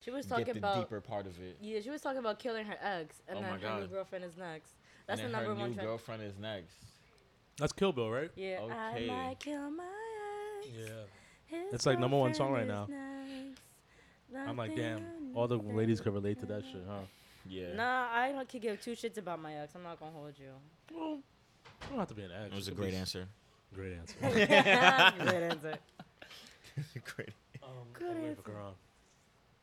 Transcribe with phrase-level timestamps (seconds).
[0.00, 1.58] She was get talking the about deeper part of it.
[1.60, 1.80] yeah.
[1.80, 4.72] She was talking about killing her ex, and Oh then her new girlfriend is next.
[5.06, 5.88] That's and the then number her one new trend.
[5.88, 6.74] girlfriend is next.
[7.58, 8.30] That's Kill Bill, right?
[8.36, 9.10] Yeah, Okay.
[9.10, 9.84] I might kill my
[10.60, 10.68] ex.
[10.74, 10.84] Yeah.
[11.46, 12.86] His It's like number one song right now.
[12.88, 13.60] next.
[14.48, 17.00] I'm like, damn, all the ladies could relate to that shit, huh?
[17.48, 17.74] Yeah.
[17.74, 19.74] Nah, I don't could give two shits about my ex.
[19.74, 20.52] I'm not gonna hold you.
[20.94, 21.22] Well, you
[21.90, 22.52] don't have to be an ex.
[22.52, 23.26] It was a great answer.
[23.74, 24.16] Great answer.
[24.20, 24.50] Great
[25.42, 25.74] answer.
[27.16, 27.30] great.
[27.62, 28.42] um, Good I'm waiting answer.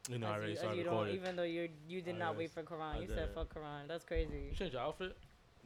[0.07, 0.13] For Khuran.
[0.13, 1.15] You know, I already you, started you don't, recording.
[1.15, 2.95] even though you you did I not already wait for s- Khuran.
[2.95, 3.36] I You said did.
[3.36, 3.87] fuck Khuran.
[3.87, 4.47] That's crazy.
[4.51, 5.18] You changed your outfit?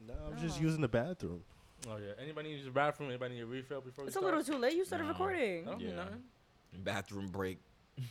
[0.06, 1.42] No, I'm just using the bathroom.
[1.88, 2.12] Oh yeah.
[2.22, 3.08] Anybody need to use the bathroom?
[3.10, 4.36] Anybody need a refill before It's we a start?
[4.38, 4.74] little too late.
[4.76, 5.10] You started No.
[5.10, 5.66] recording.
[5.66, 5.94] I don't Yeah.
[5.96, 6.22] nothing.
[6.84, 7.58] Bathroom break.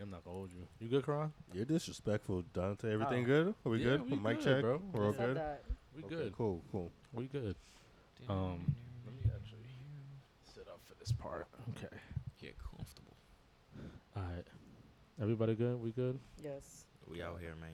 [0.00, 0.66] I'm not gonna hold you.
[0.78, 1.30] You good, Khuran?
[1.54, 2.92] You're disrespectful, Dante.
[2.92, 3.26] Everything How?
[3.28, 3.54] good?
[3.64, 4.10] Are we Yeah, good?
[4.10, 4.82] we Mic good, check, bro.
[4.92, 5.36] We're I all said good.
[5.38, 5.64] that.
[5.96, 6.32] We Okay, good.
[6.36, 6.92] Cool, cool.
[7.14, 7.56] We good.
[8.28, 8.60] Um,
[9.06, 9.70] let me actually
[10.54, 11.46] sit up for this part.
[11.70, 11.96] Okay.
[12.38, 13.16] Get comfortable.
[14.16, 14.44] All right.
[15.20, 15.82] Everybody good?
[15.82, 16.18] We good?
[16.44, 16.84] Yes.
[17.10, 17.70] We out here, man.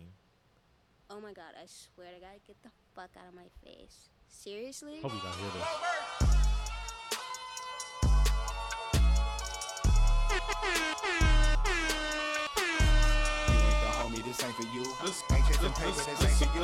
[1.11, 4.11] Oh my god, I swear to God, get the fuck out of my face.
[4.29, 5.01] Seriously?
[5.03, 5.67] Hope you guys hear this.
[13.51, 14.87] You ain't the homie, this ain't for you.
[15.35, 16.63] Ain't chasing paper, this ain't for you.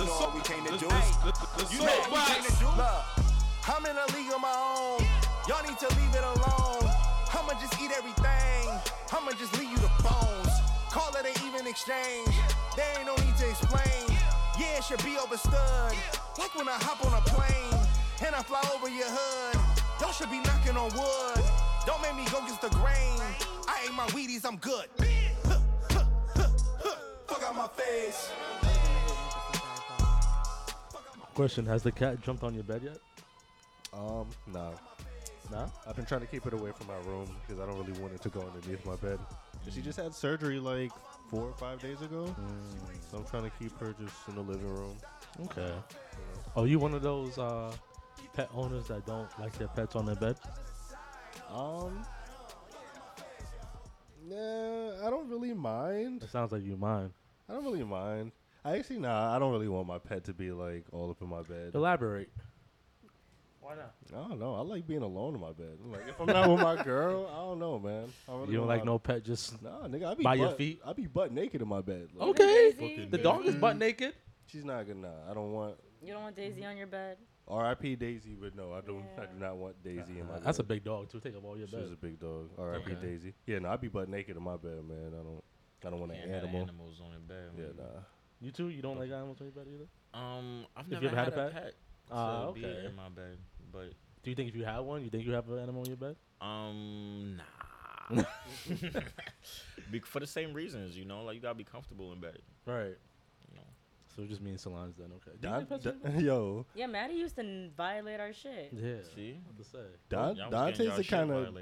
[0.00, 0.88] You know what we came to do.
[1.70, 2.68] You know what we came to do.
[2.72, 3.04] Look,
[3.68, 5.04] I'm in a league of my own.
[5.46, 6.88] Y'all need to leave it alone.
[7.36, 8.80] I'ma just eat everything.
[9.14, 10.50] I'ma just leave you the bones.
[10.90, 12.34] Call it an even exchange.
[12.76, 14.18] There ain't no need to explain.
[14.58, 15.94] Yeah, it should be overstood.
[16.38, 17.80] Like when I hop on a plane
[18.26, 19.60] and I fly over your hood.
[20.00, 21.44] Y'all should be knocking on wood.
[21.86, 23.20] Don't make me go against the grain.
[23.68, 24.86] I ate my Wheaties, I'm good.
[27.28, 28.30] Fuck out my face.
[31.34, 32.98] Question: Has the cat jumped on your bed yet?
[33.92, 34.74] Um, no.
[35.50, 35.68] Nah.
[35.86, 38.14] I've been trying to keep it away from my room because I don't really want
[38.14, 39.18] it to go underneath my bed.
[39.70, 40.92] She just had surgery like
[41.30, 42.34] four or five days ago,
[43.10, 44.96] so I'm trying to keep her just in the living room.
[45.44, 45.72] Okay.
[46.56, 47.72] Oh, you one of those uh,
[48.34, 50.36] pet owners that don't like their pets on their bed?
[51.50, 52.04] Um,
[54.26, 56.22] nah, I don't really mind.
[56.22, 57.12] It sounds like you mind.
[57.48, 58.32] I don't really mind.
[58.64, 61.28] I actually nah, I don't really want my pet to be like all up in
[61.28, 61.72] my bed.
[61.74, 62.30] Elaborate.
[63.64, 63.94] Why not?
[64.12, 64.54] I don't know.
[64.56, 65.78] I like being alone in my bed.
[65.90, 68.12] Like if I'm not with my girl, I don't know, man.
[68.28, 70.50] I really You don't like no pet just Nah, nigga, I be by butt, your
[70.50, 70.80] feet?
[70.84, 72.08] I be butt naked in my bed.
[72.14, 73.06] Like, Okay.
[73.10, 74.12] The dog is butt naked.
[74.48, 74.98] She's not good.
[74.98, 75.76] Nah, I don't want.
[76.02, 77.16] You don't want Daisy on your bed.
[77.48, 77.96] R.I.P.
[77.96, 79.04] Daisy, but no, I don't.
[79.18, 80.38] I do not want Daisy in my.
[80.40, 81.20] That's a big dog too.
[81.20, 82.50] Take up all your She was a big dog.
[82.58, 82.92] R.I.P.
[82.92, 83.06] Okay.
[83.06, 83.32] Daisy.
[83.46, 85.08] Yeah, no, I be butt naked in my bed, man.
[85.08, 85.42] I don't.
[85.86, 86.62] I don't want an have animal.
[86.62, 87.50] animals on the bed.
[87.56, 87.74] Yeah, man.
[87.78, 88.00] nah.
[88.40, 88.68] You too?
[88.68, 89.86] You don't like animals on your bed either?
[90.14, 91.62] Um, I've Have never you ever had, had a a pet?
[91.64, 91.74] pet.
[92.10, 92.86] Ah, to be okay.
[92.86, 93.38] in my bed,
[93.74, 93.92] but
[94.22, 95.96] Do you think if you had one, you think you have an animal on your
[95.96, 96.16] bed?
[96.40, 97.36] um,
[98.10, 98.22] nah.
[99.90, 102.38] Be- for the same reasons, you know, like you gotta be comfortable in bed.
[102.66, 102.96] Right.
[103.50, 103.62] You know,
[104.14, 105.08] So it just means salons then.
[105.16, 105.36] Okay.
[105.40, 106.12] Do Don, like pets on your bed?
[106.14, 108.70] Don- yo, Yeah, Maddie used to n- violate our shit.
[108.72, 108.94] Yeah.
[109.14, 109.78] see, What to say?
[110.08, 111.54] Don, Y'all was getting Dante's the kind of.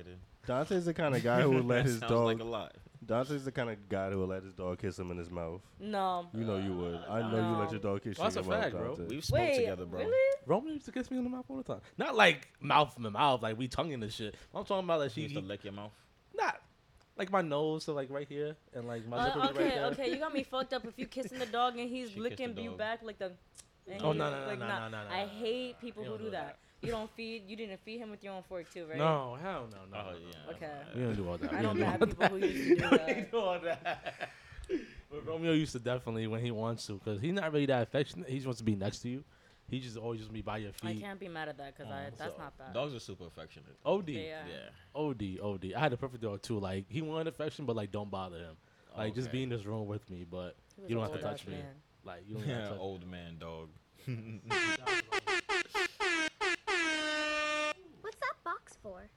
[0.46, 2.24] Dante's the kind of guy who would let his dog.
[2.24, 2.74] like a lot.
[3.04, 5.60] Dante's the kind of guy who will let his dog kiss him in his mouth.
[5.80, 6.28] No.
[6.32, 7.00] You know you would.
[7.08, 8.76] I know you let your dog kiss Oh, that's you a in your mouth, fact,
[8.76, 8.94] bro.
[8.94, 9.14] Dante.
[9.14, 10.00] We've smoked Wait, together, bro.
[10.00, 10.36] really?
[10.46, 11.80] Roman used to kiss me in the mouth all the time.
[11.98, 14.36] Not like mouth to mouth, like we tonguing the shit.
[14.54, 15.92] I'm talking about like She she used to lick your mouth.
[16.34, 16.60] not
[17.18, 19.64] like my nose so like right here and like my Uh, lip would be okay,
[19.64, 19.84] right there.
[20.04, 22.18] okay, you got me fucked up if you kissing the dog and he's She kissed
[22.40, 22.78] licking you dog.
[22.78, 23.32] back like the.
[23.90, 24.88] And Oh, he- no, no, no, like, no, nah.
[24.88, 26.46] no, no, I hate people who don't do do that.
[26.46, 26.58] that.
[26.86, 27.44] You don't feed.
[27.48, 28.98] You didn't feed him with your own fork too, right?
[28.98, 30.04] No, hell no, no.
[30.10, 30.50] Oh yeah.
[30.54, 30.72] Okay.
[30.96, 31.52] We don't do all that.
[31.52, 33.08] I don't do mad all people who used to do We that.
[33.08, 34.30] ain't do all that.
[35.10, 38.28] But Romeo used to definitely when he wants to, cause he's not really that affectionate.
[38.28, 39.22] He just wants to be next to you.
[39.68, 40.98] He just always just be by your feet.
[40.98, 42.74] I can't be mad at that because I Oh, that's so not bad.
[42.74, 43.76] Dogs are super affectionate.
[43.84, 44.42] Od, Yeah.
[44.48, 44.68] Yeah.
[44.94, 45.72] Od, Od.
[45.76, 46.58] I had a perfect dog too.
[46.58, 48.56] Like he wanted affection, but like don't bother him.
[48.96, 50.56] Like just be in this room with me, but
[50.88, 51.54] you don't have to touch ass me.
[52.04, 52.14] Man.
[52.14, 53.68] like you don't have Yeah, to touch old man dog.
[58.00, 59.08] What's that box for?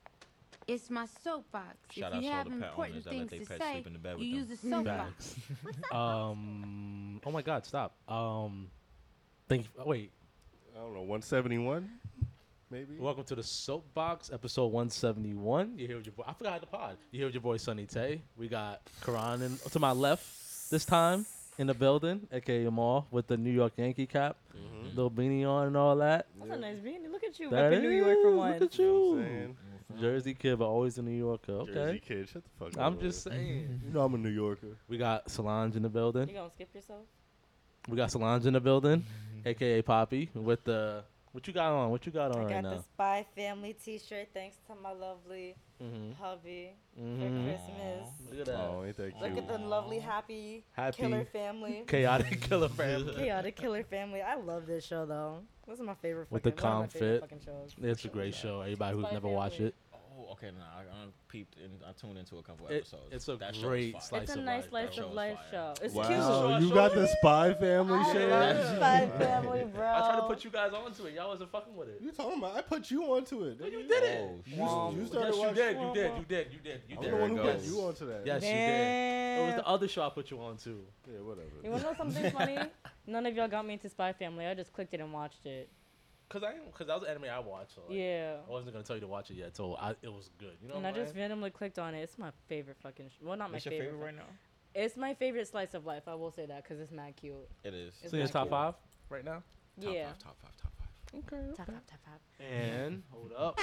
[0.67, 1.75] It's my soapbox.
[1.91, 3.83] Shout if out you to all have the important owners that let things to say,
[3.85, 4.73] in the bed you use them.
[4.73, 5.35] a soapbox.
[5.35, 5.91] Facts.
[5.91, 7.21] um.
[7.25, 7.65] Oh my God!
[7.65, 7.95] Stop.
[8.07, 8.67] Um.
[9.47, 9.69] Thank you.
[9.79, 10.11] Oh, wait.
[10.75, 11.89] I don't know, 171,
[12.69, 12.97] maybe.
[12.99, 15.77] Welcome to the Soapbox, episode 171.
[15.77, 16.23] You here with your boy?
[16.27, 16.97] I forgot the pod.
[17.11, 18.21] You here with your boy Sunny Tay.
[18.35, 21.25] We got Khuran in, to my left this time
[21.57, 24.87] in the building, aka Amal, with the New York Yankee cap, mm-hmm.
[24.89, 26.27] little beanie on and all that.
[26.39, 27.11] That's a nice beanie.
[27.11, 28.61] Look at you, That repping New York for is, once.
[28.61, 29.21] Look at You you.
[29.21, 29.57] I'm?
[29.99, 31.51] Jersey kid, but always a New Yorker.
[31.53, 31.73] Okay.
[31.73, 32.85] Jersey kid, shut the fuck up.
[32.85, 33.81] I'm just saying.
[33.85, 34.77] You know I'm a New Yorker.
[34.87, 36.27] We got Solange in the building.
[36.27, 37.03] You gonna skip yourself?
[37.87, 39.47] We got Solange in the building, mm-hmm.
[39.47, 41.03] aka Poppy, with the
[41.35, 41.89] What you got on?
[41.89, 42.75] What you got on I right got now?
[42.77, 44.29] the Spy Family T-shirt.
[44.33, 46.13] Thanks to my lovely Mm-hmm.
[46.23, 47.19] hubby Mhm.
[47.19, 48.07] for Christmas.
[48.31, 48.55] Look at that.
[48.55, 49.37] Oh, ain't that Look cute?
[49.39, 50.95] at the lovely happy, Happy.
[50.95, 51.83] killer family.
[51.87, 53.13] Chaotic killer family.
[53.17, 54.21] Chaotic killer family.
[54.21, 55.39] I love this show though.
[55.67, 56.31] This is my favorite.
[56.31, 57.23] With the fucking, one calm fit.
[57.81, 58.61] It's a great show.
[58.61, 59.75] Everybody who's Spy never watched it.
[60.27, 60.47] Oh, okay.
[60.47, 63.03] Nah, I, I peeped and I tuned into a couple It- episodes.
[63.11, 64.01] it's a That show's great fire.
[64.01, 65.03] slice It's a of nice life, slice bro.
[65.05, 65.75] of Show's life fire.
[65.77, 65.85] show.
[65.85, 66.19] It's Wow, cute.
[66.19, 68.29] Show- you got the Spy Family I shit.
[68.29, 69.87] love Spy Family, bro.
[69.87, 71.13] I tried to put you guys onto it.
[71.13, 72.01] Y'all wasn't fucking with it.
[72.01, 72.55] You talking about?
[72.57, 73.59] I put you onto it.
[73.59, 74.21] No, you did it.
[74.23, 74.93] Oh, You, Wow.
[74.95, 75.55] you started yes, you watching.
[75.55, 75.77] did.
[75.79, 76.11] You did.
[76.17, 76.53] You did.
[76.53, 76.81] You did.
[76.89, 77.13] You I'm did.
[77.13, 77.67] the one who put goes.
[77.67, 78.21] you onto that.
[78.25, 79.39] Yes, you did.
[79.41, 80.85] It was the other show I put you on too.
[81.11, 81.47] Yeah, whatever.
[81.63, 82.57] You wanna know something funny?
[83.07, 84.47] None of y'all got me into Spy Family.
[84.47, 85.69] I just clicked it and watched it.
[86.27, 87.75] Cause I, cause that was an anime I watched.
[87.75, 88.37] So like, Yeah.
[88.47, 90.53] I wasn't gonna tell you to watch it yet, so I, it was good.
[90.61, 90.75] You know.
[90.75, 91.21] And what I just saying?
[91.21, 92.01] randomly clicked on it.
[92.01, 93.09] It's my favorite fucking.
[93.09, 93.91] Sh- well, not my What's your favorite.
[93.91, 94.23] favorite right now?
[94.73, 96.03] It's my favorite slice of life.
[96.07, 97.35] I will say that because it's mad cute.
[97.63, 97.93] It is.
[98.01, 98.49] It's So your top cute.
[98.51, 98.73] five
[99.09, 99.43] right now.
[99.81, 100.05] Top yeah.
[100.07, 101.19] five, top five, top five.
[101.33, 101.55] Okay.
[101.55, 102.47] Top five, top five.
[102.51, 103.59] And hold up.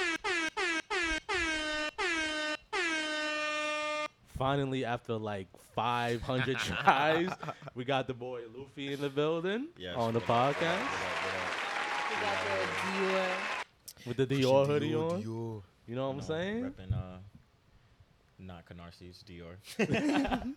[4.37, 7.29] Finally, after like 500 tries,
[7.75, 10.55] we got the boy Luffy in the building Yes, on the what up, what up,
[10.55, 10.89] podcast We got
[11.23, 11.62] the
[12.23, 13.25] Dior.
[14.05, 15.21] with the Dior hoodie on.
[15.21, 16.63] You know what I'm saying?
[16.63, 17.17] Repping, uh,
[18.39, 19.55] not Canarsie's Dior.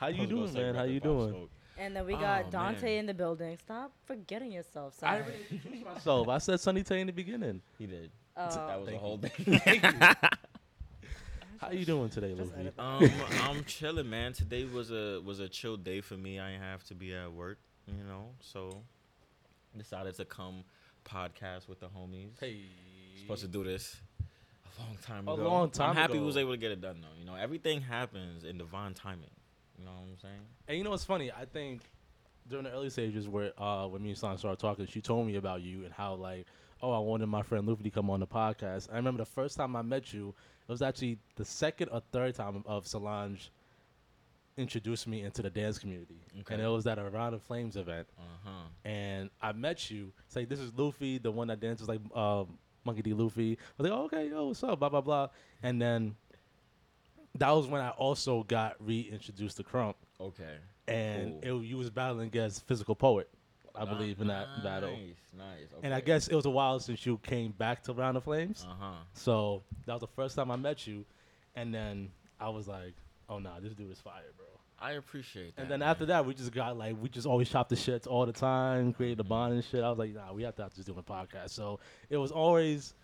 [0.00, 0.74] How you doing, man?
[0.74, 1.30] How you doing?
[1.30, 1.50] Smoke.
[1.78, 2.98] And then we Oh, got Dante man.
[2.98, 3.56] in the building.
[3.56, 4.94] Stop forgetting yourself.
[5.02, 5.22] I Sorry.
[5.22, 6.28] already introduced myself.
[6.28, 7.62] I said Sunny Tay in the beginning.
[7.78, 8.10] He did.
[8.36, 8.48] Oh.
[8.66, 9.58] that was a whole you.
[9.58, 9.80] thing.
[11.58, 13.10] How you doing today, Just Um,
[13.42, 14.32] I'm chilling, man.
[14.32, 16.38] Today was a was a chill day for me.
[16.40, 18.82] I didn't have to be at work, you know, so
[19.76, 20.64] decided to come
[21.04, 22.38] podcast with the homies.
[22.40, 22.62] Hey.
[23.20, 23.96] Supposed to do this
[24.78, 25.42] a long time ago.
[25.42, 27.18] A long time I'm happy we was able to get it done though.
[27.18, 29.30] You know, everything happens in divine timing.
[29.78, 30.40] You know what I'm saying?
[30.68, 31.30] And you know what's funny?
[31.30, 31.82] I think
[32.48, 35.36] during the early stages where uh when me and Son started talking, she told me
[35.36, 36.46] about you and how like,
[36.82, 38.88] oh, I wanted my friend Luffy to come on the podcast.
[38.92, 40.34] I remember the first time I met you,
[40.68, 43.50] it was actually the second or third time of Solange
[44.60, 46.20] introduced me into the dance community.
[46.40, 46.54] Okay.
[46.54, 48.06] And it was at a Round of Flames event.
[48.18, 48.50] Uh huh.
[48.84, 50.12] And I met you.
[50.26, 53.12] It's like this is Luffy, the one that dances like um Monkey D.
[53.14, 53.52] Luffy.
[53.58, 54.78] I was like, oh, okay, yo, what's up?
[54.78, 55.28] Blah blah blah.
[55.62, 56.14] And then
[57.36, 60.56] that was when I also got reintroduced to Krump Okay.
[60.88, 61.60] and Cool.
[61.60, 63.28] it, you was battling against physical poet,
[63.74, 64.90] I believe in that battle.
[64.90, 65.68] Nice, nice.
[65.82, 68.66] And I guess it was a while since you came back to Round of Flames,
[68.68, 68.92] Uh huh.
[69.14, 71.04] so that was the first time I met you,
[71.54, 72.10] and then
[72.40, 72.94] I was like,
[73.28, 74.46] oh nah, this dude is fire, bro.
[74.80, 75.62] I appreciate that.
[75.62, 75.88] And then man.
[75.88, 78.92] after that, we just got like we just always chopped the shits all the time,
[78.92, 79.84] created a bond and shit.
[79.84, 81.50] I was like, nah, we have to have to do a podcast.
[81.50, 82.94] So it was always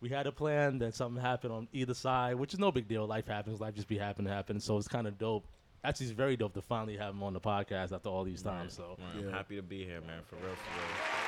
[0.00, 3.06] we had a plan, then something happened on either side, which is no big deal.
[3.06, 4.60] Life happens, life just be happening to happen.
[4.60, 5.46] So it's kind of dope.
[5.84, 8.74] Actually, it's very dope to finally have him on the podcast after all these times.
[8.74, 10.22] So Right, I'm happy to be here, man.
[10.28, 11.21] For real, for real.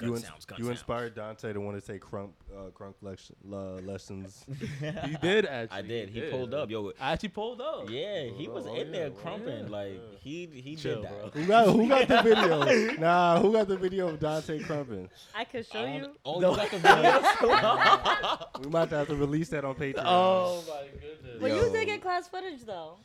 [0.00, 0.78] You, Gun sounds, gun you sounds.
[0.78, 4.46] inspired Dante to want to take krump uh, krump lection, uh, lessons.
[4.80, 5.76] he did actually.
[5.78, 6.08] I did.
[6.10, 6.92] He pulled up, yo.
[7.00, 7.90] I actually pulled up.
[7.90, 9.64] Yeah, he was Oh, in there yeah, krumping.
[9.64, 9.68] yeah.
[9.76, 11.32] Like he he Chill, did that.
[11.32, 11.42] bro.
[11.42, 13.00] who got who got the video?
[13.00, 15.08] nah, who got the video of Dante krumping?
[15.34, 16.10] I could show Oh, you.
[16.24, 18.60] Oh, you got the video?
[18.64, 20.02] We might have to release that on Patreon.
[20.04, 21.38] Oh my goodness.
[21.40, 21.64] But Yo.
[21.66, 22.98] you did get class footage though.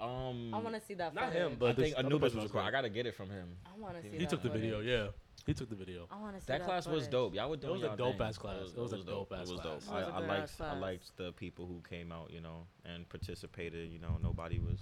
[0.00, 1.14] um, I want to see that.
[1.14, 1.38] Not footage.
[1.42, 2.68] him, I but think Anubis was was recording.
[2.68, 3.48] I gotta get it from him.
[3.66, 4.08] I want to see.
[4.16, 4.80] He that took the video.
[4.80, 5.08] Yeah,
[5.46, 6.06] he took the video.
[6.10, 7.34] I want to see That class was dope.
[7.34, 8.26] Y'all were doing was a y'all dope thing.
[8.26, 8.56] ass class.
[8.76, 9.64] It was a dope ass It was class.
[9.64, 9.72] dope.
[9.74, 10.80] It was a I, I good liked ass I class.
[10.80, 13.90] liked the people who came out, you know, and participated.
[13.90, 14.78] You know, nobody was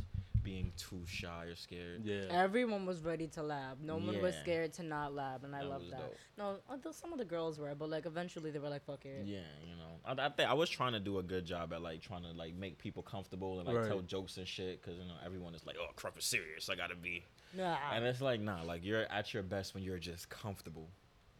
[0.49, 2.01] being too shy or scared.
[2.05, 2.27] Yeah.
[2.31, 3.81] Everyone was ready to lab.
[3.83, 6.01] No one was scared to not lab, and I That love that.
[6.01, 6.17] dope.
[6.39, 9.27] No, although some of the girls were, but like eventually they were like, "Fuck it."
[9.27, 11.83] Yeah, you know, I, I think I was trying to do a good job at
[11.83, 13.89] like trying to like make people comfortable and like Right.
[13.89, 16.69] tell jokes and shit because you know everyone is like, oh, Krump is serious.
[16.71, 17.25] I gotta be,
[17.55, 17.77] Nah.
[17.93, 20.89] and it's like, nah, like you're at your best when you're just comfortable.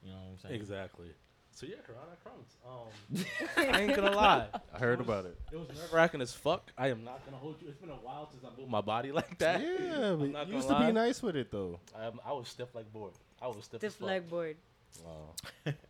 [0.03, 0.55] You know what I'm saying?
[0.55, 1.11] Exactly.
[1.59, 2.57] So yeah, Karana Crumbs.
[2.65, 3.25] Um,
[3.75, 4.47] I ain't gonna lie.
[4.73, 5.37] I heard about it.
[5.53, 6.71] It was nerve wracking as fuck.
[6.79, 7.67] I am not gonna hold you.
[7.67, 9.61] It's been a while since I moved my body like that.
[9.61, 11.81] Yeah, I'm but you gonna used to be nice with it though.
[11.99, 13.11] I, am- I was stiff like board.
[13.43, 13.83] I was stiff.
[13.83, 14.07] as Stiff fuck.
[14.07, 14.57] leg board.
[15.05, 15.73] Wow.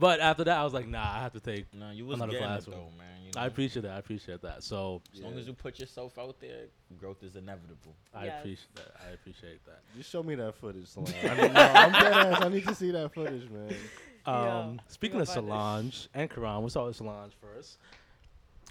[0.00, 1.72] But after that, I was like, nah, I have to take.
[1.72, 3.22] No, you was Another getting class it though, man.
[3.24, 3.40] You know?
[3.40, 3.92] I appreciate that.
[3.92, 4.64] I appreciate that.
[4.64, 6.64] So as long as you put yourself out there,
[6.98, 7.94] growth is inevitable.
[8.12, 8.40] I Yes.
[8.40, 8.94] appreciate that.
[9.08, 9.82] I appreciate that.
[9.96, 11.14] Just show me that footage, Solange.
[11.22, 12.42] I mean, no, I'm dead ass.
[12.42, 13.74] I need to see that footage, man.
[14.26, 15.28] Yeah, Um, we speaking of.
[15.28, 17.78] Solange and Khuran, start with Solange first.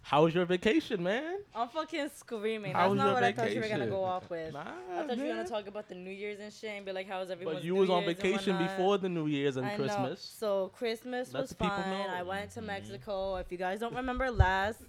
[0.04, 1.40] How was your vacation, man?
[1.56, 2.74] I'm fucking screaming.
[2.74, 4.54] How That's not what I thought you were gonna go off with.
[4.54, 4.62] Nah,
[4.94, 7.08] I thought you were gonna talk about the New Year's and shit and be like,
[7.08, 9.84] "How's everyone?" But you was on Year's vacation before the New Year's and I know.
[9.84, 10.22] Christmas.
[10.22, 11.90] So Christmas Let was the people fine.
[11.90, 12.06] know.
[12.14, 12.66] I went to Mhm.
[12.68, 13.38] Mexico.
[13.38, 14.82] If you guys don't remember last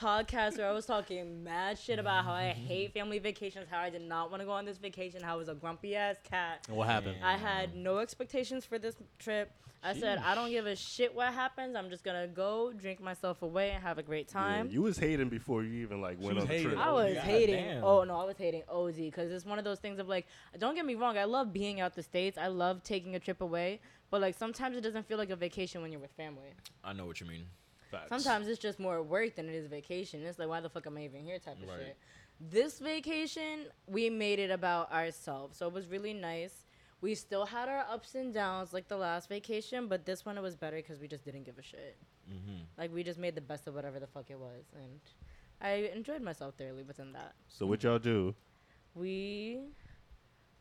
[0.00, 2.66] podcast where I was talking mad shit about how I mm-hmm.
[2.66, 5.36] hate family vacations, how I did not want to go on this vacation, how I
[5.36, 6.64] was a grumpy ass cat.
[6.68, 7.16] And what happened?
[7.22, 9.52] I had no expectations for this trip.
[9.82, 11.74] I said I don't give a shit what happens.
[11.74, 14.68] I'm just gonna go drink myself away and have a great Yeah, time.
[14.70, 16.78] you was hating before you even like went on the trip.
[16.78, 17.64] I was God hating.
[17.64, 17.84] damn.
[17.84, 20.26] Oh no, I was hating OZ because it's one of those things of like,
[20.58, 22.36] don't get me wrong, I love being out the states.
[22.36, 23.80] I love taking a trip away,
[24.10, 26.52] but like sometimes it doesn't feel like a vacation when you're with family.
[26.84, 27.46] I know what you mean.
[28.08, 30.22] Sometimes it's just more work than it is vacation.
[30.22, 31.38] It's like, why the fuck am I even here?
[31.38, 31.78] Type of Right.
[31.78, 31.96] shit.
[32.40, 36.64] This vacation, we made it about ourselves, so it was really nice.
[37.02, 40.42] We still had our ups and downs like the last vacation, but this one it
[40.42, 41.96] was better because we just didn't give a shit.
[42.30, 42.62] Mm-hmm.
[42.78, 45.00] Like we just made the best of whatever the fuck it was, and
[45.60, 47.34] I enjoyed myself thoroughly within that.
[47.48, 48.34] So what y'all do?
[48.94, 49.60] We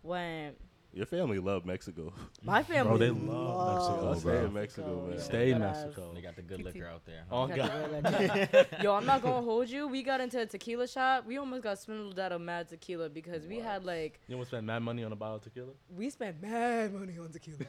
[0.03, 0.57] went.
[0.91, 2.11] Your family love Mexico.
[2.43, 2.97] My family.
[2.99, 5.17] they love Mexico, loves Stay in Mexico, man.
[5.17, 5.59] yeah, Stay in.
[5.59, 6.11] Mexico.
[6.15, 7.23] They got the good liquor out there.
[7.31, 7.69] Oh, God.
[8.03, 8.67] the.
[8.83, 9.87] Yo, I'm not gonna hold you.
[9.87, 11.25] We got into a tequila shop.
[11.27, 14.55] We almost got swindled out of mad tequila because we had like You want to
[14.55, 15.73] spend mad money on a bottle of tequila?
[15.95, 17.59] we spent mad money on tequila.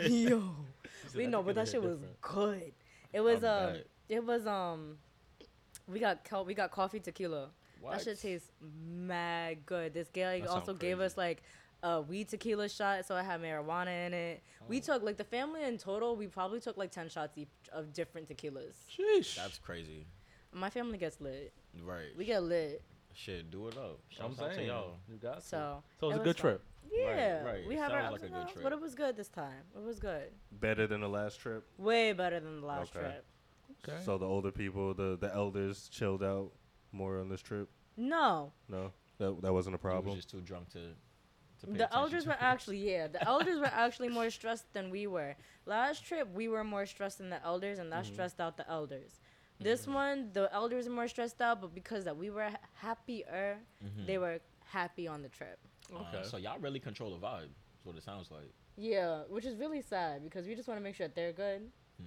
[0.10, 0.42] Yo,
[1.16, 2.72] we know, but that shit was good.
[3.12, 3.86] It was I um, bet.
[4.08, 4.98] it was um,
[5.88, 7.48] we got co- we got coffee tequila.
[7.90, 8.50] That shit tastes
[8.86, 9.92] mad good.
[9.94, 11.42] This guy also gave us like
[11.84, 14.42] a weed tequila shot, so I had marijuana in it.
[14.66, 14.80] We Oh.
[14.80, 16.16] took like the family in total.
[16.16, 18.74] We probably took like ten shots each of different tequilas.
[18.90, 19.36] Sheesh.
[19.36, 20.06] That's crazy.
[20.52, 21.52] My family gets lit.
[21.82, 22.16] Right.
[22.16, 22.82] We get lit.
[23.12, 24.00] Shit, do it up.
[24.20, 24.96] I'm Shouts out to saying, y'all.
[25.08, 25.40] you got to.
[25.42, 26.50] So So it was a good fun.
[26.52, 26.62] trip.
[26.92, 27.66] Yeah, right.
[27.66, 28.62] we have our like ups a and good downs, trip.
[28.64, 29.62] but it was good this time.
[29.76, 30.32] It was good.
[30.52, 31.64] Better than the last trip.
[31.78, 33.00] Way better than the last Okay.
[33.06, 33.24] trip.
[33.88, 34.02] Okay.
[34.04, 36.52] So the older people, the the elders, chilled out
[36.92, 37.68] more on this trip.
[37.96, 40.06] No, No, that that wasn't a You problem.
[40.06, 40.94] was just too drunk to.
[41.66, 43.06] To pay the elders to were actually yeah.
[43.08, 45.36] The elders were actually more stressed than we were.
[45.66, 49.20] Last trip we were more stressed than the elders, and that stressed out the elders.
[49.60, 53.58] This one, the elders are more stressed out, but because that we were ha- happier,
[53.84, 54.06] Mhm.
[54.06, 55.58] they were happy on the trip.
[55.92, 56.22] Uh, Okay.
[56.24, 57.48] so y'all really control the vibe.
[57.72, 58.50] That's what it sounds like.
[58.76, 61.70] Yeah, which is really sad because we just want to make sure that they're good.
[61.98, 62.06] Hmm.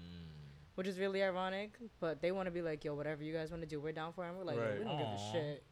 [0.76, 3.64] Which is really ironic, but they want to be like, yo, whatever you guys want
[3.64, 4.30] to do, we're down for it.
[4.30, 4.78] And we're like, Right.
[4.78, 5.64] we don't give a shit.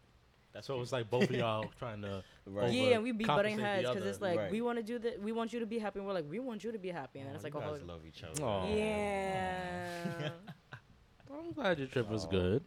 [0.55, 2.23] That's it was like both of y'all trying to.
[2.47, 2.71] Right.
[2.71, 4.51] Yeah, and we be butting heads because it's like Right.
[4.51, 5.21] we want to do that.
[5.21, 7.19] We want you to be happy, and we're like, we want you to be happy,
[7.19, 8.41] and then Aw, it's like, you oh, love each other.
[8.41, 8.67] Aw.
[8.73, 10.29] yeah.
[11.29, 12.29] I'm glad your trip was Aw.
[12.29, 12.63] good.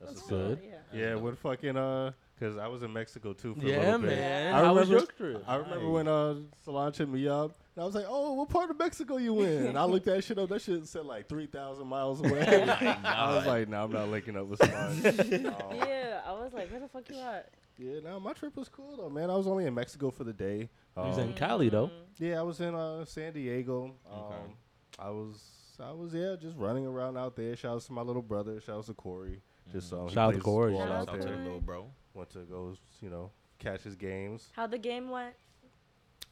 [0.00, 0.58] That's That's what's good.
[0.92, 0.98] Yeah.
[1.00, 4.10] Yeah, what fucking uh, cause I was in Mexico too for a Yeah, little bit.
[4.10, 4.54] man.
[4.54, 5.44] I How was remember- your trip?
[5.48, 8.70] I remember when uh Solange hit me up, and I was like, "Oh, what part
[8.70, 10.48] of Mexico you in?" And I looked that shit up.
[10.48, 12.40] That shit said like three thousand miles away.
[13.04, 15.04] I was like, "No, I'm not linking up with Solange."
[15.46, 17.50] Um, Yeah, I was like, where the fuck you at?
[17.78, 19.30] yeah, no, my trip was cool though, man.
[19.30, 20.68] I was only in Mexico for the day.
[20.96, 21.90] You was in Um, Cali though.
[22.18, 23.94] Yeah, I was in uh, San Diego.
[24.12, 24.52] Um, Okay.
[24.98, 25.40] I was,
[25.82, 27.56] I was yeah, just running around out there.
[27.56, 28.60] Shout out to my little brother.
[28.60, 29.40] Shout out to Corey.
[29.72, 30.72] Just um, Shout out to Corey.
[30.72, 31.36] ball Shout out out to there.
[31.36, 31.86] the little bro.
[32.12, 34.48] Went to go, you know, catch his games.
[34.52, 35.34] How the game went?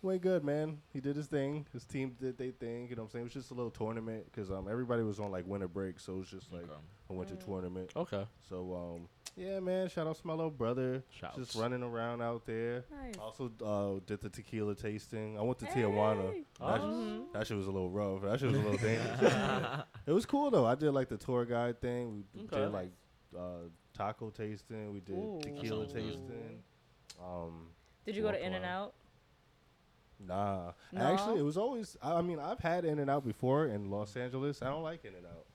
[0.01, 0.79] Went good, man.
[0.93, 1.67] He did his thing.
[1.73, 2.87] His team did their thing.
[2.89, 3.23] You know what I'm saying?
[3.23, 6.15] It was just a little tournament because um, everybody was on like winter break, so
[6.15, 6.73] it was just like Okay.
[7.11, 7.45] a winter Mm.
[7.45, 7.91] tournament.
[7.97, 8.25] Okay.
[8.49, 9.89] So um, yeah, man.
[9.89, 11.03] Shout out to my little brother.
[11.11, 11.37] Shouts.
[11.37, 12.85] Just running around out there.
[13.03, 13.17] Nice.
[13.21, 15.37] Also uh, did the tequila tasting.
[15.37, 16.33] I went to Tijuana.
[16.33, 16.45] Hey.
[16.61, 17.33] That, Mhm.
[17.33, 18.23] that shit was a little rough.
[18.23, 19.83] That shit was a little dangerous.
[20.07, 20.65] it was cool though.
[20.65, 22.23] I did like the tour guide thing.
[22.37, 22.57] We Okay.
[22.61, 22.91] did like
[23.37, 24.93] uh, taco tasting.
[24.93, 25.41] We did Ooh.
[25.43, 26.03] tequila Sounds good.
[26.05, 26.63] tasting.
[27.21, 27.67] Um,
[28.07, 28.75] Did you go to walk In and around.
[28.75, 28.95] Out?
[30.19, 31.01] Nah, No?
[31.01, 31.97] actually, it was always.
[32.03, 34.63] I I mean, I've had In and Out before in Los Angeles.
[34.63, 35.47] I don't like In and Out.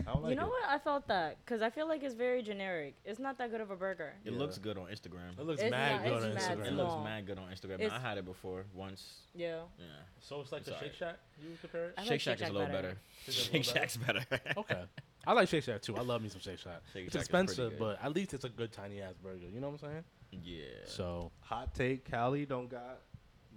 [0.00, 0.48] I don't like you know it.
[0.48, 0.64] what?
[0.68, 2.96] I felt that because I feel like it's very generic.
[3.04, 4.12] It's not that good of a burger.
[4.24, 4.38] It Yeah.
[4.40, 5.38] looks good on Instagram.
[5.38, 6.66] It looks It's mad not- good on mad Instagram.
[6.66, 7.04] It looks small.
[7.04, 7.74] mad good on Instagram.
[7.74, 9.20] It's- I had it before once.
[9.36, 9.62] Yeah.
[9.78, 9.84] Yeah.
[10.18, 10.78] So it's like It's the.
[10.80, 11.16] Shake Shack.
[11.40, 11.94] You would compare it?
[11.96, 12.96] I Shake like Shack is a little better.
[13.28, 14.24] Shake Shack's Shake Shack's better.
[14.56, 14.84] Okay.
[15.28, 15.96] I like Shake Shack too.
[15.96, 16.82] I love me some Shake Shack.
[16.92, 19.46] Shake it's Shack expensive, but at least it's a good tiny ass burger.
[19.48, 20.04] You know what I'm saying?
[20.42, 20.64] Yeah.
[20.86, 22.98] So Hot take: Cali don't got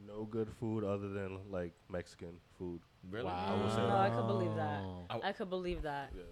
[0.08, 2.80] no good food other than like Mexican food.
[3.10, 3.26] really?
[3.26, 3.60] wow.
[3.62, 4.84] will say No, I could believe that.
[5.10, 6.12] I- I could believe that.
[6.16, 6.26] Yes.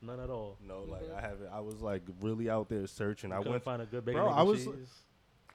[0.00, 0.56] None at all.
[0.64, 1.48] No, like I haven't.
[1.52, 3.32] I was like really out there searching.
[3.32, 4.94] I I went went find a good bacon Bro, egg I was- cheese.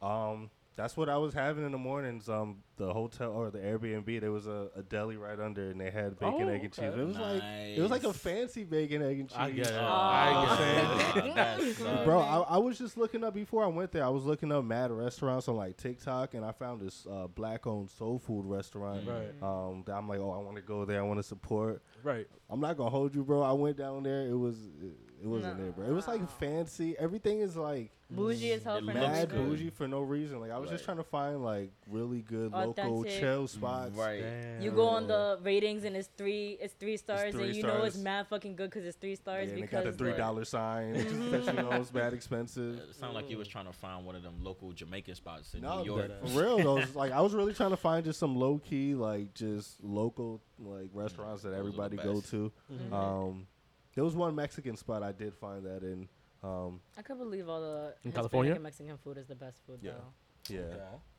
[0.01, 2.27] Um, that's what I was having in the mornings.
[2.27, 5.91] Um, the hotel or the Airbnb, there was a, a deli right under, and they
[5.91, 6.85] had bacon, Oh, egg, and cheese.
[6.85, 9.37] It was like it was like a fancy bacon, egg, and cheese.
[9.37, 9.73] I get it.
[9.73, 11.77] Oh, I get it.
[12.05, 14.03] Bro, I, I was just looking up before I went there.
[14.03, 17.91] I was looking up mad restaurants on like TikTok, and I found this uh, black-owned
[17.91, 19.07] soul food restaurant.
[19.07, 19.31] Right.
[19.41, 20.99] Um, that I'm like, oh, I want to go there.
[20.99, 21.83] I want to support.
[22.01, 22.27] Right.
[22.49, 23.41] I'm not gonna hold you, bro.
[23.41, 24.27] I went down there.
[24.27, 25.65] It was it, It wasn't No.
[25.67, 25.85] it, bro.
[25.87, 26.97] It was like fancy.
[26.99, 29.37] Everything is like Bougie as hell It for looks no mad good.
[29.39, 30.39] bougie for no reason.
[30.39, 33.95] Like I was just trying to find like really good local chill spots.
[33.95, 34.23] Right.
[34.59, 37.81] You go on the ratings and it's three, it's three stars, three and you know
[37.83, 38.03] it's stars.
[38.03, 40.17] mad fucking good because it's three Yeah, stars and they because got the three dollar
[40.43, 40.93] dollar sign
[41.31, 42.75] that you know is bad expensive.
[42.77, 45.61] It sounded like you was trying to find one of them local Jamaican spots in
[45.61, 46.11] No, New York.
[46.27, 46.83] for real though.
[46.93, 50.89] Like I was really trying to find just some low key, like just local like
[50.93, 52.29] restaurants that those are everybody go best.
[52.31, 52.51] to.
[52.71, 52.93] Mhm.
[52.93, 53.47] Um,
[53.95, 56.07] there was one Mexican spot I did find that in.
[56.43, 58.53] Um, I could believe all the In Hispanic California?
[58.53, 59.91] and Mexican food is the best food Yeah.
[59.93, 60.53] though.
[60.53, 60.59] yeah,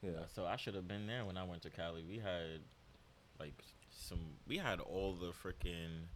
[0.03, 0.11] Yeah.
[0.11, 0.19] yeah.
[0.35, 2.05] So I should have been there when I went to Cali.
[2.05, 2.61] We had
[3.41, 3.55] like
[3.91, 4.19] some.
[4.47, 6.09] We had all the freaking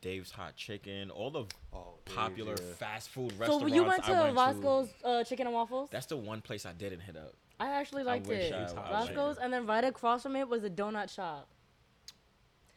[0.00, 2.74] Dave's Hot Chicken, all the Oh, popular yeah.
[2.74, 3.62] fast food restaurants.
[3.62, 5.88] So you went to I went Roscoe's uh, Chicken and Waffles?
[5.92, 7.34] That's the one place I didn't hit up.
[7.60, 8.52] I actually liked wish it.
[8.52, 11.48] I- I Roscoe's, and then right across from it was a donut shop.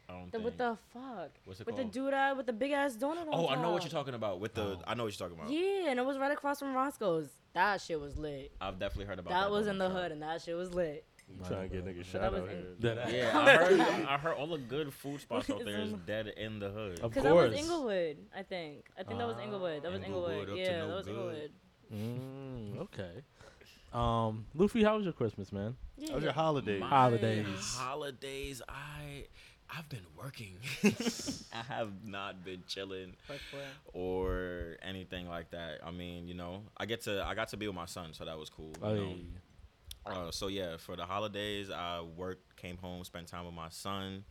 [0.07, 0.43] I don't The, think.
[0.43, 1.31] what the fuck?
[1.45, 3.71] What's it With the dude uh, with the big ass donut on Oh, I know
[3.71, 4.39] what you're talking about.
[4.39, 4.81] With the, Oh.
[4.85, 5.51] I know what you're talking about.
[5.51, 7.29] Yeah, and it was right across from Roscoe's.
[7.53, 8.51] That shit was lit.
[8.61, 9.51] I've definitely heard about That that.
[9.51, 11.05] was in the hood, and that shit was lit.
[11.27, 12.95] You trying to get niggas But shot that was out in- here.
[12.95, 13.13] Dead.
[13.13, 13.79] Yeah, I heard.
[14.05, 16.99] I heard all the good food spots out there is in- dead in the hood.
[16.99, 17.53] Of Because that was.
[17.55, 18.85] Inglewood, I think.
[18.99, 19.81] I think that was Inglewood.
[19.81, 20.59] That was Inglewood, Inglewood.
[20.59, 21.15] Yeah, no that was good.
[21.15, 21.51] Inglewood.
[21.93, 23.11] Mm, okay.
[23.93, 25.75] Um, Luffy, how was your Christmas, man?
[25.97, 26.09] Yeah.
[26.09, 26.79] How was your holiday?
[26.79, 27.75] My Holidays.
[27.77, 28.61] Holidays.
[28.67, 29.25] I
[29.69, 30.57] I've been working.
[31.53, 33.15] I have not been chilling
[33.93, 35.79] or anything like that.
[35.85, 38.25] I mean, you know, I get to I got to be with my son, so
[38.25, 38.71] that was cool.
[38.81, 39.15] you know.
[40.05, 44.23] Uh, so yeah, for the holidays, I worked, came home, spent time with my son,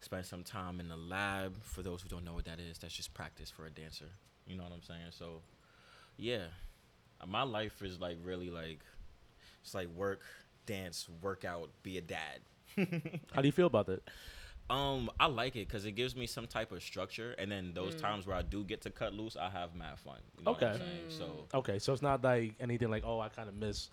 [0.00, 1.56] spent some time in the lab.
[1.64, 4.06] For those who don't know what that is, that's just practice for a dancer.
[4.46, 5.00] You know what I'm saying?
[5.10, 5.42] So,
[6.16, 6.44] yeah,
[7.20, 8.80] Uh, my life is like really like
[9.62, 10.20] it's like work,
[10.66, 12.40] dance, workout, be a dad.
[13.34, 14.02] How do you feel about that?
[14.68, 17.94] Um, I like it because it gives me some type of structure, and then those
[17.94, 18.00] Mm.
[18.00, 20.18] times where I do get to cut loose, I have mad fun.
[20.38, 20.84] You know What I'm Okay.
[20.84, 21.04] saying?
[21.08, 23.90] So Okay, so it's not like anything like, oh, I kind of miss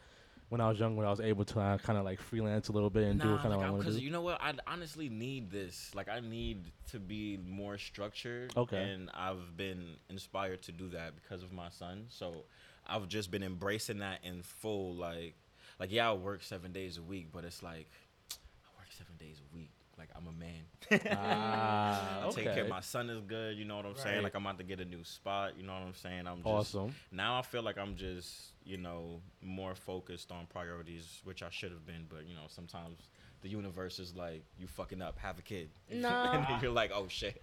[0.50, 2.72] when I was young, when I was able to uh, kind of like freelance a
[2.72, 4.06] little bit and do Nah, what kind of like I want to because do.
[4.06, 5.92] you know what, I honestly need this.
[5.96, 8.54] Like, I need to be more structured.
[8.58, 8.78] Okay.
[8.84, 12.06] And I've been inspired to do that because of my son.
[12.10, 12.46] So,
[12.86, 14.94] I've just been embracing that in full.
[14.96, 15.36] Like,
[15.80, 17.90] like yeah, I work seven days a week, but it's like
[18.32, 19.72] I work seven days a week.
[20.04, 21.02] Like I'm a man.
[21.18, 23.58] ah, I take care of my son is good.
[23.58, 24.22] You know what I'm saying?
[24.22, 25.54] Like I'm about to get a new spot.
[25.58, 26.28] You know what I'm saying?
[26.28, 26.94] I'm just Awesome.
[27.12, 28.32] now I feel like I'm just,
[28.66, 33.08] you know, more focused on priorities, which I should have been, but you know, sometimes
[33.44, 35.70] the universe is like, you fucking up, have a kid.
[35.90, 36.10] No.
[36.10, 37.42] and then you're like, oh shit.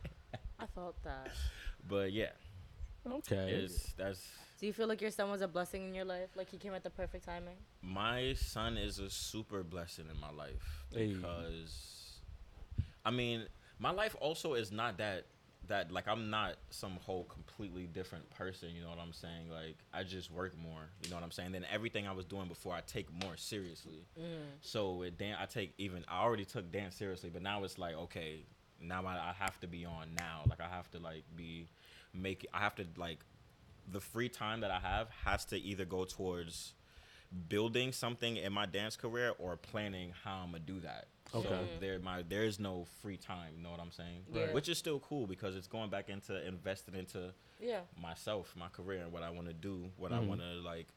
[0.58, 1.30] I felt that.
[1.88, 2.32] But yeah,
[3.10, 3.62] Okay.
[3.64, 4.20] it's that's
[4.60, 6.28] Do you feel like your son was a blessing in your life?
[6.36, 7.56] Like he came at the perfect timing?
[7.80, 11.14] my son is a super blessing in my life Hey.
[11.14, 11.99] because
[13.04, 13.46] I mean,
[13.78, 15.26] my life also is not that
[15.68, 19.50] that like I'm not some whole completely different person, you know what I'm saying?
[19.50, 21.52] Like I just work more, you know what I'm saying?
[21.52, 24.04] Then everything I was doing before I take more seriously.
[24.18, 24.24] Mm.
[24.60, 27.94] So with dan I take even I already took dance seriously, but now it's like
[27.94, 28.44] okay,
[28.80, 30.42] now I, I have to be on now.
[30.48, 31.68] Like I have to like be
[32.12, 33.20] make I have to like
[33.90, 36.74] the free time that I have has to either go towards
[37.48, 41.06] building something in my dance career or planning how I'm gonna do that.
[41.34, 41.48] Okay.
[41.48, 41.70] So Okay.
[41.80, 44.24] there my there is no free time, you know what I'm saying?
[44.32, 44.52] Yeah.
[44.52, 47.80] Which is still cool because it's going back into investing into Yeah.
[48.00, 50.26] myself, my career, and what I want to do, what I Mhm.
[50.26, 50.88] want to like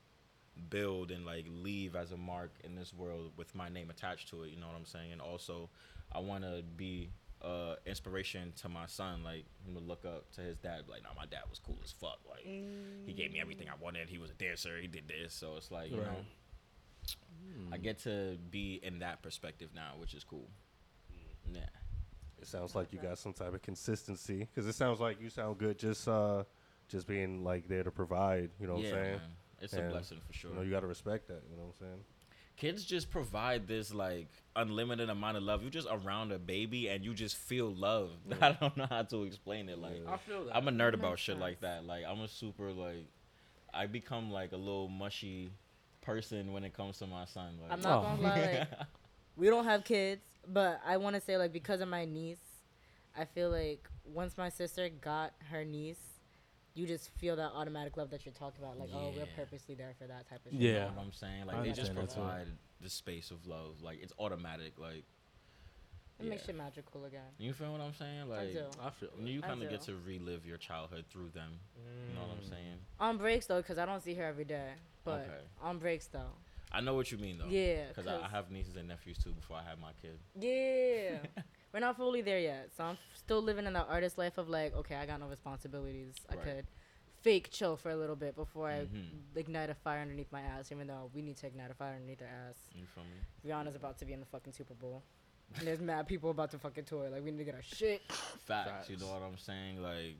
[0.69, 4.43] build and like leave as a mark in this world with my name attached to
[4.43, 4.49] it.
[4.51, 5.11] You know what I'm saying?
[5.11, 5.69] And also,
[6.11, 7.11] I want to be
[7.43, 10.83] uh inspiration to my son, like him to look up to his dad.
[10.87, 12.19] Like, nah, my dad was cool as fuck.
[12.29, 14.09] Like, he gave me everything I wanted.
[14.09, 14.79] He was a dancer.
[14.79, 15.33] He did this.
[15.33, 16.07] So it's like you Right.
[16.07, 16.25] know,
[17.71, 20.49] I get to be in that perspective now, which is cool.
[21.53, 21.61] Yeah.
[22.41, 25.57] It sounds like you got some type of consistency because it sounds like you sound
[25.57, 26.43] good just uh
[26.89, 28.49] just being like there to provide.
[28.59, 29.11] You know what yeah, I'm saying?
[29.17, 29.21] man.
[29.61, 30.49] It's a blessing for sure.
[30.51, 31.41] You know, you got to respect that.
[31.49, 32.03] You know what I'm saying?
[32.57, 35.63] Kids just provide this like unlimited amount of love.
[35.63, 38.11] You just around a baby and you just feel love.
[38.41, 39.79] I don't know how to explain it.
[39.79, 40.55] Like I feel that.
[40.55, 41.85] I'm a nerd about Makes shit like that.
[41.85, 43.05] Like I'm a super like
[43.73, 45.49] I become like a little mushy
[46.01, 47.57] person when it comes to my son.
[47.61, 48.01] Like I'm not Oh.
[48.03, 48.57] gonna lie.
[48.59, 48.67] Like,
[49.37, 52.37] we don't have kids, but I want to say like because of my niece,
[53.17, 56.12] I feel like once my sister got her niece,
[56.75, 58.79] you just feel that automatic love that you're talking about.
[58.79, 60.61] Like, oh, we're purposely there for that type of shit.
[60.61, 60.79] You Yeah.
[60.85, 61.45] know what I'm saying?
[61.45, 62.19] Like I they just understand that too.
[62.21, 62.47] provide
[62.81, 63.81] the space of love.
[63.81, 64.73] Like it's automatic.
[64.79, 65.03] Like
[66.19, 66.45] It makes yeah.
[66.47, 67.21] shit magical again.
[67.37, 68.21] you feel what I'm saying?
[68.21, 68.65] I Like do.
[68.81, 69.27] I feel that.
[69.27, 71.59] you kind of get to relive your childhood through them.
[72.09, 72.49] You know what I'm Mm.
[72.49, 72.79] saying?
[72.99, 74.73] On breaks though, because I don't see her every day.
[75.03, 75.41] But Okay.
[75.61, 76.31] on breaks though.
[76.71, 77.45] I know what you mean though.
[77.47, 77.87] Yeah.
[77.89, 80.17] Because I, I have nieces and nephews too before I had my kid.
[80.39, 81.19] Yeah.
[81.73, 82.69] We're not fully there yet.
[82.77, 86.13] So I'm still living in the artist life of like, okay, I got no responsibilities.
[86.29, 86.67] I could
[87.23, 89.35] fake chill for a little bit before I Mhm.
[89.35, 90.71] ignite a fire underneath my ass.
[90.71, 92.57] Even though we need to ignite a fire underneath our ass.
[92.75, 93.17] You feel me?
[93.49, 95.03] Rihanna's about to be in the fucking Super Bowl.
[95.55, 97.09] And there's mad people about to fucking tour.
[97.09, 98.01] Like we need to get our shit.
[98.11, 99.81] Facts, You know what I'm saying?
[99.81, 100.17] Like,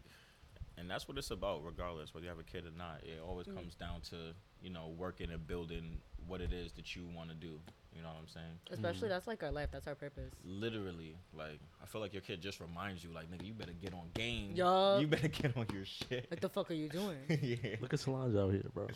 [0.77, 3.03] and that's what it's about, regardless whether you have a kid or not.
[3.03, 3.55] It always Mm.
[3.55, 7.35] comes down to you know working and building what it is that you want to
[7.35, 7.59] do.
[7.95, 8.59] You know what I'm saying?
[8.71, 9.09] Especially mm-hmm.
[9.09, 9.69] that's like our life.
[9.71, 10.33] That's our purpose.
[10.43, 13.93] Literally, like I feel like your kid just reminds you, like nigga, you better get
[13.93, 14.51] on game.
[14.55, 15.01] Yup.
[15.01, 16.25] You better get on your shit.
[16.29, 17.17] What the fuck are you doing?
[17.29, 17.75] yeah.
[17.81, 18.87] Look at Solange out here, bro.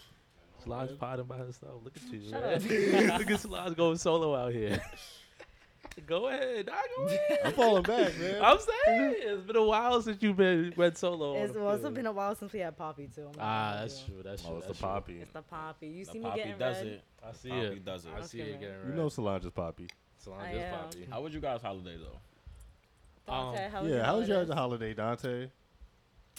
[0.64, 1.82] Solange potting by herself.
[1.84, 2.30] Look at you.
[2.30, 2.64] Shut up.
[3.20, 4.82] Look at Solange going solo out here.
[6.06, 7.40] Go ahead, dog, go ahead.
[7.46, 8.42] I'm falling back, man.
[8.42, 11.36] I'm saying it's been a while since you've been went solo.
[11.44, 11.94] It's also field.
[11.96, 13.28] been a while since we had Poppy too.
[13.34, 14.08] I'm Ah, that's lie.
[14.08, 14.24] true.
[14.24, 14.52] That's true.
[14.54, 14.88] Oh, it's the true.
[14.88, 15.20] poppy.
[15.22, 15.88] It's the Poppy.
[15.88, 16.88] You The see me Poppy getting does red.
[16.88, 17.04] it.
[17.28, 17.86] I see Poppy it.
[17.86, 18.12] does it.
[18.18, 18.52] I see it Okay.
[18.60, 19.88] getting You know Solange's poppy.
[20.18, 21.08] Solange I poppy.
[21.10, 22.20] How was you guys' holiday though?
[23.26, 24.56] Dante, Um, how was yeah, how was your holidays?
[24.58, 25.48] holiday, Dante?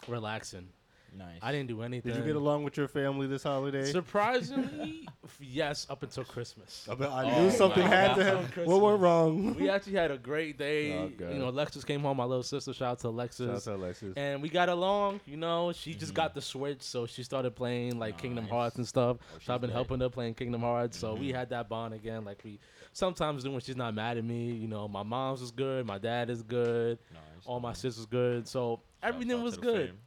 [0.07, 0.69] Relaxing.
[1.17, 1.39] Nice.
[1.43, 2.13] I didn't do anything.
[2.13, 3.91] Did you get along with your family this holiday?
[3.91, 5.09] Surprisingly,
[5.41, 6.87] yes, up until Christmas.
[6.91, 8.45] I, bet- I Oh knew something my had to happen.
[8.53, 8.67] have.
[8.67, 9.55] What went wrong?
[9.55, 10.93] We actually had a great day.
[10.97, 12.19] Oh, you know, Alexis came home.
[12.19, 13.65] My little sister, shout out to Alexis.
[13.65, 14.01] Shout out Alexis.
[14.01, 14.13] to Alexis.
[14.17, 15.73] And we got along, you know.
[15.73, 16.17] She just Mhm.
[16.17, 19.17] got the Switch, so she started playing like Kingdom Hearts and stuff.
[19.21, 20.99] Oh, So I've been she's helping her playing Kingdom Hearts.
[20.99, 21.35] So we Mhm.
[21.35, 22.59] had that bond again, like we
[22.93, 24.51] sometimes do when she's not mad at me.
[24.53, 27.21] You know, my mom's is good, my dad is good, Nice.
[27.47, 28.47] all my sisters good.
[28.49, 29.99] So Shouts everything was good fam.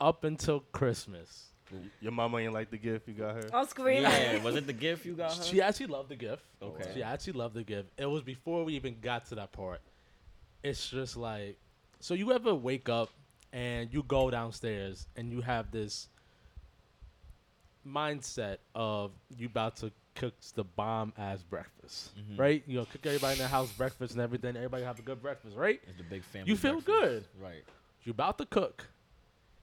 [0.00, 1.44] Up until Christmas.
[2.00, 3.44] Your mama ain't like the gift you got her.
[3.52, 4.02] I'm screaming.
[4.04, 5.42] Yeah, was it the gift you got her?
[5.42, 6.42] She actually loved the gift.
[6.62, 6.90] Okay.
[6.94, 7.90] She actually loved the gift.
[7.98, 9.80] It was before we even got to that part.
[10.62, 11.58] It's just like,
[12.00, 13.10] so you ever wake up
[13.52, 16.08] and you go downstairs and you have this
[17.86, 22.38] mindset of you about to cook the bomb ass breakfast, Mhm.
[22.38, 22.62] right?
[22.66, 24.56] You know, cook everybody in the house breakfast and everything.
[24.56, 25.80] Everybody have a good breakfast, right?
[25.86, 26.50] It's the big family.
[26.50, 27.28] You feel breakfast.
[27.38, 27.64] Right.
[28.04, 28.86] You about to cook,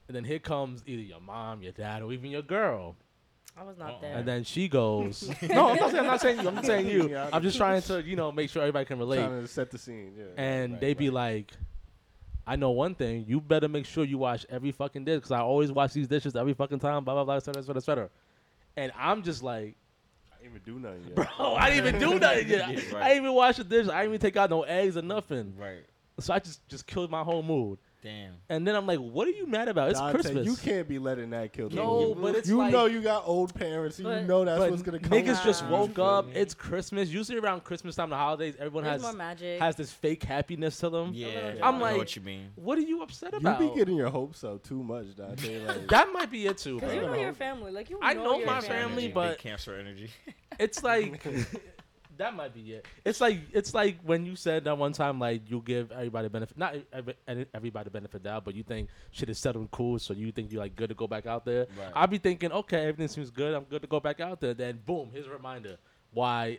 [0.08, 2.96] and then here comes either your mom, your dad, or even your girl.
[3.58, 4.00] I was not Uh-uh.
[4.02, 4.16] there.
[4.18, 6.48] And then she goes, "No, I'm not saying I'm not saying you.
[6.48, 7.08] I'm saying you.
[7.10, 9.70] Yeah, I'm just trying to, you know, make sure everybody can relate." Trying to set
[9.70, 10.12] the scene.
[10.18, 10.24] Yeah.
[10.36, 11.14] And right, they be right.
[11.14, 11.52] like,
[12.46, 13.24] "I know one thing.
[13.26, 16.36] You better make sure you wash every fucking dish because I always wash these dishes
[16.36, 17.04] every fucking time.
[17.04, 18.10] Blah blah blah, et cetera, et cetera, et cetera."
[18.76, 19.74] And I'm just like,
[20.30, 21.14] I didn't even do nothing yet.
[21.38, 22.68] "Bro, I didn't even do nothing yet.
[22.68, 23.88] Yeah, I didn't even wash the dish.
[23.88, 25.54] I didn't even take out no eggs or nothing.
[25.58, 25.84] Right.
[26.20, 27.78] So I just just killed my whole mood.
[28.06, 28.34] Damn.
[28.48, 29.90] And then I'm like, "What are you mad about?
[29.90, 32.22] It's Dante, Christmas." You can't be letting that kill the No, mood.
[32.22, 33.98] but it's you like- know you got old parents.
[33.98, 35.10] and But- you know that's what's gonna come.
[35.10, 36.26] niggas just woke up.
[36.28, 36.34] me?
[36.34, 37.08] It's Christmas.
[37.08, 39.58] Usually around Christmas time, the holidays, everyone There's has more magic.
[39.60, 41.10] has this fake happiness to them.
[41.14, 41.26] Yeah.
[41.26, 42.50] little I'm I know like- what you mean.
[42.54, 43.60] What are you upset about?
[43.60, 45.64] You be getting your hopes up too much, Dante.
[45.66, 47.12] Like, that might be it too, Because you bro.
[47.12, 47.72] know your family.
[47.72, 50.10] Like you I know, know your my Cancer family, energy, but- big cancer energy.
[50.60, 51.22] It's like
[52.18, 52.86] that might be it.
[53.04, 56.58] It's like it's like when you said that one time, like you give everybody benefit,
[56.58, 57.14] not every,
[57.54, 60.62] everybody benefit doubt, but you think shit is settled and cool, so you think you're
[60.62, 61.66] like good to go back out there.
[61.78, 61.92] Right.
[61.94, 63.54] I'll be thinking, okay, everything seems good.
[63.54, 64.54] I'm good to go back out there.
[64.54, 65.76] Then boom, here's a reminder
[66.12, 66.58] why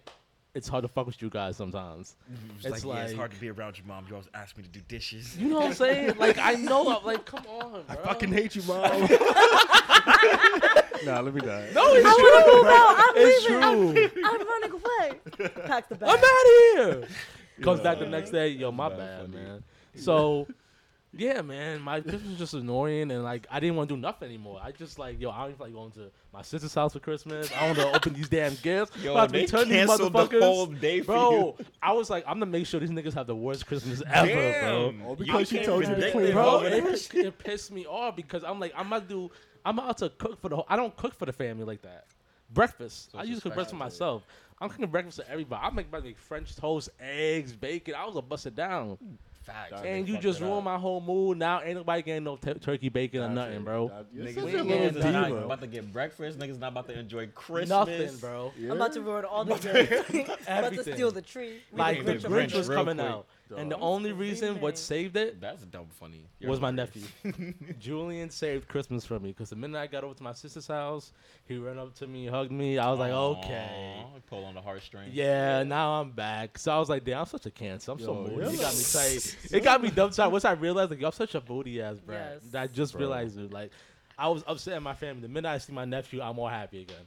[0.54, 2.16] it's hard to fuck with you guys sometimes.
[2.58, 4.06] It's, It's like, yeah, it's hard to be around your mom.
[4.10, 5.38] You always ask me to do dishes.
[5.38, 6.18] You know what I'm saying?
[6.18, 7.84] like I know, I'm like, come on, bro.
[7.90, 8.82] I fucking hate you, mom.
[11.06, 11.70] nah, let me die.
[11.74, 12.24] No, it's I true.
[12.24, 12.96] want to move out.
[12.98, 14.14] I'm It's leaving.
[14.14, 14.24] true.
[14.26, 15.52] I'm running away.
[15.68, 16.10] Pack the bag.
[16.10, 17.08] I'm out of here.
[17.62, 17.84] Comes Yeah.
[17.84, 19.34] back the next day, yo, my That's bad, funny.
[19.44, 19.64] man.
[19.96, 20.48] So,
[21.14, 24.28] yeah, man, my Christmas was just annoying, and like I didn't want to do nothing
[24.28, 24.60] anymore.
[24.64, 27.50] I just like, yo, I don't even like going to my sister's house for Christmas.
[27.60, 28.96] I want to open these damn gifts.
[29.02, 32.24] Yo, about to they return these canceled the whole day for bro, I was like,
[32.28, 34.92] I'm gonna make sure these niggas have the worst Christmas ever, bro.
[34.92, 35.02] Damn.
[35.08, 36.34] Oh, because she told you to clean up.
[36.34, 36.64] Bro, bro.
[36.70, 39.32] it, pissed- it pissed me off because I'm like, I'm gonna do,
[39.68, 40.66] I'm about to cook for the whole.
[40.70, 42.06] I don't cook for the family like that.
[42.54, 43.12] Breakfast.
[43.12, 44.24] So I it's usually cook breakfast for myself.
[44.62, 45.62] I'm cooking breakfast for everybody.
[45.66, 47.94] I make like French toast, eggs, bacon.
[47.96, 48.92] I was a bust it down.
[48.96, 49.16] Hmm.
[49.44, 49.82] Facts.
[49.86, 51.38] And you just ruined my whole mood.
[51.38, 53.90] Now ain't nobody getting no t- turkey bacon or nothing, bro.
[54.14, 56.38] You're Niggas, such a we little ain't not about to get breakfast.
[56.38, 57.70] Niggas not about to enjoy Christmas.
[57.70, 58.52] Nothing, bro.
[58.60, 58.72] Yeah?
[58.72, 59.56] I'm about to ruin all the
[60.10, 60.42] gifts.
[60.48, 61.62] about to steal the tree.
[61.72, 63.08] We Like can the Grinch Grinch was coming quick.
[63.10, 66.28] out, and the only reason what saved it That's dumb funny.
[66.40, 67.14] You're was my hilarious.
[67.24, 67.54] nephew.
[67.80, 71.14] Julian saved Christmas for me because the minute I got over to my sister's house,
[71.46, 72.78] he ran up to me, hugged me.
[72.78, 74.04] I was like, Aw, okay.
[74.28, 75.14] Pull on the heartstrings.
[75.14, 76.58] Yeah, now I'm back.
[76.58, 77.92] So I was like, damn, I'm such a cancer.
[77.92, 78.36] I'm so Yo, moody.
[78.36, 79.38] you're It got me like- tight.
[79.52, 80.28] It got me dumb tight.
[80.28, 82.42] Once I realized, like, yo, I'm such a booty ass brat.
[82.44, 82.56] Yes.
[82.56, 83.00] I just Bro.
[83.02, 83.52] realized it.
[83.54, 83.72] Like,
[84.18, 85.22] I was upset at my family.
[85.22, 87.06] The minute I see my nephew, I'm all happy again.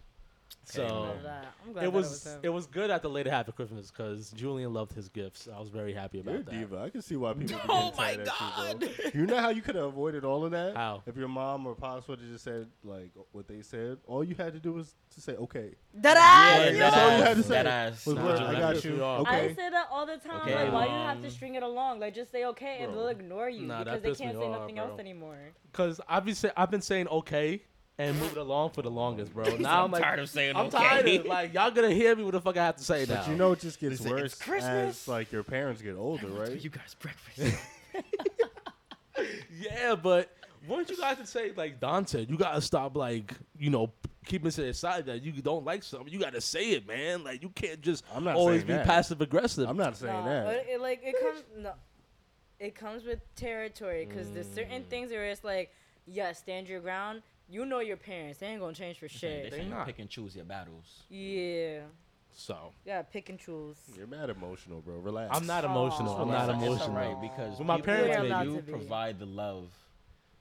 [0.73, 1.47] So that.
[1.67, 2.41] I'm glad it that was him.
[2.43, 5.49] it was good at the later half of Christmas because Julian loved his gifts.
[5.55, 6.51] I was very happy about You're a that.
[6.51, 6.79] diva.
[6.79, 7.59] I can see why people.
[7.69, 8.33] Oh my tight at you.
[8.33, 8.91] God.
[9.15, 10.77] You know how you could have avoided all of that?
[10.77, 11.03] How?
[11.07, 14.35] If your mom or pops would have just said like what they said, all you
[14.35, 15.75] had to do was to say okay.
[15.95, 16.79] That Yeah, ass, Like, yo.
[16.79, 17.71] that's all you had to that say.
[17.71, 18.07] ass.
[18.07, 19.05] Was Nah, what, I got you.
[19.05, 19.27] off.
[19.27, 20.41] I say that all the time.
[20.43, 22.01] Okay, like, why do you have to um, string it along?
[22.01, 24.77] Like, just say okay, and they'll ignore you Nah, because they can't say off, nothing
[24.77, 24.85] bro.
[24.85, 25.39] else anymore.
[25.73, 27.63] Because I've been say, I've been saying okay
[28.01, 29.45] and moving along for the longest, bro.
[29.59, 30.79] Now I'm, I'm like, tired of saying I'm okay.
[30.79, 33.17] tired of like y'all gonna hear me what the fuck I have to say now.
[33.17, 35.83] But you know, it just gets They say, "It's worse Christmas." as like your parents
[35.83, 36.59] get older, right?
[36.59, 37.63] You guys breakfast.
[39.61, 40.35] yeah, but
[40.67, 43.93] once you guys to say like Dante, you gotta stop like you know
[44.25, 46.11] keeping to the side that you don't like something.
[46.11, 47.23] You gotta say it, man.
[47.23, 48.87] Like you can't just I'm not always saying be that.
[48.87, 49.69] passive aggressive.
[49.69, 50.47] I'm not saying Nah, that.
[50.47, 51.73] but it, like it comes no,
[52.59, 54.87] it comes with territory because there's certain mm.
[54.87, 55.71] things where it's like,
[56.07, 57.21] yeah, stand your ground.
[57.51, 59.51] You know your parents; they ain't gonna change for shit.
[59.51, 59.65] They shit.
[59.65, 59.87] say not.
[59.87, 61.03] pick and choose your battles.
[61.09, 61.81] Yeah,
[62.33, 63.77] so yeah, pick and choose.
[63.97, 64.99] You're mad emotional, bro.
[64.99, 65.37] Relax.
[65.37, 66.15] I'm not emotional.
[66.15, 66.23] Aw.
[66.23, 66.97] I'm not It's- It's emotional.
[66.97, 69.69] alright because When my parents like you you- provide the love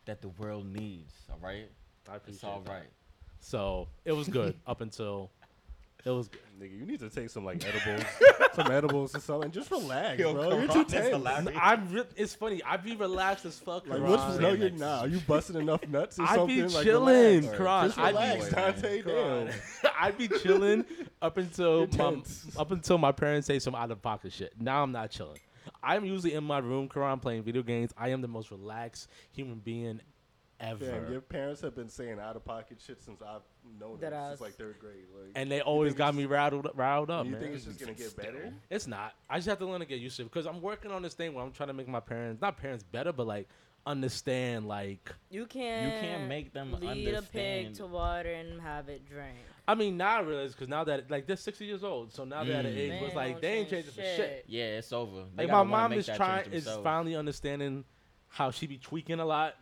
[0.05, 1.13] that the world needs.
[1.31, 1.69] All right,
[2.07, 2.71] I it's appreciate all that.
[2.71, 2.89] right.
[3.39, 5.31] So it was good up until
[6.05, 6.27] it was.
[6.27, 6.39] Good.
[6.59, 8.03] Nigga, you need to take some like edibles,
[8.53, 9.49] some edibles or something.
[9.49, 10.59] Just relax, Yo, bro.
[10.59, 11.25] You're too tense.
[11.25, 11.89] I'm.
[11.93, 12.62] Re- it's funny.
[12.63, 13.88] I'd be relaxed as fuck.
[13.88, 14.09] Like, Khuran.
[14.09, 15.05] what's no, you're not.
[15.05, 16.55] Are you busting enough nuts or I something?
[16.57, 17.57] be like, chilling, relax.
[17.57, 17.83] Khuran.
[17.85, 19.01] Just I be- relax, Dante.
[19.03, 19.49] Damn.
[20.01, 20.85] I'd be chilling
[21.21, 22.21] up until my
[22.57, 24.53] up until my parents say some out of pocket shit.
[24.59, 25.39] Now I'm not chilling.
[25.81, 27.91] I'm usually in my room, Khuran, playing video games.
[27.97, 30.01] I am the most relaxed human being
[30.59, 30.85] ever.
[30.85, 33.41] Damn, your parents have been saying out of pocket shit since I've
[33.79, 34.29] known them Deadass.
[34.29, 35.05] since like third grade.
[35.15, 37.41] Like, and they always got me riled, riled up, do you man.
[37.43, 38.53] think it's just gonna get better?
[38.69, 39.13] It's not.
[39.29, 41.13] I just have to learn to get used to it because I'm working on this
[41.13, 43.47] thing where I'm trying to make my parents, not parents better, but like
[43.85, 45.85] understand like You can't.
[45.93, 49.37] You can't make them lead a pig to water and have it drink.
[49.67, 52.43] I mean now I realize because now that like they're 60 years old, so now
[52.43, 52.77] they're at an Mm.
[52.77, 54.45] age Man, where like they ain't change changing for shit.
[54.47, 55.23] Yeah, it's over.
[55.35, 57.85] They Like my mom is trying is finally understanding
[58.27, 59.55] how she be tweaking a lot.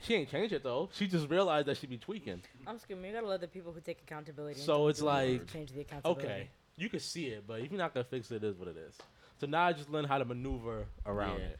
[0.00, 0.88] She ain't changed it though.
[0.92, 2.42] She just realized that she be tweaking.
[2.66, 3.06] I'm screaming.
[3.06, 4.60] You gotta let the people who take accountability.
[4.60, 6.26] So it's like, change the accountability.
[6.26, 8.68] Okay, you can see it, but if you're not gonna fix it, it is what
[8.68, 8.96] it is.
[9.40, 11.46] So now I just learn how to maneuver around Yeah.
[11.46, 11.58] it.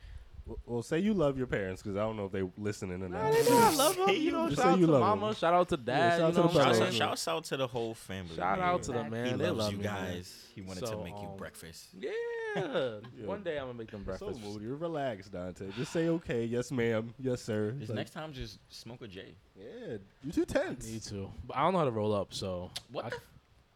[0.49, 3.09] Well, well, say you love your parents because I don't know if they listening or
[3.09, 3.23] not.
[3.25, 4.09] Nah, they know I love them.
[4.17, 5.35] You know, Just shout say out you to love mama, 'em.
[5.35, 6.11] shout out to dad.
[6.13, 6.79] shout out you to know the what I'm brothers.
[6.79, 6.99] Shouts, saying?
[7.11, 8.35] shouts out to the whole family.
[8.37, 8.69] Shout man.
[8.69, 9.27] out to them, He man.
[9.27, 9.95] He they loves love you me, man.
[10.15, 10.47] guys.
[10.55, 11.89] He wanted So, to make you um, breakfast.
[11.99, 12.11] Yeah.
[12.57, 13.27] Yeah.
[13.27, 14.41] One day I'm gonna make them So breakfast.
[14.43, 14.65] moody.
[14.65, 15.67] You're relaxed, Dante.
[15.77, 17.73] Just say okay, yes, ma'am, yes, sir.
[17.79, 19.35] This Like, next time, just smoke a J.
[19.55, 20.87] yeah, you too tense.
[20.91, 22.33] Need to, but I don't know how to roll up.
[22.33, 23.05] So What?
[23.05, 23.23] I- the f-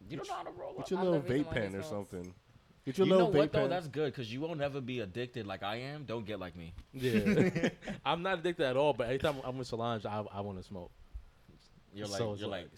[0.09, 0.77] you don't know how to roll up.
[0.79, 1.89] Get your I'm little the reason vape why pen or smokes.
[2.11, 2.33] something.
[2.85, 3.59] Get your You know vape what though?
[3.61, 3.69] pen.
[3.69, 6.03] That's good because you won't ever be addicted like I am.
[6.03, 6.73] Don't get like me.
[6.93, 7.69] yeah,
[8.05, 8.93] I'm not addicted at all.
[8.93, 10.91] But every time I'm with Solange, I, I want to smoke.
[11.93, 12.71] You're like So you're like- like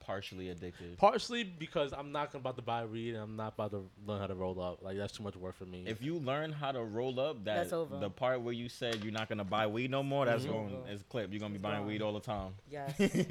[0.00, 0.98] partially addicted.
[0.98, 4.26] Partially because I'm not about to buy weed and I'm not about to learn how
[4.26, 4.82] to roll up.
[4.82, 5.84] Like that's too much work for me.
[5.86, 7.98] If you learn how to roll up, that That's over.
[7.98, 10.48] the part where you said you're not gonna buy weed no more, that's Mhm.
[10.48, 11.30] going as clip.
[11.30, 11.86] You're gonna be It's buying gone.
[11.86, 12.54] weed all the time.
[12.68, 13.00] Yes.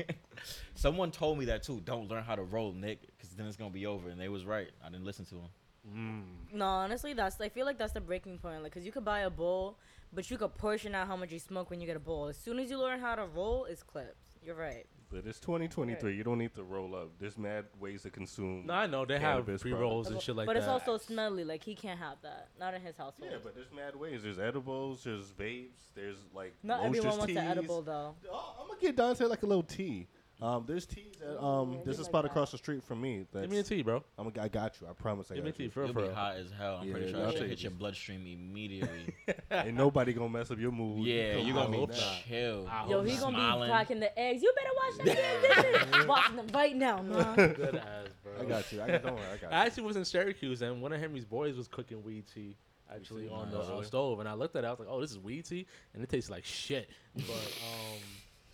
[0.75, 1.81] Someone told me that too.
[1.83, 4.09] Don't learn how to roll, Nick, because then it's gonna be over.
[4.09, 4.69] And they was right.
[4.85, 5.49] I didn't listen to them.
[5.87, 6.23] Mm.
[6.53, 7.39] no, honestly, that's.
[7.39, 8.63] I feel like that's the breaking point.
[8.63, 9.77] Like, cause you could buy a bowl,
[10.13, 12.27] but you could portion out how much you smoke when you get a bowl.
[12.27, 14.37] As soon as you learn how to roll, it's clips.
[14.43, 14.85] You're right.
[15.11, 16.15] But it's 2023.
[16.15, 17.09] You don't need to roll up.
[17.19, 18.65] There's mad ways to consume.
[18.65, 20.65] no, I know they have Cannabis pre rolls and shit like but that.
[20.65, 21.43] But it's also smelly.
[21.43, 22.47] Like he can't have that.
[22.57, 23.29] Not in his household.
[23.29, 24.23] Yeah, but there's mad ways.
[24.23, 25.03] There's edibles.
[25.03, 25.91] There's vapes.
[25.95, 27.35] There's like Not everyone wants teas.
[27.35, 28.15] the edible though.
[28.31, 30.07] Oh, I'm gonna get Dante like a little tea.
[30.41, 31.73] Um, there's teas at um.
[31.73, 32.31] Yeah, There's he a like spot that.
[32.31, 33.27] across the street from me.
[33.31, 34.03] That's, Give me a tea, bro.
[34.17, 34.87] I'm a, I got you.
[34.89, 35.29] I promise.
[35.29, 35.69] I Give me a got tea you.
[35.69, 36.15] for You'll for be real.
[36.15, 36.79] hot as hell.
[36.81, 37.63] I'm pretty Yeah, sure I'll that should take hit it.
[37.63, 39.13] your bloodstream immediately.
[39.51, 41.05] Ain't nobody gonna mess up your mood.
[41.05, 41.95] yeah, Come you're gonna on, be hope nah.
[41.97, 42.15] not.
[42.27, 42.63] chill.
[42.89, 43.67] Yo, hope he gonna Smiling.
[43.69, 44.41] be cracking the eggs.
[44.41, 46.07] You better watch them damn dishes.
[46.07, 47.35] Watching them right now, man.
[47.53, 48.33] Good ass, bro.
[48.41, 48.81] I got you.
[48.81, 49.23] I got, don't worry.
[49.25, 49.57] I got you.
[49.57, 52.55] I actually was in Syracuse and one of Henry's boys was cooking weed tea
[52.93, 54.67] actually on the uh, stove, and I looked at it.
[54.67, 56.89] I was like, "Oh, this is weed tea," and it tastes like shit.
[57.15, 57.99] But um,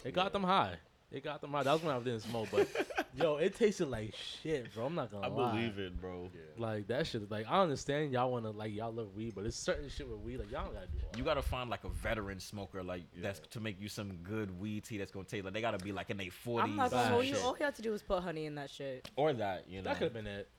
[0.06, 0.76] it got them high.
[1.12, 1.64] It got them high.
[1.64, 2.68] That was when I didn't smoke, but
[3.16, 4.86] yo, it tasted like shit, bro.
[4.88, 5.52] I'm not gonna I lie.
[5.54, 6.30] believe it, bro.
[6.58, 7.30] Like that shit.
[7.32, 10.38] Like I understand y'all wanna like y'all love weed, but it's certain shit with weed
[10.38, 11.30] like y'all don't gotta do all You that.
[11.30, 14.98] gotta find like a veteran smoker, like that's to make you some good weed tea
[14.98, 17.26] that's gonna taste like they gotta be like in their forties I'm not gonna hold
[17.26, 17.38] you.
[17.38, 19.08] All you have to do is put honey in that shit.
[19.16, 19.70] or that.
[19.70, 20.50] You know, That could have been it.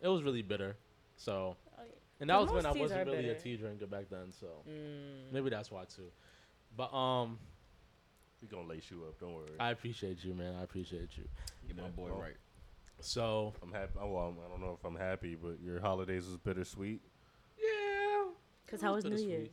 [0.00, 0.76] It was really bitter.
[1.16, 1.82] So, Oh,
[2.20, 3.40] and that But was when most I teas wasn't are really a bitter.
[3.42, 4.30] tea drinker back then.
[4.38, 5.32] So Mm.
[5.32, 6.10] maybe that's why too.
[6.76, 7.38] But um,
[8.42, 9.18] We gonna lace you up.
[9.18, 9.48] Don't worry.
[9.58, 10.54] I appreciate you, man.
[10.60, 11.24] I appreciate you.
[11.66, 12.36] Get my boy Well, right.
[13.00, 13.92] So I'm happy.
[14.00, 17.00] Oh, well, I'm- I don't know if I'm happy, but your holidays was bittersweet.
[17.58, 18.24] yeah.
[18.66, 19.28] Cause It how was was New.
[19.28, 19.48] Year's?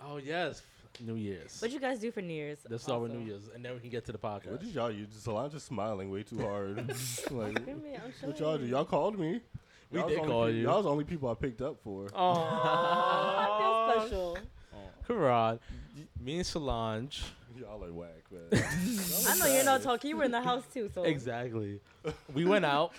[0.00, 0.62] Oh yes,
[1.00, 1.60] New Year's.
[1.60, 2.58] What you guys do for New Year's?
[2.68, 3.12] Let's start with?
[3.12, 4.50] New Year's, and then we can get to the podcast.
[4.52, 5.08] What did y'all use?
[5.18, 6.76] Solange just smiling way too hard.
[7.30, 8.66] like, me, I'm what y'all do?
[8.66, 9.40] Y'all called me.
[9.90, 10.62] We Y'all did call pe- you.
[10.64, 12.08] Y'all was the only people I picked up for.
[12.14, 14.38] I feel special.
[15.08, 15.58] Khuran,
[16.20, 17.22] me and Solange.
[17.60, 18.42] Y'all are whack, man.
[19.28, 20.10] I know you're not talking.
[20.10, 21.80] You were in the house too, so Exactly.
[22.34, 22.92] We went out.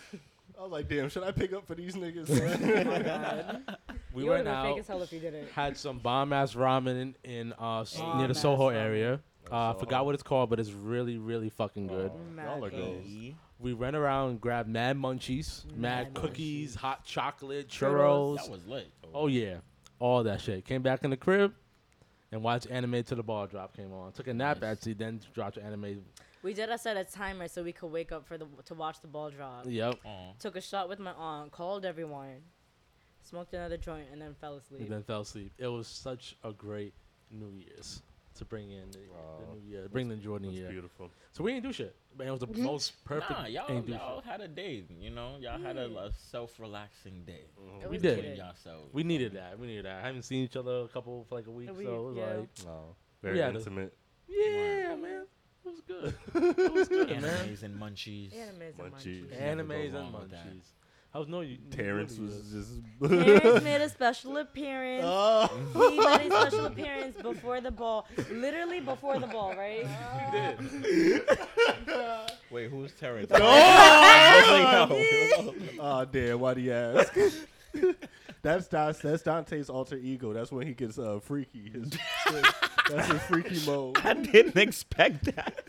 [0.60, 2.30] I was like, damn, should I pick up for these niggas?
[2.30, 2.88] Oh man?
[2.88, 3.78] my god.
[4.14, 4.80] We you went would've been fake out.
[4.80, 5.52] as hell if you didn't.
[5.52, 8.76] Had some bomb ass ramen in, in uh s- near the ass Soho ramen.
[8.76, 9.20] area.
[9.52, 9.80] Uh, I Soho.
[9.80, 12.12] forgot what it's called, but it's really, really fucking good.
[12.14, 12.80] Oh, Mad y'all are good.
[12.80, 13.34] goals.
[13.60, 18.38] We ran around and grabbed mad munchies, mad, Mad cookies, hot chocolate, Churros.
[18.38, 18.38] churros.
[18.38, 18.88] That was lit.
[19.14, 19.58] Oh yeah,
[20.00, 20.66] all that shit.
[20.66, 21.54] Came back in the crib
[22.32, 24.12] and watched anime till the ball drop came on.
[24.12, 24.72] Took a nap Nice.
[24.78, 26.04] actually, then dropped the anime.
[26.44, 29.02] We did a set a timer so we could wake up for the to watch
[29.02, 29.66] the ball drop.
[29.68, 29.96] Yep.
[30.06, 30.34] Aw.
[30.40, 32.42] Took a shot with my aunt, called everyone,
[33.24, 34.82] smoked another joint, and then fell asleep.
[34.82, 35.52] And then fell asleep.
[35.58, 36.94] It was such a great
[37.32, 38.02] New Year's
[38.38, 40.70] to bring in the, Aw, the New Year, bring the Jordan That's year.
[40.70, 41.12] beautiful.
[41.34, 41.96] So we didn't do shit.
[42.18, 42.64] Man, it was the mm-hmm.
[42.64, 43.32] most perfect.
[43.32, 44.32] Nah, y'all, y'all shit.
[44.32, 44.84] had a day.
[45.00, 45.98] You know, y'all had a, mm.
[45.98, 47.46] a self-relaxing day.
[47.62, 47.84] Mm-hmm.
[47.84, 48.04] It We did.
[48.04, 48.16] needed.
[48.22, 48.94] Between yourselves.
[48.94, 49.60] We needed that.
[49.60, 50.04] We needed that.
[50.04, 52.18] I haven't seen each other a couple for like a week, A so it was
[52.18, 52.26] yeah.
[52.26, 53.94] like, Oh, very had a- intimate.
[54.28, 55.26] yeah, man,
[55.66, 56.14] it was good.
[56.58, 57.22] it was good, man.
[57.24, 58.34] Animes and munchies.
[58.34, 59.30] Animes and Munchies.
[59.30, 59.42] munchies.
[59.42, 60.48] Animes and wrong with that.
[60.48, 60.64] munchies.
[61.18, 61.58] I was no you.
[61.72, 62.70] Terrence was Year's.
[62.70, 62.70] just.
[63.10, 65.04] Terrence made a special appearance.
[65.04, 65.50] Oh.
[65.90, 68.06] he made a special appearance before the ball.
[68.32, 69.88] Literally before the ball, right?
[70.30, 71.26] He did.
[72.52, 73.32] Wait, who's Terrence?
[73.34, 73.40] Oh
[76.12, 76.40] damn!
[76.40, 77.18] Why do you ask?
[78.44, 80.34] that's that's that's Dante's alter ego.
[80.34, 81.72] That's when he gets uh, freaky.
[81.74, 81.98] His,
[82.92, 83.98] that's his freaky mode.
[84.04, 85.64] I didn't expect that.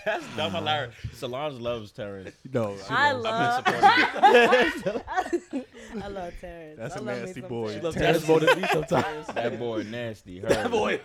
[0.04, 0.94] That's dumb hilarious.
[1.14, 2.34] Solange loves Terrence.
[2.52, 3.22] No, I knows.
[3.24, 3.64] love.
[3.66, 5.64] I've been
[6.02, 6.78] I love Terrence.
[6.78, 7.66] That's I a love me nasty some boy.
[7.66, 7.84] Terrence.
[7.84, 9.26] Love Terrence more than me sometimes.
[9.28, 10.38] that boy nasty.
[10.40, 10.70] Heard that it.
[10.70, 11.00] boy.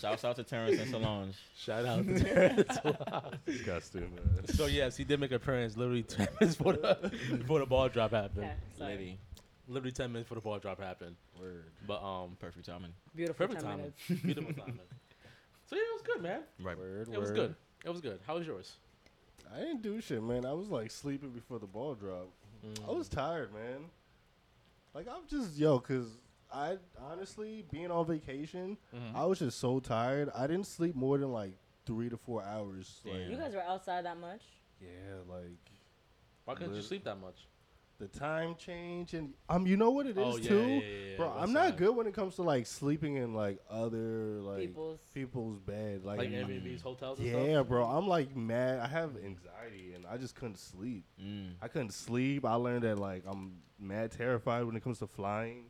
[0.00, 1.34] Shouts out to Terrence and Solange.
[1.56, 2.78] Shout out to Terrence.
[3.44, 4.46] disgusting, man.
[4.54, 7.88] so yes, he did make an appearance literally ten minutes before the before the ball
[7.88, 8.44] drop happened.
[8.44, 8.90] Okay, sorry.
[8.96, 9.18] Lady.
[9.68, 11.16] Literally ten minutes before the ball drop happened.
[11.40, 11.64] Word.
[11.86, 12.92] But um, Perfect timing.
[13.14, 13.92] Beautiful perfect 10 timing.
[14.08, 14.22] minutes.
[14.24, 14.78] Beautiful timing.
[15.68, 16.40] So yeah, it was good, man.
[16.62, 16.78] Right.
[16.78, 17.54] Word, It was good.
[17.86, 18.18] It was good.
[18.26, 18.72] How was yours?
[19.54, 20.44] I didn't do shit, man.
[20.44, 22.32] I was like sleeping before the ball dropped.
[22.64, 22.98] I Mm.
[22.98, 23.88] was tired, man.
[24.92, 26.18] Like I'm just yo, cause
[26.52, 29.14] I honestly being on vacation, Mhm.
[29.14, 30.30] I was just so tired.
[30.34, 33.00] I didn't sleep more than like three to four hours.
[33.04, 34.42] Like, You guys were outside that much?
[34.80, 35.70] yeah, like
[36.44, 37.46] Why couldn't you sleep that much?
[37.98, 40.80] The time change and um, you know what it is oh yeah, too, yeah, yeah,
[41.10, 41.16] yeah.
[41.16, 41.28] bro.
[41.28, 41.76] West I'm not Side.
[41.78, 45.00] good when it comes to like sleeping in like other like People's.
[45.14, 46.04] people's bed.
[46.04, 47.18] Like, Like Airbnbs, hotels.
[47.18, 47.68] And yeah, stuff?
[47.68, 47.84] bro.
[47.86, 48.80] I'm like mad.
[48.80, 51.04] I have anxiety and I just couldn't sleep.
[51.22, 51.52] Mm.
[51.62, 52.44] I couldn't sleep.
[52.44, 55.64] I learned that like I'm mad terrified when it comes to flying.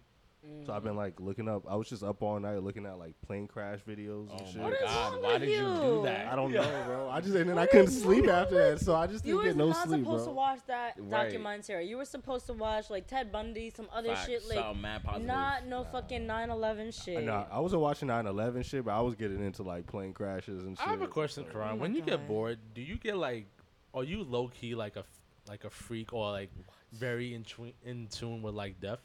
[0.64, 1.64] So I've been like looking up.
[1.68, 4.56] I was just up all night looking at like plane crash videos and Oh shit.
[4.56, 6.26] my What is god, wrong why did you do that?
[6.26, 7.09] I don't know, bro.
[7.09, 9.38] I just and then I couldn't sleep wrong after that, so I just You didn't
[9.38, 10.32] were get no not sleep, supposed bro.
[10.32, 11.11] to watch that Right.
[11.11, 11.87] documentary.
[11.88, 14.26] You were supposed to watch like Ted Bundy, some other Facts.
[14.26, 17.24] shit like Something mad not no fucking 9/11 I, shit.
[17.24, 20.76] know, I wasn't watching 9/11 shit, but I was getting into like plane crashes and
[20.76, 20.87] shit.
[20.87, 21.72] I have a question, oh Khuran.
[21.72, 23.46] Oh when my you get bored, do you get like,
[23.94, 26.50] are you low key like a f- like a freak or like
[26.92, 29.00] very in, tune in tune with like death?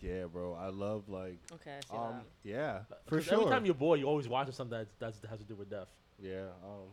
[0.00, 0.54] Yeah, bro.
[0.54, 2.48] I love like Okay, I see um that.
[2.48, 3.34] yeah for sure.
[3.34, 5.70] Every time you're bored, you're always watching something that that's, that has to do with
[5.70, 5.88] death.
[6.20, 6.88] yeah, um,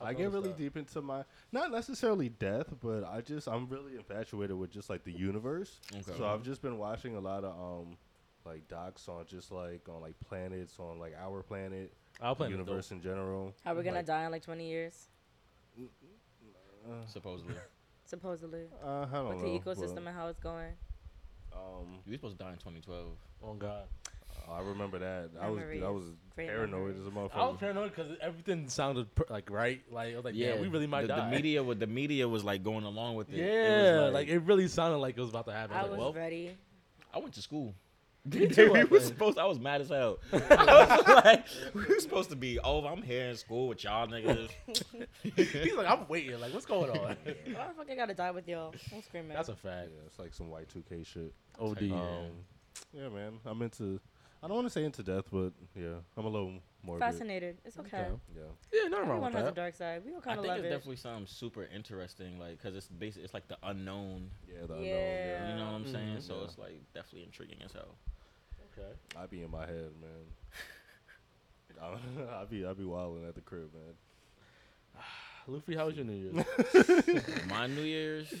[0.00, 0.58] I've I get really that.
[0.58, 5.04] deep into my not necessarily death, but I just I'm really infatuated with just like
[5.04, 5.80] the universe.
[5.92, 6.12] Okay.
[6.16, 7.96] So I've just been watching a lot of um
[8.44, 12.50] like docs on just like on like planets on like our planet, I'll the play
[12.50, 13.54] universe in general.
[13.64, 15.08] How we gonna like, die in like 20 years?
[16.88, 17.54] Uh, Supposedly.
[18.04, 18.64] Supposedly.
[18.84, 19.52] uh, I don't With know.
[19.52, 20.72] the ecosystem and how it's going.
[21.52, 23.06] Um, You were supposed to die in 2012.
[23.42, 23.84] Oh God.
[24.50, 25.30] I remember that.
[25.40, 27.00] I was I was Great paranoid memories.
[27.00, 29.80] as a I was paranoid because everything sounded per- like right.
[29.90, 31.30] Like I was like, yeah, we really might the, die.
[31.30, 33.36] The media, with the media was like going along with it.
[33.36, 35.76] yeah, it was like, it really sounded like it was about to happen.
[35.76, 36.56] I like, was well, ready.
[37.14, 37.74] I went to school.
[38.24, 39.38] Me too, we I were supposed.
[39.38, 40.18] I was mad as hell.
[40.32, 42.86] I was like, we were supposed to be over.
[42.86, 44.50] I'm here in school with y'all niggas.
[45.22, 46.38] he's like, I'm waiting.
[46.38, 46.98] Like, what's going on?
[46.98, 48.74] Why the fuck I gotta die with y'all?
[48.94, 49.30] I'm screaming.
[49.32, 49.88] That's a Yeah, fact.
[50.06, 51.32] it's like some Y2K shit.
[51.58, 51.82] OD.
[51.92, 52.26] Um,
[52.92, 53.38] yeah, man.
[53.46, 53.98] I'm into.
[54.42, 56.98] I don't want to say into death, but yeah, I'm a little more.
[56.98, 57.58] Fascinated.
[57.64, 57.98] It's okay.
[57.98, 58.10] Okay.
[58.34, 58.42] Yeah.
[58.72, 60.02] yeah, nothing wrong Everyone with has a dark side.
[60.04, 60.60] We all kind of love it.
[60.60, 60.76] I think it's it.
[60.76, 64.30] definitely something super interesting, like, cause it's basically it's like the unknown.
[64.48, 65.50] Yeah, the unknown, Yeah.
[65.50, 66.16] You know what I'm saying?
[66.18, 66.22] Mhm.
[66.22, 66.44] So Yeah.
[66.44, 67.96] it's like definitely intriguing as hell.
[68.72, 68.88] Okay.
[69.16, 70.26] I be in my head, man.
[72.30, 73.94] I be I be wilding at the crib, man.
[75.46, 76.44] Luffy, how was your New Year's?
[77.48, 78.32] My New Year's,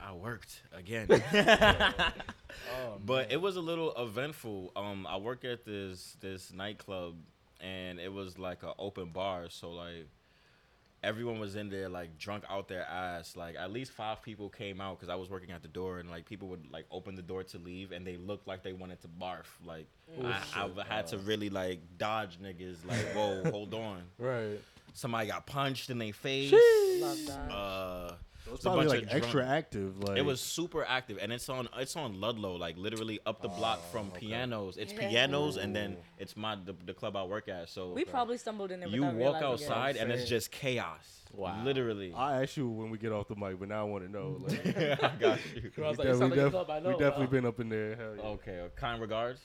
[0.00, 1.08] I worked again.
[1.34, 4.72] oh, But it was a little eventful.
[4.76, 7.16] Um, I work at this this nightclub,
[7.62, 9.46] and it was like a open bar.
[9.48, 10.08] So like
[11.02, 13.36] everyone was in there like drunk out their ass.
[13.36, 16.10] Like at least five people came out because I was working at the door, and
[16.10, 19.00] like people would like open the door to leave, and they looked like they wanted
[19.02, 19.46] to barf.
[19.64, 19.86] Like
[20.22, 22.84] I, I had to really like dodge niggas.
[22.86, 24.02] Like whoa, hold on.
[24.18, 24.60] Right.
[24.94, 26.52] Somebody got punched in their face.
[27.00, 27.50] Love that.
[27.50, 28.14] Uh,
[28.44, 29.98] It's it's a probably like extra drunk- active.
[30.02, 33.48] Like it was super active, and it's on it's on Ludlow, like literally up the
[33.48, 34.26] block from okay.
[34.26, 34.76] pianos.
[34.76, 35.08] It's Yeah.
[35.08, 37.68] pianos, and then it's my the, the club I work at.
[37.68, 38.88] So we probably stumbled in there.
[38.88, 39.44] you walk realizing it.
[39.52, 41.18] outside, and it's just chaos.
[41.34, 41.62] Wow.
[41.64, 42.12] literally.
[42.12, 44.42] I ask you when we get off the mic, but now I want to know.
[44.46, 44.66] Like,
[45.02, 45.70] I got you.
[45.78, 47.30] I was we like, it sounds def- like a def- club I we definitely uh,
[47.30, 47.96] been up in there.
[47.96, 48.22] Hell yeah.
[48.22, 49.40] Okay, uh, kind regards.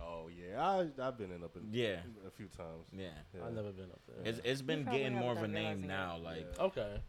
[0.00, 1.98] Oh yeah, I I've been in up in Yeah.
[2.26, 2.86] a few times.
[2.92, 3.44] Yeah, Yeah.
[3.46, 4.16] I've never been up there.
[4.24, 6.16] it's it's been getting more of a name now.
[6.22, 7.00] Like Okay.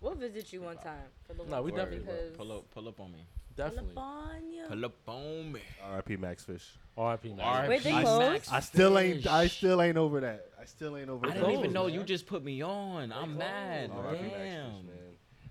[0.00, 2.30] We'll visit you one time for the No, we one definitely will.
[2.36, 3.18] pull up, pull up on me.
[3.56, 3.92] Definitely.
[3.94, 4.64] California.
[4.68, 5.60] Pull up on me.
[5.84, 6.16] R.I.P.
[6.16, 6.66] Max Fish.
[6.96, 7.28] R.I.P.
[7.30, 7.40] man.
[7.40, 7.68] R.I.P.
[7.68, 8.48] Wait, they Max closed?
[8.52, 9.26] I still ain't.
[9.26, 10.46] I still ain't over that.
[10.60, 11.26] I still ain't over.
[11.26, 11.40] I that.
[11.40, 11.94] didn't even know man.
[11.94, 13.12] you just put me on.
[13.12, 13.90] I'm mad.
[13.90, 14.22] R.I.P.
[14.22, 14.96] Max Fish, Damn, man.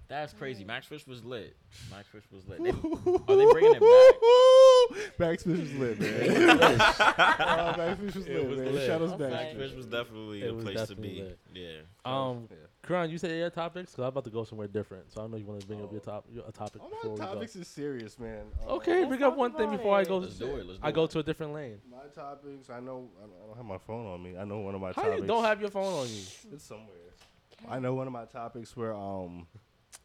[0.08, 0.64] that's crazy.
[0.64, 1.56] Max Fish was lit.
[1.92, 2.64] Max Fish was lit.
[2.64, 5.20] They, are they bringing it back?
[5.20, 6.80] Max Fish was lit, man.
[6.82, 8.74] oh, Max Fish was It lit, was man.
[8.74, 8.88] lit.
[8.88, 9.18] Shout out Okay.
[9.26, 11.22] to Max Max Fish was definitely It a was place to definitely be.
[11.22, 11.40] lit.
[11.54, 12.12] Yeah.
[12.12, 12.58] Um, Yeah.
[12.90, 15.12] Khuran, you said your topics because I'm about to go somewhere different.
[15.14, 17.04] So I know you want to bring up your top your, a topic All before
[17.06, 17.26] my we go.
[17.36, 18.46] topics is serious, man.
[18.68, 20.18] Uh, Okay, Let's bring up one thing about before I go.
[20.18, 20.66] Let's do it.
[20.66, 21.12] Let's do I go it.
[21.12, 21.78] to a different lane.
[21.90, 22.70] My topics.
[22.72, 23.10] I know.
[23.20, 24.38] I don't- I don't have my phone on me.
[24.38, 25.22] I know one of my How topics.
[25.22, 26.22] you don't have your phone on you?
[26.54, 26.96] It's somewhere.
[27.70, 29.46] I know one of my topics where um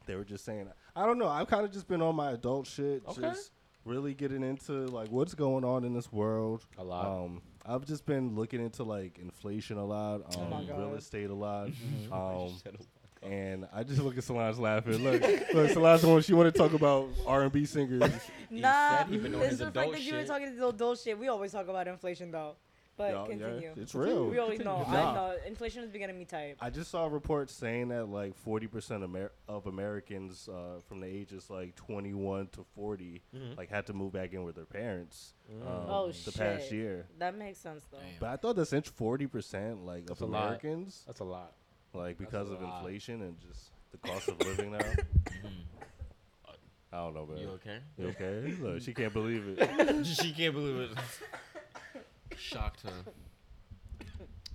[0.07, 1.29] they were just saying I don't know.
[1.29, 3.23] I've kind of just been on my adult shit, Okay.
[3.23, 3.51] just
[3.85, 6.65] really getting into like what's going on in this world.
[6.79, 7.07] A lot.
[7.07, 11.35] Um, I've just been looking into like inflation a lot, um, Oh real estate a
[11.35, 11.71] lot,
[12.13, 12.53] um,
[13.23, 15.03] and I just look at Solange laughing.
[15.03, 15.23] Look,
[15.55, 18.03] look, Solange, the one she want to talk about R and B singers.
[18.51, 20.29] Nah, said he been doing it's his the fact that you were shit.
[20.29, 21.19] talking to adult shit.
[21.19, 22.55] We always talk about inflation though.
[22.97, 23.73] But Y'all- yeah, continue.
[23.77, 24.27] it's real.
[24.29, 24.83] We always know.
[24.89, 25.11] Nah.
[25.11, 25.37] I know.
[25.49, 26.59] Inflation is beginning me type.
[26.61, 31.01] I just saw a report saying that like forty percent Amer- of Americans uh, from
[31.01, 33.21] the ages like twenty one to 40
[33.57, 37.07] like had to move back in with their parents um, Oh, the past year.
[37.19, 37.99] That makes sense though.
[37.99, 38.21] Damn.
[38.21, 40.45] But I thought that's forty percent like That's of a lot.
[40.45, 41.53] Americans That's a lot.
[41.95, 42.77] like because of lot.
[42.79, 44.79] inflation and just the cost of living now.
[46.93, 47.39] I don't know, man.
[47.39, 47.79] You okay?
[47.99, 48.55] You okay?
[48.61, 50.07] Look, she can't believe it.
[50.07, 50.91] she can't believe it.
[52.39, 53.13] Shocked her.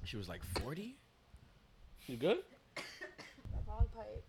[0.03, 0.95] She was like 40?
[2.07, 2.39] You good?
[3.67, 4.25] Wrong pipe.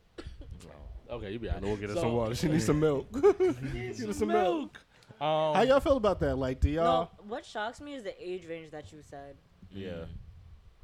[1.10, 1.66] Okay, you be I alright.
[1.66, 2.34] we'll get her So- some water.
[2.34, 3.10] She needs some milk.
[3.72, 4.78] Get her some milk.
[5.20, 6.36] Um, How y'all feel about that?
[6.36, 7.10] Like, do y'all?
[7.18, 9.36] No, what shocks me is the age range that you said.
[9.70, 10.04] Yeah.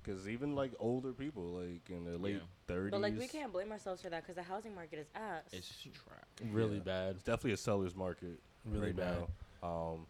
[0.03, 2.41] Because even like older people, like in their late Yeah.
[2.67, 5.43] thirties, But like we can't blame ourselves for that because the housing market is ass.
[5.53, 5.73] It's
[6.05, 6.27] trap.
[6.51, 6.83] really Yeah.
[6.83, 7.11] bad.
[7.17, 9.25] It's definitely a seller's market Really right bad.
[9.63, 9.69] now.
[9.69, 10.07] Um,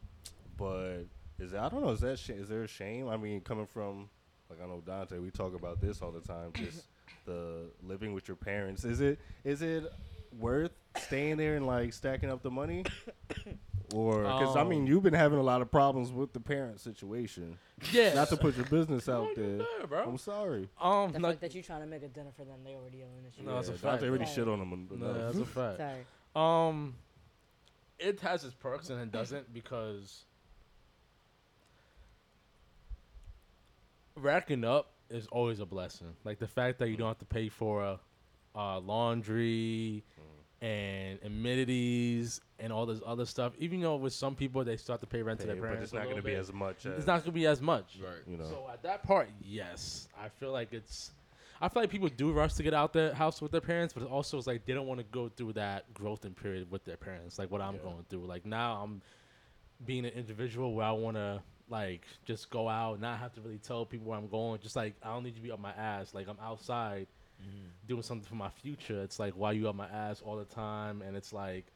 [0.57, 1.05] but
[1.39, 1.91] is that, I don't know.
[1.91, 3.09] Is that sh- is there a shame?
[3.09, 4.09] I mean, coming from
[4.51, 6.53] like I know Dante, we talk about this all the time.
[6.55, 6.85] Just
[7.27, 8.85] the living with your parents.
[8.85, 9.85] Is it is it
[10.39, 12.85] worth staying there and like stacking up the money?
[13.95, 16.81] Or because I mean, Um, you've been having a lot of problems with the parent
[16.81, 17.57] situation.
[17.93, 18.15] Yeah.
[18.15, 19.87] Not to put your business out No, there.
[19.87, 20.03] bro.
[20.09, 20.69] I'm sorry.
[20.81, 23.05] Um, the no, fact that you're trying to make a dinner for them, they already
[23.05, 23.45] own this shit.
[23.45, 24.01] No, that's a Yeah, fact.
[24.01, 24.35] Dante already Right.
[24.35, 24.89] shit on them.
[24.91, 25.77] no, that's a fact.
[26.35, 26.69] Sorry.
[26.69, 26.97] Um,
[28.01, 30.25] it has its perks and it doesn't because
[34.17, 36.09] racking up is always a blessing.
[36.25, 38.01] Like the fact that you don't have to pay for a,
[38.55, 40.03] uh, laundry
[40.63, 43.53] and amenities and all this other stuff.
[43.59, 45.93] Even though with some people they start to pay rent to their but parents, it's
[45.93, 46.87] not going to be as much.
[46.87, 47.99] As, It's not gonna be as much.
[48.03, 48.23] Right.
[48.27, 48.45] you know.
[48.49, 51.13] So at that part, yes, I feel like it's.
[51.59, 54.03] I feel like people do rush to get out the house with their parents, but
[54.03, 56.85] it also is like they don't want to go through that growth and period with
[56.85, 57.81] their parents, like what I'm Yeah.
[57.83, 58.27] going through.
[58.27, 59.01] Like now, I'm
[59.87, 63.59] being an individual where I want to like just go out, not have to really
[63.59, 64.61] tell people where I'm going.
[64.61, 66.15] Just like I don't need to be up my ass.
[66.15, 67.07] Like I'm outside
[67.41, 67.67] mm-hmm.
[67.89, 69.03] doing something for my future.
[69.03, 71.67] It's like why you up my ass all the time, and it's like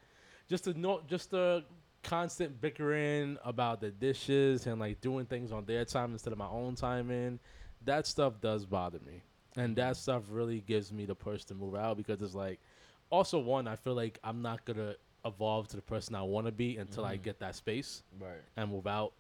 [0.49, 1.65] just the no, just the
[2.03, 6.49] constant bickering about the dishes and like doing things on their time instead of my
[6.49, 7.39] own time in.
[7.85, 9.23] That stuff does bother me,
[9.57, 10.01] and that mm-hmm.
[10.01, 12.61] stuff really gives me the push to move out because it's like,
[13.09, 16.53] also one, I feel like I'm not gonna evolve to the person I want to
[16.53, 17.25] be until I mm-hmm.
[17.25, 18.41] get that space Right.
[18.57, 19.13] and move out,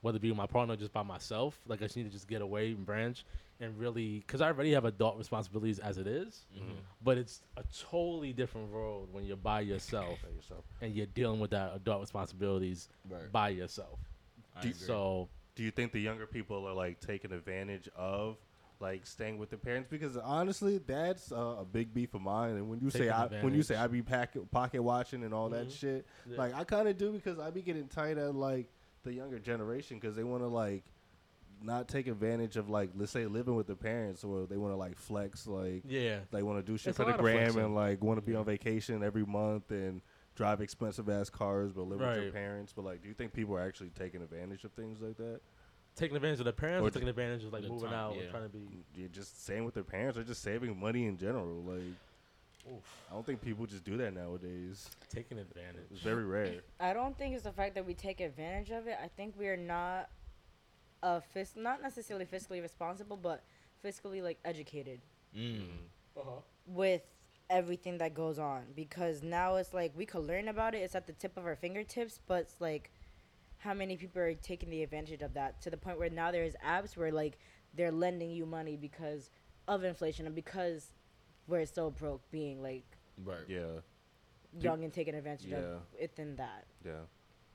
[0.00, 1.58] whether it be with my partner or just by myself.
[1.66, 3.24] Like I just need to just get away and branch
[3.60, 6.46] and really, because I already have adult responsibilities as it is,
[7.02, 10.64] but it's a totally different world when you're by yourself By yourself.
[10.80, 13.32] and you're dealing with that adult responsibilities Right.
[13.32, 13.98] by yourself.
[14.54, 14.72] I agree.
[14.74, 18.36] So Do you think the younger people are like taking advantage of
[18.80, 19.88] like staying with the parents?
[19.90, 22.50] Because honestly, that's uh, a big beef of mine.
[22.54, 25.34] And when you say Taking I, when you say I be pocket pocket watching and
[25.34, 25.72] all that Mhm.
[25.76, 26.38] shit, Yeah.
[26.38, 28.70] like I kind of do because I be getting tight at like
[29.04, 30.84] the younger generation because they want to like
[31.60, 34.76] not take advantage of like let's say living with their parents or they want to
[34.76, 36.20] like flex like Yeah.
[36.30, 37.64] they want to do shit It's for a the lot of gram flexing.
[37.64, 40.00] and like want to be on vacation every month and
[40.36, 42.22] drive expensive ass cars but live with Right.
[42.22, 42.72] your parents.
[42.72, 45.40] But like, do you think people are actually taking advantage of things like that?
[45.96, 48.14] Taking advantage of their parents Or or taking advantage of like the moving time, out
[48.14, 48.22] yeah.
[48.22, 48.84] and trying to be.
[48.94, 51.60] You're just staying with their parents or just saving money in general.
[51.64, 51.82] Like,
[52.72, 54.88] Oof, I don't think people just do that nowadays.
[55.08, 55.86] taking advantage.
[55.90, 56.60] It's very rare.
[56.80, 58.96] I don't think it's the fact that we take advantage of it.
[59.02, 60.08] I think we are not
[61.02, 63.44] uh fis- not necessarily fiscally responsible, but
[63.84, 65.00] fiscally like educated
[65.36, 65.66] Mm.
[66.16, 66.40] Uh-huh.
[66.66, 67.02] with
[67.50, 70.78] everything that goes on because now it's like we could learn about it.
[70.78, 72.90] It's at the tip of our fingertips, but it's like
[73.58, 76.54] how many people are taking the advantage of that to the point where now there's
[76.66, 77.38] apps where like
[77.74, 79.30] they're lending you money because
[79.68, 80.92] of inflation and because
[81.48, 82.84] we're so broke being like
[83.24, 83.44] Right.
[83.48, 83.80] Yeah,
[84.60, 85.56] young and taking advantage Yeah.
[85.58, 86.66] of within that.
[86.84, 87.00] yeah.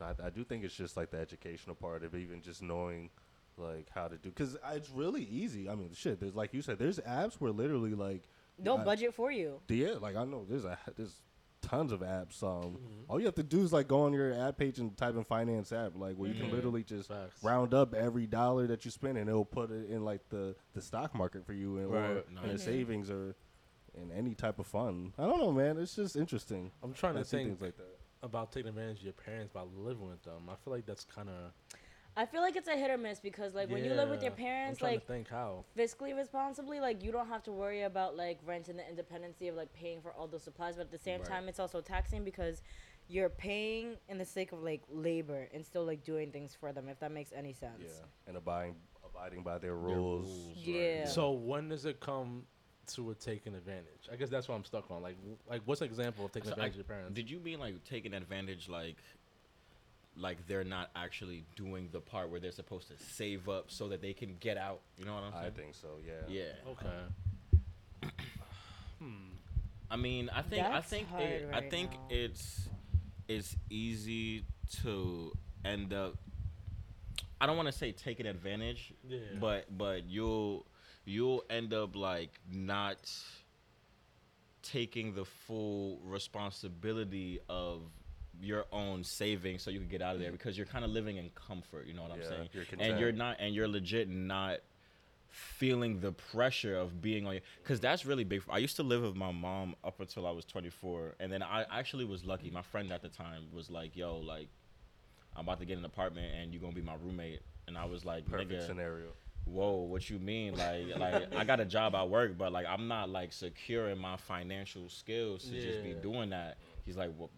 [0.02, 3.10] I, I do think it's just like the educational part of even just knowing
[3.56, 5.70] like how to do because it's really easy.
[5.70, 6.20] I mean, shit.
[6.20, 8.24] There's like you said, there's apps where literally like
[8.60, 9.62] They'll I- budget for you.
[9.70, 11.22] Yeah, like I know there's a there's
[11.62, 12.44] tons of apps.
[12.44, 12.78] Um,
[13.08, 15.24] all you have to do is like go on your app page and type in
[15.24, 16.54] finance app, like where you can Mhm.
[16.54, 17.41] literally just Facts.
[17.41, 20.82] round up every dollar that you spend, and it'll put it in like the the
[20.82, 22.26] stock market for you, and or Right.
[22.30, 22.64] in a Nice.
[22.64, 23.36] savings or
[24.02, 25.14] in any type of fun.
[25.18, 25.78] I don't know, man.
[25.78, 26.72] It's just interesting.
[26.82, 27.98] I'm trying to think things like that.
[28.22, 30.50] about taking advantage of your parents by living with them.
[30.50, 31.52] I feel like that's kind of.
[32.16, 34.32] I feel like it's a hit or miss because like when you live with your
[34.32, 35.66] I'm parents, like to think how.
[35.76, 39.56] fiscally responsibly, like you don't have to worry about like rent and the independency of
[39.56, 41.30] like paying for all those supplies, but at the same Right.
[41.30, 42.62] time, it's also taxing because
[43.08, 46.88] you're paying in the sake of like labor and still like doing things for them.
[46.88, 47.82] If that makes any sense.
[47.82, 50.28] Yeah, and abiding abiding by their Their rules.
[50.28, 50.68] rules, right.
[50.68, 51.06] Yeah.
[51.08, 52.44] So when does it come
[52.88, 54.09] to a taking advantage?
[54.11, 55.01] I guess that's what I'm stuck on.
[55.01, 57.13] Like, w- like what's an example of taking So I- advantage of your parents?
[57.15, 58.97] Did you mean like taking advantage like
[60.15, 64.01] like they're not actually doing the part where they're supposed to save up so that
[64.01, 64.81] they can get out?
[64.97, 65.45] You know what I'm saying?
[65.45, 65.88] I think so.
[66.05, 66.13] Yeah.
[66.27, 66.71] Yeah.
[66.71, 68.09] okay.
[68.99, 69.13] hmm.
[69.89, 71.97] I mean, I think I think hard it, I think now.
[72.09, 72.69] it's
[73.27, 74.45] it's easy
[74.84, 75.31] to
[75.65, 76.15] end up.
[77.39, 79.19] I don't want to say taking advantage, Yeah.
[79.39, 80.65] but but you'll
[81.06, 83.12] you'll end up like not
[84.62, 87.82] taking the full responsibility of
[88.41, 90.34] your own savings so you can get out of there mm.
[90.34, 92.49] because you're kind of living in comfort you know what i'm Yeah, saying?
[92.54, 94.60] you're and you're not and you're legit not
[95.30, 98.43] feeling the pressure of being on your because that's really big.
[98.49, 101.66] I used to live with my mom up until i was 24 and then i
[101.72, 102.49] actually was lucky.
[102.51, 104.47] My friend at the time was like yo like
[105.36, 107.41] i'm about to get an apartment and you're gonna be my roommate.
[107.68, 109.08] And i was like Perfect scenario.
[109.46, 112.88] Whoa what you mean like like i got a job at work but like i'm
[112.88, 117.30] not like secure in my financial skills to just be doing that he's like well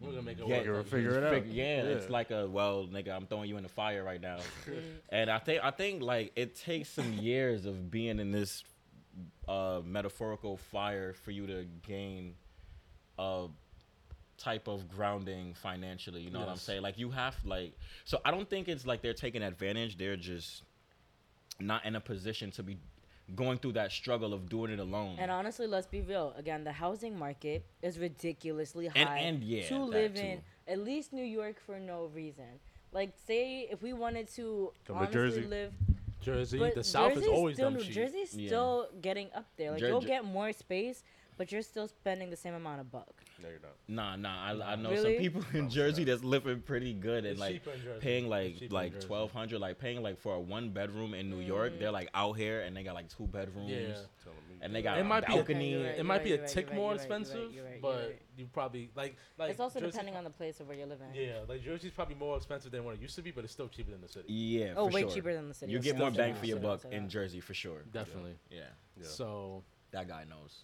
[0.00, 0.64] We're gonna make it yeah, work.
[0.64, 1.32] Figure- Like, figure it out.
[1.44, 4.38] fig- yeah, it's like a well, nigga, I'm throwing you in the fire right now,
[5.10, 8.64] and I think I think like it takes some years of being in this
[9.46, 12.34] uh, metaphorical fire for you to gain
[13.16, 13.46] a
[14.38, 16.20] type of grounding financially.
[16.22, 16.82] You know what I'm saying?
[16.82, 17.72] Like you have like
[18.04, 19.98] so I don't think it's like they're taking advantage.
[19.98, 20.64] They're just
[21.62, 22.76] not in a position to be
[23.34, 25.16] going through that struggle of doing it alone.
[25.18, 26.34] And honestly, let's be real.
[26.36, 30.20] Again, the housing market is ridiculously high And- and yeah, to live too.
[30.20, 32.60] in at least New York for no reason.
[32.92, 35.42] Like, say if we wanted to Come to honestly Jersey.
[35.46, 35.72] live,
[36.20, 37.92] Jersey, but the South Jersey's is always still, dumb cheap.
[37.94, 38.48] Jersey's Yeah.
[38.48, 39.70] still getting up there.
[39.70, 41.02] Like Jer- you'll get more space,
[41.36, 43.22] but you're still spending the same amount of buck.
[43.42, 43.74] No, you're not.
[43.88, 44.64] Nah, nah.
[44.64, 45.14] I, I know Really?
[45.16, 48.00] some people in Jersey that's living pretty good and It's like cheaper in Jersey.
[48.00, 51.72] paying like like twelve hundred, like paying like for a one bedroom in New York.
[51.74, 51.78] Mm.
[51.80, 53.70] They're like out here and they got like two bedrooms.
[53.70, 53.94] Yeah.
[54.64, 55.70] And they got It a might be a- balcony.
[55.72, 57.52] You're right, it might you're be a you're tick more you're right, you're right, expensive,
[57.52, 60.60] you're right, you're but you probably like like it's also Jersey depending on the place
[60.60, 61.08] of where you're living.
[61.12, 63.66] Yeah, like Jersey's probably more expensive than what it used to be, but it's still
[63.66, 64.32] cheaper than the city.
[64.32, 65.10] Yeah, Oh, for way sure.
[65.10, 65.72] cheaper than the city.
[65.72, 67.08] You get more bang for your say that, I'll buck in.
[67.08, 67.82] Jersey for sure.
[67.92, 68.36] Definitely.
[68.52, 68.60] Yeah,
[68.96, 69.06] Yeah.
[69.08, 70.60] So that guy knows.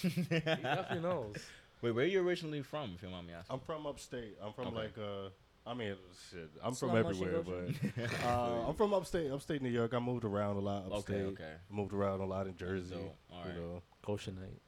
[0.00, 1.36] He definitely knows.
[1.82, 2.92] Wait, where you originally from?
[2.94, 3.54] If you want me asking.
[3.54, 4.36] I'm from upstate.
[4.42, 4.76] I'm from Okay.
[4.76, 5.28] like uh
[5.64, 5.94] I mean
[6.30, 6.50] shit.
[6.62, 9.94] I'm Slow from everywhere, but uh, I'm from upstate, upstate New York.
[9.94, 11.16] I moved around a lot upstate.
[11.16, 11.52] Okay, okay.
[11.70, 12.94] Moved around a lot in Jersey.
[12.94, 13.16] dope.
[13.30, 13.54] All right.
[13.54, 13.82] You know.
[14.04, 14.58] Goshenite.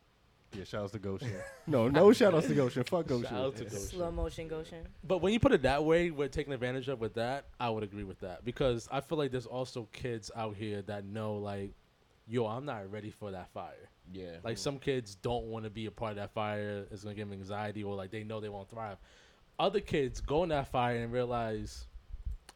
[0.56, 1.32] Yeah, shout outs to Goshen.
[1.66, 2.84] no, no shout outs to Goshen.
[2.84, 3.24] Fuck Goshen.
[3.28, 3.78] Shout out to Goshen.
[3.80, 4.86] Slow motion Goshen.
[5.02, 7.46] But when you put it that way, we're taking advantage of with that.
[7.58, 11.04] I would agree with that because I feel like there's also kids out here that
[11.04, 11.72] know like,
[12.28, 13.88] yo, I'm not ready for that fire.
[14.12, 14.36] Yeah.
[14.42, 16.86] Like some kids don't want to be a part of that fire.
[16.90, 18.98] It's gonna give them anxiety, or like they know they won't thrive.
[19.59, 21.86] Other kids go in that fire and realize,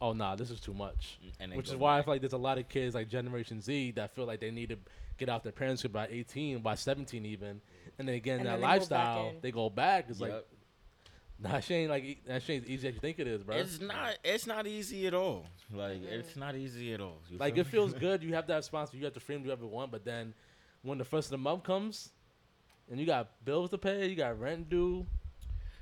[0.01, 1.19] oh nah, this is too much.
[1.25, 3.61] Mm, and Which is why I feel like there's a lot of kids like Generation
[3.61, 4.79] Z that feel like they need to
[5.17, 7.61] get out their parents by 18, by 17 even,
[7.99, 9.37] and then again And that then they lifestyle in.
[9.41, 10.07] they go back.
[10.09, 10.47] It's like Yep.
[11.41, 12.43] Nah, she ain't like that.
[12.43, 13.57] She ain't easy as you think it is, bro.
[13.57, 14.19] It's not.
[14.25, 15.47] It's not easy at all.
[15.73, 16.39] Like it's mm.
[16.39, 17.21] not easy at all.
[17.31, 17.71] You like feel it me?
[17.71, 18.23] feels good.
[18.25, 18.99] You have that responsibility.
[18.99, 19.93] You have to freedom to do whatever you want.
[19.93, 20.35] But then,
[20.83, 22.11] when the first of the month comes,
[22.91, 25.07] and you got bills to pay, you got rent due.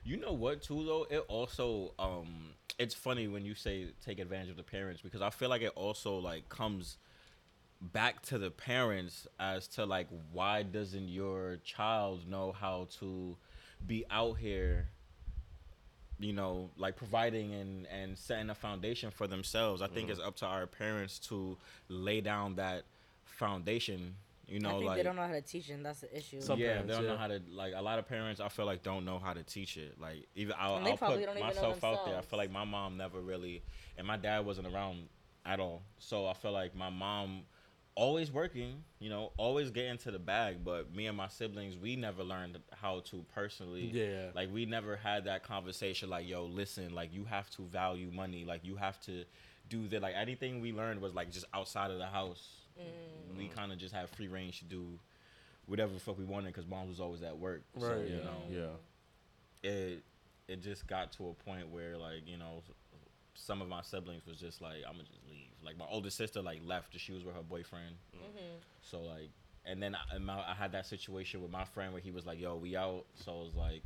[0.04, 1.06] You know what too though?
[1.10, 5.30] It also um it's funny when you say take advantage of the parents because I
[5.30, 6.98] feel like it also like comes
[7.80, 13.36] back to the parents as to like why doesn't your child know how to
[13.86, 14.88] be out here
[16.18, 20.34] you know like providing and and setting a foundation for themselves i think it's up
[20.34, 21.56] to our parents to
[21.88, 22.84] lay down that
[23.24, 24.14] foundation
[24.46, 26.16] you know I think like they don't know how to teach, it and that's the
[26.16, 26.40] issue.
[26.40, 27.10] Some yeah, parents, they don't yeah.
[27.10, 27.74] know how to like.
[27.76, 30.00] A lot of parents, I feel like, don't know how to teach it.
[30.00, 32.16] Like, even I'll, I'll put don't even know myself out there.
[32.16, 33.62] I feel like my mom never really,
[33.98, 35.08] and my dad wasn't around
[35.44, 35.82] at all.
[35.98, 37.42] So I feel like my mom
[37.96, 40.58] always working, you know, always getting to the bag.
[40.64, 43.90] But me and my siblings, we never learned how to personally.
[43.92, 44.30] Yeah.
[44.34, 46.10] Like we never had that conversation.
[46.10, 48.44] Like, yo, listen, like you have to value money.
[48.44, 49.24] Like you have to
[49.68, 50.02] do that.
[50.02, 52.46] Like anything we learned was like just outside of the house.
[52.78, 53.36] Mm.
[53.36, 54.98] We kind of just had free range to do
[55.66, 57.62] whatever the fuck we wanted because mom was always at work.
[57.78, 58.06] So, Right.
[58.06, 58.22] you Yeah.
[58.24, 58.42] know,
[59.62, 59.68] Yeah.
[59.70, 60.02] it
[60.48, 62.62] it just got to a point where like you know
[63.34, 66.40] some of my siblings was just like i'm gonna just leave like my older sister
[66.40, 67.96] like left she was with her boyfriend
[68.80, 69.28] so like
[69.64, 72.24] and then I, and my, I had that situation with my friend where he was
[72.24, 73.82] like yo we out so I was like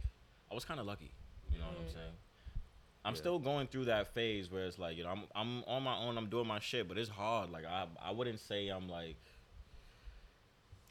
[0.50, 1.10] i was kind of lucky
[1.50, 2.12] you know what i'm saying
[3.04, 3.18] i'm Yeah.
[3.18, 6.18] still going through that phase where it's like you know I'm, I'm on my own
[6.18, 9.16] i'm doing my shit but it's hard like i i wouldn't say i'm like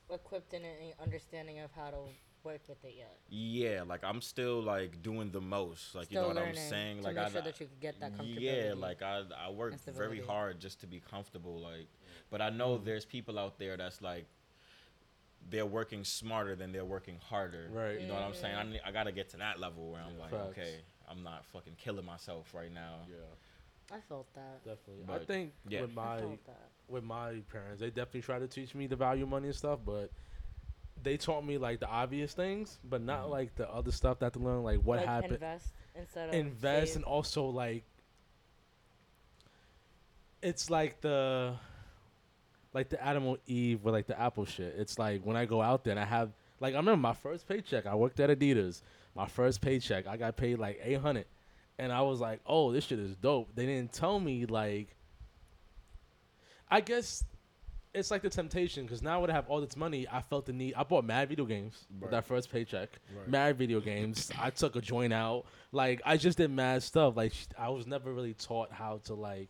[0.10, 1.98] equipped in any understanding of how to
[2.44, 3.18] work with it yet.
[3.30, 6.98] yeah like i'm still like doing the most like Still you know what i'm saying
[7.00, 8.68] to like make I, sure that you could get that comfortability.
[8.68, 11.60] Yeah, like I I work very hard just to be comfortable.
[11.60, 11.88] Like,
[12.30, 12.86] but I know mm-hmm.
[12.86, 14.26] there's people out there that's like
[15.50, 17.70] they're working smarter than they're working harder.
[17.72, 18.00] Right.
[18.00, 18.56] You know what I'm saying?
[18.56, 18.72] I mm-hmm.
[18.74, 20.44] need, I gotta get to that level where I'm like, Facts.
[20.52, 20.76] okay,
[21.10, 22.96] I'm not fucking killing myself right now.
[23.10, 23.96] Yeah.
[23.96, 24.64] I felt that.
[24.64, 25.14] Definitely.
[25.14, 25.82] I think yeah.
[25.82, 26.22] with my
[26.88, 29.80] with my parents, they definitely try to teach me the value of money and stuff,
[29.86, 30.12] but
[31.02, 33.30] they taught me like the obvious things, but not Mhm.
[33.32, 35.34] like the other stuff that I have to learn, like what like happened.
[35.34, 36.96] Invest instead of invest save.
[36.98, 37.84] and also like
[40.42, 41.56] it's like the
[42.74, 44.76] like the Adam or Eve with like the Apple shit.
[44.78, 47.48] It's like when I go out there and I have like I remember my first
[47.48, 47.86] paycheck.
[47.86, 48.82] I worked at Adidas.
[49.16, 51.26] My first paycheck, I got paid like eight hundred,
[51.78, 54.96] and I was like, "Oh, this shit is dope." They didn't tell me like.
[56.72, 57.24] I guess
[57.94, 60.54] it's like the temptation because now when I have all this money, I felt the
[60.54, 60.76] need.
[60.76, 62.90] I bought mad video games with that first paycheck.
[63.18, 63.28] Right.
[63.28, 64.32] Mad video games.
[64.40, 65.46] I took a joint out.
[65.72, 67.18] Like I just did mad stuff.
[67.18, 69.50] Like I was never really taught how to like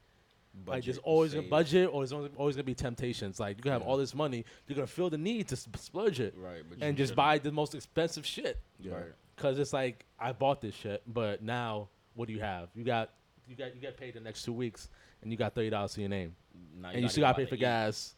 [0.66, 3.39] like there's always a budget or there's always, always gonna be temptations.
[3.39, 3.88] Like you can have Yeah.
[3.88, 6.64] all this money, you're gonna feel the need to splurge it Right.
[6.68, 7.18] But and just shouldn't.
[7.18, 8.57] buy the most expensive shit.
[8.80, 8.93] Yeah.
[8.93, 9.03] Right.
[9.40, 12.70] Cause it's like I bought this shit, but now what do you have?
[12.76, 13.10] You got
[13.48, 14.90] you got you get paid the next two weeks,
[15.22, 16.36] and you got thirty dollars to your name,
[16.80, 17.60] Now and you still got to pay for eat.
[17.62, 18.16] gas.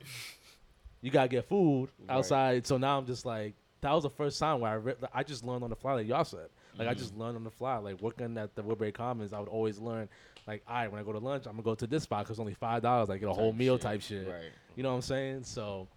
[1.02, 2.16] you gotta get food Right.
[2.18, 2.66] outside.
[2.68, 5.44] So now I'm just like that was the first time where I re- I just
[5.46, 6.50] learned on the fly, like y'all said.
[6.78, 6.98] Like I Mhm.
[6.98, 7.78] just learned on the fly.
[7.78, 10.10] Like working at the Woodbury Commons, I would always learn.
[10.48, 12.40] Like, all right, when I go to lunch, I'm gonna go to this spot because
[12.40, 13.10] only five dollars.
[13.12, 13.82] I get a whole meal shit.
[13.84, 14.28] type shit.
[14.28, 14.52] Right.
[14.76, 15.44] You know what I'm saying?
[15.44, 15.88] So,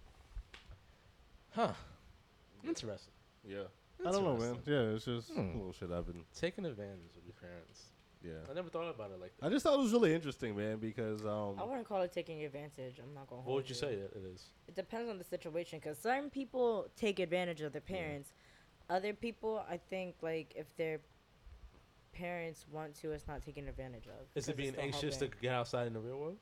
[1.51, 1.73] huh?
[2.63, 3.13] Interesting.
[3.47, 3.63] Yeah.
[4.05, 4.57] I don't know, man.
[4.65, 5.39] Yeah, it's just Hmm.
[5.39, 6.23] a little shit I've been.
[6.33, 7.85] Taking advantage of your parents.
[8.23, 8.33] Yeah.
[8.49, 9.45] I never thought about it like that.
[9.45, 11.59] I just thought it was really interesting, man, because um.
[11.59, 12.99] I wouldn't call it taking advantage.
[12.99, 13.41] I'm not gonna.
[13.41, 14.45] What hold would you say it it is?
[14.67, 18.33] It depends on the situation, because certain people take advantage of their parents.
[18.89, 20.99] Other people, I think, like if their
[22.13, 24.13] parents want to, it's not taken advantage of.
[24.35, 25.39] Is because it being still anxious to helping.
[25.41, 26.37] get outside in the real world?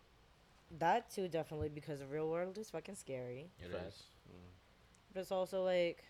[0.80, 3.50] That too, definitely, because the real world is fucking scary.
[3.60, 3.96] It Facts.
[3.96, 4.04] is.
[5.14, 6.04] But it's also like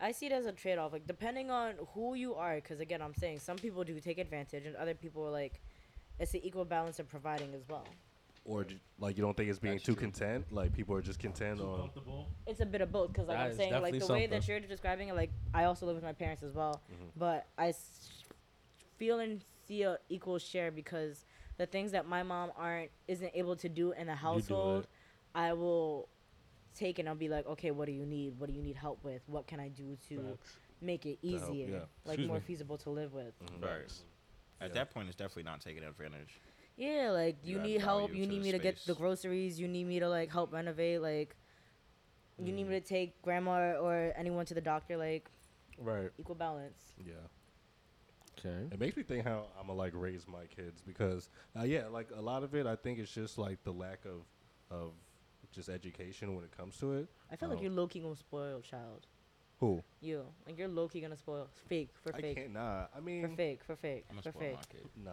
[0.00, 0.92] I see it as a trade off.
[0.92, 4.66] Like depending on who you are, because again, I'm saying some people do take advantage,
[4.66, 5.60] and other people are like
[6.18, 7.84] it's the equal balance of providing as well.
[8.44, 10.02] or j- like you don't think it's being That's too true.
[10.02, 10.46] content?
[10.52, 11.78] Like people are just content on.
[11.80, 12.28] comfortable.
[12.46, 14.26] It's a bit of both, because like That I'm is saying, like the definitely way
[14.28, 14.52] that something.
[14.62, 17.10] you're describing it, like I also live with my parents as well, Mhm.
[17.16, 18.22] but I s-
[18.98, 21.24] feel and see a equal share because
[21.58, 24.86] the things that my mom aren't isn't able to do in the household.
[25.34, 26.08] I will
[26.76, 28.38] take and I'll be like, okay, what do you need?
[28.38, 29.22] What do you need help with?
[29.26, 30.56] What can I do to Facts.
[30.80, 31.78] make it To help, easier, yeah.
[32.04, 32.44] like Excuse more me.
[32.46, 33.34] feasible to live with?
[33.42, 33.62] Mhm.
[33.62, 33.92] Right.
[34.60, 34.74] At Yeah.
[34.74, 36.40] that point, it's definitely not taking advantage.
[36.76, 38.14] Yeah, like You you, need help.
[38.14, 39.58] You need the me to get the groceries.
[39.58, 41.00] You need me to like help renovate.
[41.00, 41.34] Like,
[42.38, 42.82] you need me Mm.
[42.82, 44.96] to take grandma or anyone to the doctor.
[44.96, 45.30] Like,
[45.78, 46.10] Right.
[46.18, 46.94] equal balance.
[47.04, 47.14] Yeah.
[48.38, 48.68] Okay.
[48.70, 52.10] It makes me think how I'm gonna like raise my kids because uh, yeah, like
[52.14, 54.26] a lot of it, I think it's just like the lack of
[54.70, 54.92] of
[55.52, 57.08] just education when it comes to it.
[57.30, 57.52] I feel Oh.
[57.52, 59.06] like you're low key gonna spoil child.
[59.60, 59.82] Who?
[60.00, 62.52] You like you're low key gonna spoil fake for I fake can't.
[62.52, 62.86] Nah.
[62.94, 64.56] I mean for fake for fake I'm for gonna spoil fake.
[64.56, 65.04] my kid.
[65.04, 65.10] nah.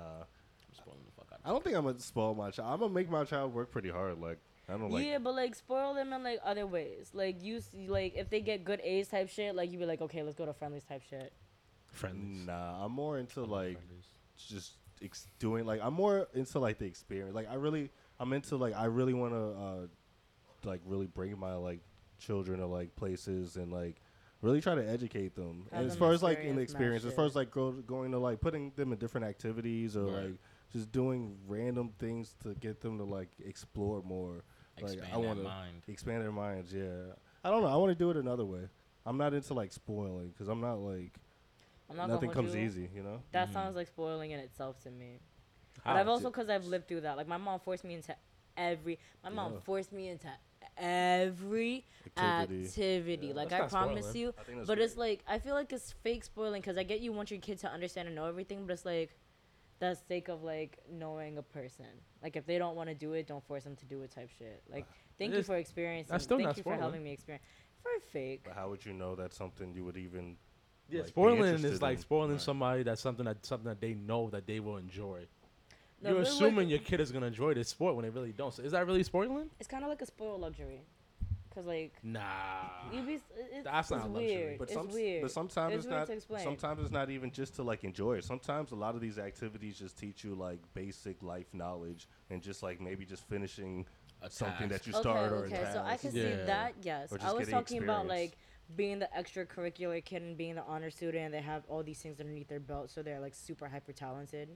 [0.67, 2.73] I'm spoiling the fuck out of I don't think I'm gonna spoil my child.
[2.73, 4.19] I'm gonna make my child work pretty hard.
[4.19, 5.05] Like I don't like.
[5.05, 7.11] yeah, but like spoil them in like other ways.
[7.13, 10.01] Like you see, like if they get good A's type shit, like you be like,
[10.01, 11.31] okay, let's go to friendlies type shit.
[11.87, 12.47] Friendlies.
[12.47, 13.49] Nah, I'm more into it.
[13.49, 13.77] like
[14.37, 17.35] just ex- doing like I'm more into like the experience.
[17.35, 19.87] Like I really, I'm into like I really want to uh
[20.65, 21.79] like really bring my like
[22.19, 24.01] children to like places and like
[24.41, 25.67] really try to educate them.
[25.71, 27.71] Have and as far as like in the experience experience, as far as like go,
[27.71, 30.23] going to like putting them in different activities or Right.
[30.25, 30.33] like
[30.71, 34.43] just doing random things to get them to like explore more.
[34.77, 35.81] Expand like I want to mind.
[35.87, 36.73] expand their minds.
[36.73, 37.69] Yeah, I don't know.
[37.69, 38.67] I want to do it another way.
[39.05, 41.13] I'm not into like spoiling because I'm not like
[41.89, 42.61] I'm not nothing comes you.
[42.61, 42.89] easy.
[42.95, 43.21] You know.
[43.33, 43.53] That Mhm.
[43.53, 45.19] sounds like spoiling in itself to me.
[45.83, 47.17] But I've also, because I've lived through that.
[47.17, 48.15] Like my mom forced me into
[48.57, 48.99] every.
[49.23, 49.59] My mom Yeah.
[49.59, 50.29] forced me into
[50.77, 51.85] every
[52.17, 52.65] Activity.
[52.67, 53.27] activity.
[53.27, 53.33] Yeah.
[53.33, 54.21] Like That's I promise spoiling.
[54.21, 54.33] you.
[54.37, 56.99] I think that's But it's like I feel like it's fake spoiling because I get
[57.01, 59.15] you want your kid to understand and know everything, but it's like
[59.79, 61.85] the sake of like knowing a person.
[62.21, 64.11] Like if they don't want to do it, don't force them to do it.
[64.11, 64.61] Type shit.
[64.71, 64.85] Like
[65.17, 66.11] thank you for experiencing.
[66.11, 66.79] that's still thank not you for spoiling.
[66.81, 67.43] helping me experience.
[67.81, 68.41] For fake.
[68.45, 70.37] But how would you know that's something you would even?
[70.89, 72.41] Yeah, like, spoiling interested is like spoiling Right.
[72.41, 75.25] somebody that's something that something that they know that they will enjoy.
[76.03, 78.33] No, You're but, like, assuming your kid is gonna enjoy this sport when they really
[78.33, 78.53] don't.
[78.53, 79.49] So is that really spoiling?
[79.59, 80.81] It's kind of like a spoiled luxury.
[81.55, 82.21] Cause like Nah.
[82.91, 83.23] you be, it's,
[83.63, 84.35] That's it's not luxury.
[84.35, 84.57] weird.
[84.57, 85.21] But it's some, weird.
[85.21, 86.07] but sometimes It's it's, weird not.
[86.07, 86.43] to explain.
[86.43, 88.23] Sometimes it's not even just to like enjoy it.
[88.25, 92.63] Sometimes a lot of these activities just teach you like basic life knowledge and just
[92.63, 93.85] like maybe just finishing
[94.23, 94.83] A something task.
[94.83, 96.23] that you start or a okay, so I can Yeah.
[96.23, 96.73] see that.
[96.81, 98.35] Yes, Or I was getting talking about like
[98.75, 102.19] being the extracurricular kid and being the honor student, and they have all these things
[102.19, 104.49] underneath their belt, so they're like super hyper talented,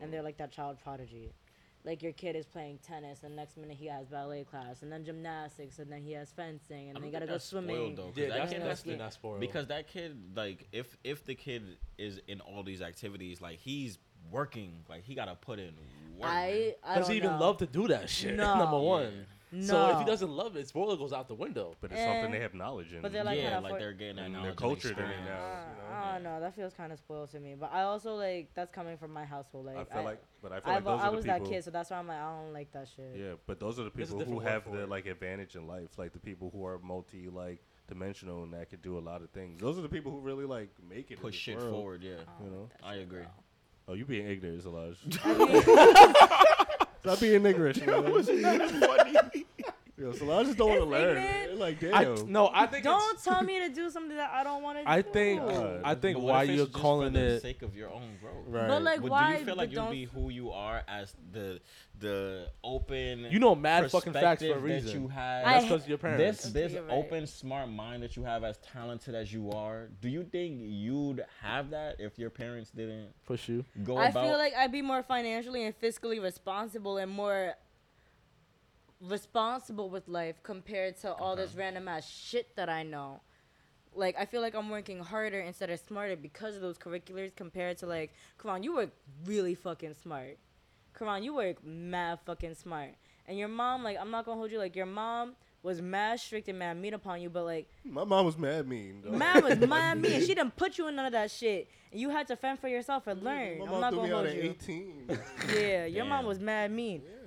[0.00, 1.32] and they're like that child prodigy.
[1.84, 5.04] Like your kid is playing tennis, and next minute he has ballet class, and then
[5.04, 7.76] gymnastics, and then he has fencing, and I then you gotta think go swimming.
[7.76, 9.40] spoiled, though, 'cause Yeah, that that's kid that's definitely the- not spoiled.
[9.40, 13.98] because that kid like if if the kid is in all these activities like he's
[14.30, 15.74] working like he gotta put in
[16.16, 17.38] work I I does don't he even know.
[17.40, 18.34] love to do that shit?
[18.36, 18.56] No.
[18.56, 19.26] Number one.
[19.54, 19.66] No.
[19.66, 21.76] So if he doesn't love it, spoiler goes out the window.
[21.80, 23.02] But it's something Eh, they have knowledge in.
[23.02, 24.88] but they're like yeah kinda like for- they're getting that And their knowledge and culture
[24.88, 25.26] in it experience.
[25.28, 25.34] now.
[25.44, 25.94] Uh, you know?
[25.96, 26.40] I don't know.
[26.40, 27.54] That feels kind of spoiled to me.
[27.58, 29.66] But I also like that's coming from my household.
[29.66, 31.38] Like I feel like, but I feel I, like those I are the was people.
[31.40, 33.12] that kid, so that's why I'm like I don't like that shit.
[33.16, 34.88] Yeah, but those are the There's a people who different word have for the it.
[34.88, 38.82] like advantage in life, like the people who are multi like dimensional and that could
[38.82, 39.60] do a lot of things.
[39.60, 41.14] Those are the people who really like make it.
[41.14, 41.70] in push this shit world.
[41.70, 42.60] forward yeah I don't You know?
[42.62, 43.18] like that I shit, agree.
[43.20, 43.28] bro.
[43.86, 44.96] Oh, you being ignorant, Solange.
[47.04, 47.86] Stop being ignorant.
[47.86, 49.44] man.
[49.96, 51.16] Yo, Solange just don't want to learn.
[51.16, 51.58] ignorant.
[51.60, 51.94] Like, damn.
[51.94, 54.78] I, no, I think Don't it's, tell me to do something that I don't want
[54.78, 54.90] to do.
[54.90, 57.90] I think Uh, I think why you're just for calling the it sake of your
[57.92, 58.66] own growth right.
[58.66, 59.34] But like, Would- why?
[59.34, 61.60] do you feel like but you'll don't- be who you are as the
[62.00, 64.86] the open you know mad fucking facts for a perspective reason.
[64.86, 66.42] that you have I That's because your parents.
[66.42, 66.92] this this You're right.
[66.92, 71.24] open smart mind that you have as talented as you are do you think you'd
[71.40, 73.64] have that if your parents didn't push you.
[73.84, 77.54] go I about feel like I'd be more financially and fiscally responsible and more
[79.00, 83.20] responsible with life compared to all this random ass shit that I know.
[83.94, 87.78] Like I feel like I'm working harder instead of smarter because of those curriculars compared
[87.78, 88.90] to like, come on, you work
[89.24, 90.38] really fucking smart.
[90.94, 92.90] Come on, you work mad fucking smart.
[93.26, 96.46] And your mom, like, I'm not gonna hold you like your mom was mad strict
[96.48, 99.00] and mad mean upon you, but like My mom was mad mean.
[99.02, 99.12] Though.
[99.12, 100.20] Man was mad mean.
[100.20, 101.68] She didn't put you in none of that shit.
[101.90, 103.58] And you had to fend for yourself and learn.
[103.58, 104.50] My I'm mom not threw gonna me out hold at you.
[104.50, 105.18] 18.
[105.58, 107.02] Yeah, your mom was mad mean.
[107.04, 107.23] yeah.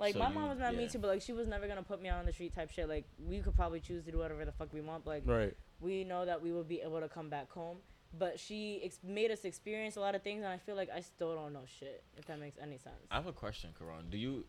[0.00, 0.88] Like So my you- mom was mad mean yeah.
[0.88, 2.88] too, but like she was never gonna put me out on the street type shit.
[2.88, 5.04] Like we could probably choose to do whatever the fuck we want.
[5.04, 5.56] But like Right.
[5.80, 7.78] we know that we will be able to come back home.
[8.18, 11.00] But she ex- made us experience a lot of things, and I feel like I
[11.00, 12.02] still don't know shit.
[12.16, 12.96] If that makes any sense.
[13.10, 14.10] I have a question, Khuran.
[14.10, 14.44] Do you,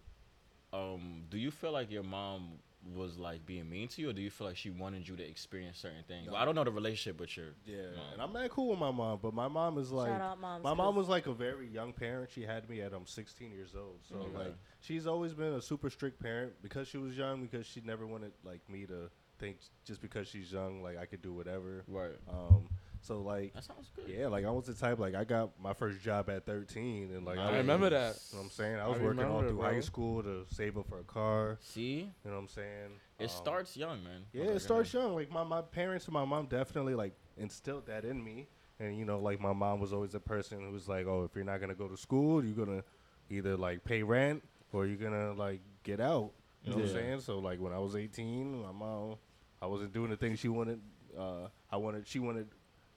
[0.74, 2.58] um, do you feel like your mom
[2.96, 5.24] was like being mean to you, or do you feel like she wanted you to
[5.28, 6.28] experience certain things?
[6.28, 7.48] Well, I don't know the relationship with your.
[7.66, 8.06] Yeah, mom.
[8.14, 10.64] and I'm not cool with my mom, but my mom is like, Shout out moms.
[10.64, 12.30] my mom was like a very young parent.
[12.32, 14.38] She had me at um 16 years old, so Okay.
[14.46, 17.42] like she's always been a super strict parent because she was young.
[17.42, 19.10] Because she never wanted like me to
[19.40, 21.84] think just because she's young, like I could do whatever.
[21.88, 22.18] Right.
[22.30, 22.68] Um,
[23.02, 24.06] so like That sounds good.
[24.08, 27.26] yeah, like I was the type like I got my first job at 13, and
[27.26, 28.16] like I was- remember that.
[28.32, 28.76] You know what I'm saying?
[28.78, 31.58] I I was working all remember, through high school to save up for a car.
[31.62, 32.92] See, You know what I'm saying?
[33.20, 34.26] it Um, starts young, man.
[34.34, 35.04] Yeah, it starts ahead.
[35.08, 35.16] young.
[35.16, 38.48] Like my, my parents and my mom definitely like instilled that in me.
[38.80, 41.36] And you know, like my mom was always a person who was like, "Oh, if
[41.36, 42.84] you're not gonna go to school, you're gonna
[43.30, 44.44] either like pay rent
[44.74, 46.32] or you're gonna like get out."
[46.64, 47.20] You know what I'm saying?
[47.22, 49.16] So like when I was 18, my mom,
[49.62, 50.80] I wasn't doing the things she wanted.
[51.18, 52.48] Uh, I wanted, she wanted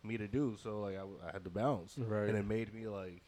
[0.05, 0.57] me to do.
[0.63, 2.29] So like I had to bounce, Right.
[2.29, 3.23] and it made me like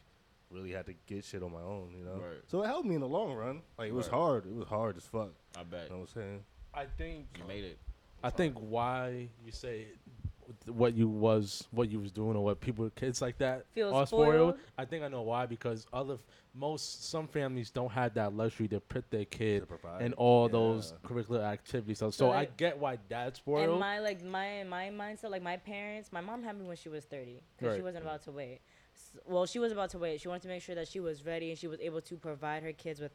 [0.49, 1.93] really had to get shit on my own.
[1.97, 2.13] You know?
[2.21, 2.41] Right.
[2.47, 3.61] So it helped me in the long run.
[3.77, 4.15] Like it was Right.
[4.15, 4.45] hard.
[4.45, 5.31] It was hard as fuck.
[5.57, 6.43] I bet You know what I'm saying?
[6.73, 7.79] I think you made it.
[8.23, 9.87] I think why you say
[10.67, 14.05] what you was what you was doing or what people kids like that Feel are
[14.07, 14.55] spoiled?
[14.77, 16.19] I think I know why because other f-
[16.53, 20.93] most some families don't have that luxury to put their kid To in all those
[21.03, 21.99] curricular activities.
[21.99, 23.79] So, So, so I get why dad's And spoiled.
[23.79, 27.05] my like my my mindset, like my parents, my mom had me when she was
[27.05, 28.59] thirty because she wasn't about to wait.
[28.95, 30.21] S- Well, she was about to wait.
[30.21, 32.63] She wanted to make sure that she was ready and she was able to provide
[32.63, 33.11] her kids with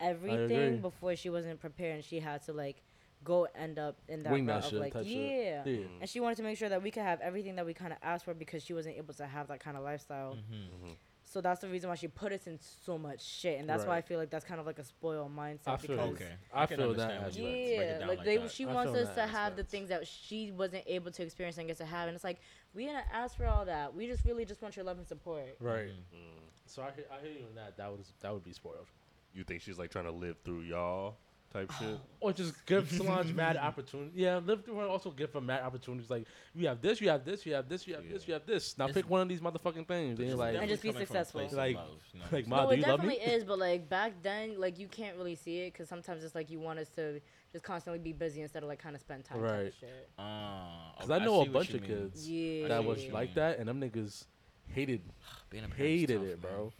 [0.00, 2.82] everything before she wasn't prepared and she had to like
[3.24, 5.62] go end up in that Wing that route of like yeah.
[5.64, 5.78] Yeah.
[6.00, 7.98] And she wanted to make sure that we could have everything that we kind of
[8.02, 10.34] asked for because she wasn't able to have that kind of lifestyle.
[10.34, 10.92] Mm-hmm.
[11.26, 13.96] So that's the reason why she put us in so much shit, and that's why
[13.96, 15.58] I feel like that's kind of like a spoiled mindset.
[15.66, 16.10] I feel because.
[16.10, 16.32] Okay.
[16.52, 17.24] I I feel that understand aspect.
[17.24, 18.50] what you- break it yeah, like like they, that.
[18.52, 21.58] she I wants us that to have the things that she wasn't able to experience
[21.58, 22.40] and get to have, and it's like
[22.72, 23.94] we didn't ask for all that.
[23.94, 25.56] We just really just want your love and support.
[25.58, 25.88] Right.
[25.88, 26.44] Mm-hmm.
[26.66, 27.78] So I hear, I hear you in that.
[27.78, 28.86] That was that would be spoiled.
[29.32, 31.16] You think she's like trying to live through y'all
[31.54, 31.98] type shit?
[32.24, 34.12] Or just give Solange mad opportunity.
[34.14, 34.86] Yeah, live through her.
[34.86, 36.08] Also give her mad opportunities.
[36.08, 36.24] Like
[36.54, 38.28] you have this, you have this, you have this, you have this, Yeah.
[38.28, 38.78] you have this.
[38.78, 40.18] Now It's- pick one of these motherfucking things.
[40.18, 41.40] And you're like, And just be coming from a successful.
[41.40, 43.02] place of Like- love, you know what like, I'm Ma, no, do it you love
[43.04, 43.08] me?
[43.10, 46.34] definitely is, but like back then, like you can't really see it because sometimes it's
[46.34, 47.20] like you want us to
[47.52, 49.40] just constantly be busy instead of like kind of spend time.
[49.42, 49.72] type Right.
[49.78, 50.08] shit.
[50.18, 51.90] Ah, Because okay, I know a see what bunch you of mean.
[51.90, 52.68] kids Yeah.
[52.68, 53.34] that was like mean.
[53.34, 54.24] that, and them niggas
[54.68, 55.02] hated
[55.50, 56.52] Being a parent's hated tough, it, man.
[56.52, 56.72] bro.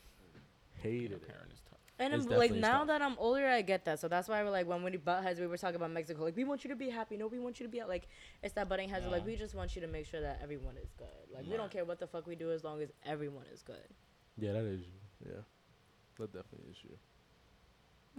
[0.82, 1.28] Being Hated a it.
[1.28, 1.53] parent is tough.
[1.99, 2.86] And I'm, like now tough.
[2.88, 4.01] that I'm older, I get that.
[4.01, 6.24] So that's why we're like when we butt heads, we were talking about Mexico.
[6.24, 7.16] Like we want you to be happy.
[7.16, 8.09] No, we want you to be like
[8.42, 9.07] it's that butting heads.
[9.07, 11.07] of, Like we just want you to make sure that everyone is good.
[11.32, 13.76] Like we don't care what the fuck we do as long as everyone is good.
[14.36, 15.26] Yeah, that is you.
[15.26, 15.40] Yeah,
[16.18, 16.97] that definitely is you.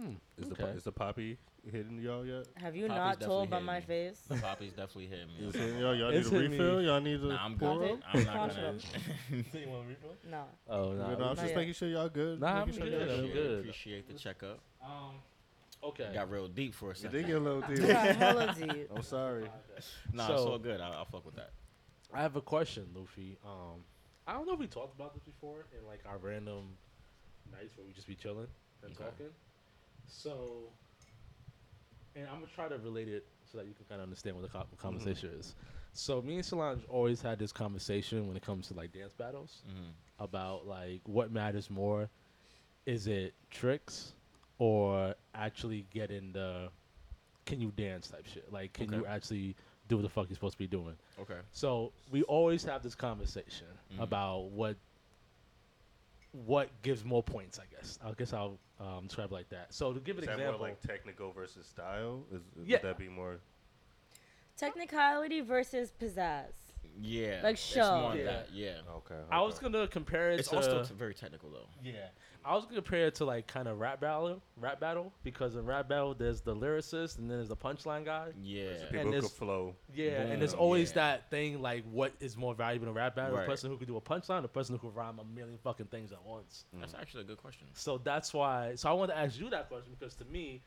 [0.00, 0.12] Hmm.
[0.38, 0.62] Is the okay.
[0.64, 1.38] po- is the poppy
[1.70, 2.46] hitting y'all yet?
[2.56, 3.86] Have you Poppy's not told definitely by my me.
[3.86, 4.20] face?
[4.28, 5.48] The Poppy's definitely hitting me.
[5.48, 5.94] Is hitting y'all?
[5.94, 6.64] Y'all It's need a hitting me.
[6.64, 6.82] refill?
[6.82, 8.02] Y'all need a Nah, I'm pour good.
[8.12, 8.72] I'm not gonna.
[9.30, 9.84] Refill?
[10.30, 10.44] No.
[10.68, 11.14] oh You no.
[11.16, 11.56] know, I'm just yet.
[11.56, 12.40] making sure y'all good.
[12.40, 13.58] Nah, I'm sure good, I'm good.
[13.60, 14.60] Appreciate the checkup.
[14.84, 15.14] Um.
[15.82, 16.10] Okay.
[16.12, 17.12] Got real deep for a You second.
[17.18, 17.86] did get a little We deep.
[17.88, 18.90] got hella deep.
[18.94, 19.48] I'm sorry.
[20.12, 20.80] Nah, So- it's all good.
[20.80, 21.50] I, I'll fuck with that.
[22.12, 23.36] I have a question, Luffy.
[23.44, 23.80] Um,
[24.26, 26.76] I don't know if we talked about this before in like our random
[27.52, 28.46] nights where we just be chilling
[28.84, 29.26] and talking.
[30.06, 30.70] So,
[32.14, 34.42] and I'm gonna try to relate it so that you can kind of understand what
[34.42, 35.54] the co- conversation is.
[35.92, 39.62] So, me and Solange always had this conversation when it comes to like dance battles
[39.68, 40.24] Mm-hmm.
[40.24, 42.08] about like what matters more.
[42.86, 44.12] Is it tricks
[44.58, 46.68] or actually getting the
[47.44, 48.52] can you dance type shit?
[48.52, 49.54] Like, can you actually
[49.88, 50.94] do what the fuck you're supposed to be doing?
[51.20, 51.38] Okay.
[51.52, 54.02] So we always have this conversation Mhm.
[54.02, 54.76] about what
[56.32, 57.58] what gives more points.
[57.58, 57.98] I guess.
[58.04, 59.72] I guess I'll um, describe it like that.
[59.72, 62.24] So to give Is an that example, more like technical versus style?
[62.32, 62.76] Is, is- Yeah.
[62.76, 63.38] Would that be more?
[64.56, 66.52] Technicality versus pizzazz.
[66.98, 67.40] Yeah.
[67.42, 68.00] Like it's show.
[68.00, 68.24] more Yeah.
[68.24, 68.48] that.
[68.52, 68.70] Yeah.
[68.96, 69.14] Okay.
[69.30, 71.68] I was gonna compare it It's to also very technical though.
[71.84, 72.08] yeah.
[72.46, 75.66] I was gonna compare it to like kind of rap battle, rap battle because in
[75.66, 78.28] rap battle there's the lyricist and then there's the punchline guy.
[78.40, 78.68] Yeah.
[78.90, 79.74] People who this- flow.
[79.94, 80.94] Yeah, and there's always yeah.
[80.94, 83.36] that thing like what is more valuable in a rap battle?
[83.36, 83.46] Right.
[83.46, 85.86] The person who could do a punchline, the person who could rhyme a million fucking
[85.86, 86.64] things at once.
[86.74, 87.00] That's mm.
[87.00, 87.66] actually a good question.
[87.74, 88.74] So that's why.
[88.76, 90.62] So I wanted to ask you that question because to me,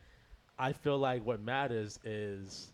[0.58, 2.72] I feel like what matters is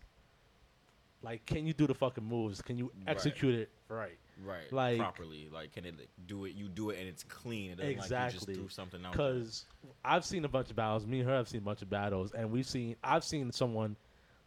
[1.26, 2.62] like, can you do the fucking moves?
[2.62, 3.08] Can you Right.
[3.08, 4.16] execute it right?
[4.44, 4.72] Right.
[4.72, 5.48] Like- properly.
[5.52, 6.54] Like, can it like, do it?
[6.54, 7.72] You do it and it's clean.
[7.72, 8.54] It doesn't like you Exactly.
[8.54, 9.12] just threw something out.
[9.16, 9.32] there.
[9.34, 9.66] Because
[10.04, 11.04] I've seen a bunch of battles.
[11.06, 12.94] Me and her have seen a bunch of battles, and we've seen.
[13.02, 13.96] I've seen someone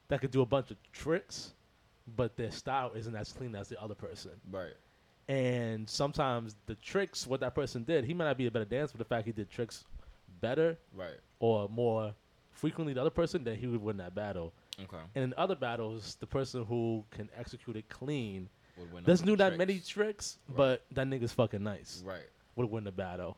[0.08, 1.54] that could do a bunch of tricks,
[2.16, 4.32] but their style isn't as clean as the other person.
[4.50, 4.74] Right.
[5.28, 8.94] And sometimes the tricks, what that person did, he might not be a better dancer,
[8.98, 9.86] but the fact he did tricks
[10.42, 11.20] better Right.
[11.40, 12.16] or more
[12.52, 14.54] frequently the other person, then he would win that battle.
[14.84, 14.98] Okay.
[15.16, 19.34] And in other battles, the person who can execute it clean Would win doesn't do
[19.36, 19.90] the that many tricks.
[19.90, 20.58] tricks, Right.
[20.58, 22.02] but that nigga's fucking nice.
[22.06, 22.28] Right.
[22.56, 23.38] Would win the battle.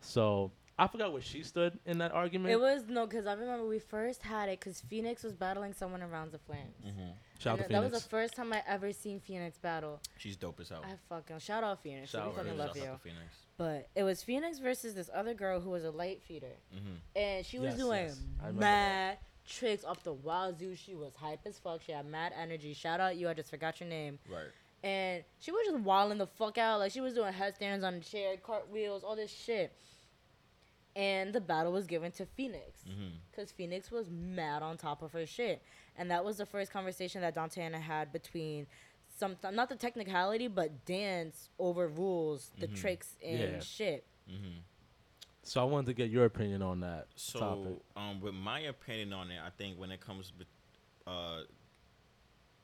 [0.00, 2.52] So I forgot where she stood in that argument.
[2.52, 6.00] It was no, because I remember we first had it because Phoenix was battling someone
[6.02, 6.74] in Rounds of Flames.
[6.86, 7.10] Mm-hmm.
[7.38, 10.00] Shout out And to that was the first time I ever seen Phoenix battle.
[10.16, 10.82] She's dope as hell.
[10.84, 12.10] I fucking shout out Phoenix.
[12.10, 12.82] Shout we out fucking love Shout you.
[12.84, 13.36] out to Phoenix.
[13.58, 16.94] But it was Phoenix versus this other girl who was a light feeder, Mm-hmm.
[17.14, 18.20] and she was Yes, doing yes.
[18.42, 19.18] I mad
[19.50, 20.74] tricks off the wazoo.
[20.76, 21.82] She was hype as fuck.
[21.84, 22.72] She had mad energy.
[22.72, 23.28] Shout out you.
[23.28, 24.18] I just forgot your name.
[24.30, 24.46] Right.
[24.82, 26.78] and she was just wilding the fuck out.
[26.78, 29.72] Like she was doing headstands on the chair, cartwheels, all this shit.
[30.96, 33.08] And the battle was given to Phoenix Mm-hmm.
[33.30, 35.62] because Phoenix was mad on top of her shit,
[35.96, 38.66] and that was the first conversation that Dante and I had between
[39.16, 42.76] some not the technicality, but dance overrules the Mhm.
[42.80, 43.60] tricks and Yeah.
[43.60, 44.04] shit.
[44.28, 44.58] Mm-hmm.
[45.42, 47.78] So I wanted to get your opinion on that So, topic.
[47.96, 50.46] um, with my opinion on it, I think when it comes, bet-
[51.06, 51.40] uh,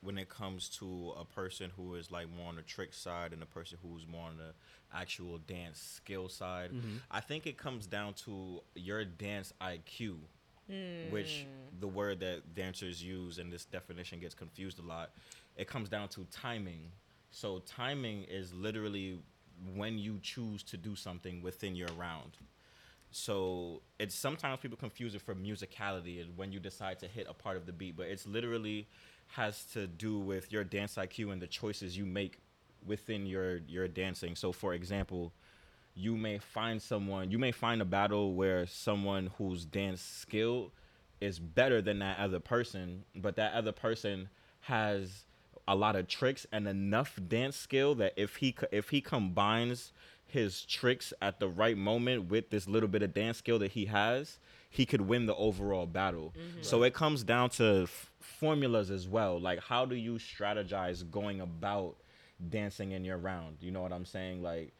[0.01, 3.41] when it comes to a person who is like more on the trick side and
[3.41, 4.53] a person who's more on the
[4.95, 6.97] actual dance skill side, Mm-hmm.
[7.09, 10.17] I think it comes down to your dance IQ,
[11.09, 11.45] which
[11.79, 15.09] the word that dancers use and this definition gets confused a lot.
[15.55, 16.91] It comes down to timing.
[17.31, 19.19] So timing is literally
[19.75, 22.37] when you choose to do something within your round.
[23.11, 27.33] So it's sometimes people confuse it for musicality and when you decide to hit a
[27.33, 28.87] part of the beat, but it's literally
[29.27, 32.39] has to do with your dance IQ and the choices you make
[32.85, 34.35] within your your dancing.
[34.35, 35.33] So for example,
[35.95, 40.71] you may find someone, you may find a battle where someone whose dance skill
[41.19, 44.29] is better than that other person, but that other person
[44.61, 45.25] has
[45.67, 49.91] a lot of tricks and enough dance skill that if he if he combines
[50.27, 53.85] his tricks at the right moment with this little bit of dance skill that he
[53.85, 56.33] has, he could win the overall battle.
[56.37, 56.61] Mm-hmm.
[56.61, 59.39] So it comes down to f- formulas as well.
[59.39, 61.95] Like how do you strategize going about
[62.49, 63.57] dancing in your round?
[63.61, 64.43] You know what I'm saying?
[64.43, 64.73] Like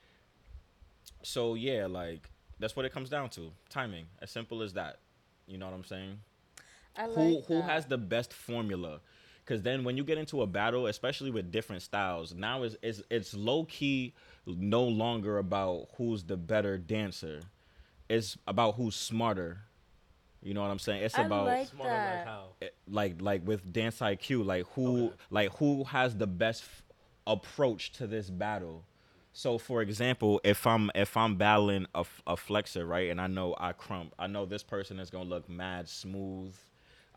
[1.24, 2.30] so yeah, like
[2.60, 3.52] that's what it comes down to.
[3.70, 4.06] Timing.
[4.22, 5.00] As simple as that.
[5.48, 6.20] You know what I'm saying?
[6.98, 7.64] I like who who that.
[7.64, 9.00] has the best formula
[9.46, 13.02] because then when you get into a battle especially with different styles now it's, it's
[13.10, 14.14] it's low key
[14.48, 17.42] no longer about who's the better dancer
[18.10, 19.60] it's about who's smarter
[20.42, 22.44] you know what i'm saying it's I about like Smarter like how?
[22.62, 26.84] eh, like like with dance IQ, like who like who has the best f-
[27.26, 28.84] approach to this battle.
[29.34, 33.74] So for example, if I'm if I'm battling a flexer, right, and I know I
[33.74, 36.56] krump, I know this person is gonna look mad smooth.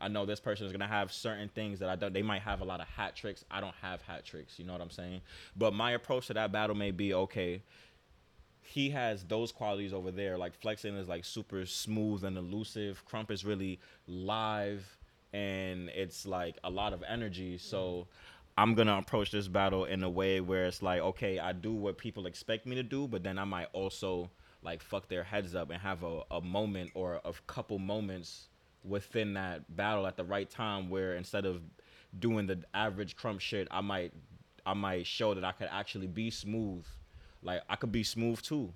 [0.01, 2.13] I know this person is gonna have certain things that I don't.
[2.13, 3.45] They might have a lot of hat tricks.
[3.51, 4.57] I don't have hat tricks.
[4.57, 5.21] You know what I'm saying?
[5.55, 7.61] But my approach to that battle may be okay
[8.63, 10.37] he has those qualities over there.
[10.37, 13.03] Like flexing is like super smooth and elusive.
[13.05, 14.97] Krump is really live
[15.33, 17.57] and it's like a lot of energy.
[17.57, 18.07] So
[18.57, 21.97] I'm gonna approach this battle in a way where it's like, okay, I do what
[21.97, 24.29] people expect me to do, but then I might also
[24.63, 28.47] like fuck their heads up and have a, a moment or a couple moments
[28.83, 31.61] within that battle at the right time where instead of
[32.17, 34.13] doing the average krump shit, I might
[34.65, 36.85] I might show that I could actually be smooth.
[37.41, 38.73] Like I could be smooth too.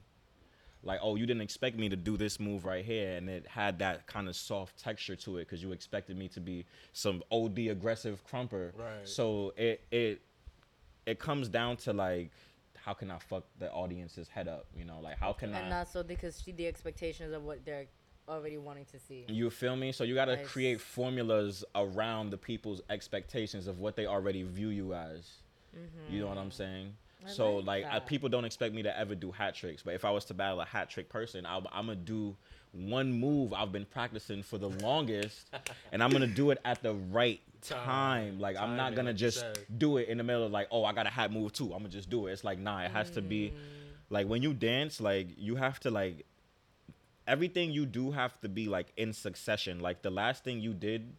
[0.84, 3.80] Like, oh, you didn't expect me to do this move right here, and it had
[3.80, 7.58] that kind of soft texture to it because you expected me to be some OD
[7.70, 8.72] aggressive krumper.
[8.78, 9.01] Right.
[9.03, 10.22] So it it
[11.08, 12.30] it comes down to like,
[12.76, 14.68] how can I fuck the audience's head up?
[14.78, 15.62] You know, like how can I?
[15.62, 17.88] and not so because could see the expectations of what they're
[18.28, 19.26] already wanting to see.
[19.28, 19.91] You feel me?
[19.91, 20.47] So you got to Nice.
[20.47, 25.30] create formulas around the people's expectations of what they already view you as.
[26.09, 26.86] You know what I'm saying?
[26.88, 27.28] Mm-hmm.
[27.28, 29.93] I so like like I, people don't expect me to ever do hat tricks, but
[29.93, 32.36] if I was to battle a hat trick person, I'm, I'm gonna do
[32.71, 35.49] one move I've been practicing for the longest,
[35.91, 37.86] and I'm gonna do it at the right time.
[37.86, 38.39] Time.
[38.39, 39.59] Like I'm not gonna just said.
[39.78, 41.65] do it in the middle of like, oh, I got a hat move too.
[41.73, 42.32] I'm gonna just do it.
[42.34, 43.53] It's like nah, it has to be Mm.
[44.11, 46.26] like when you dance, like you have to like
[47.28, 49.80] everything you do have to be like in succession.
[49.80, 51.13] Like the last thing you did,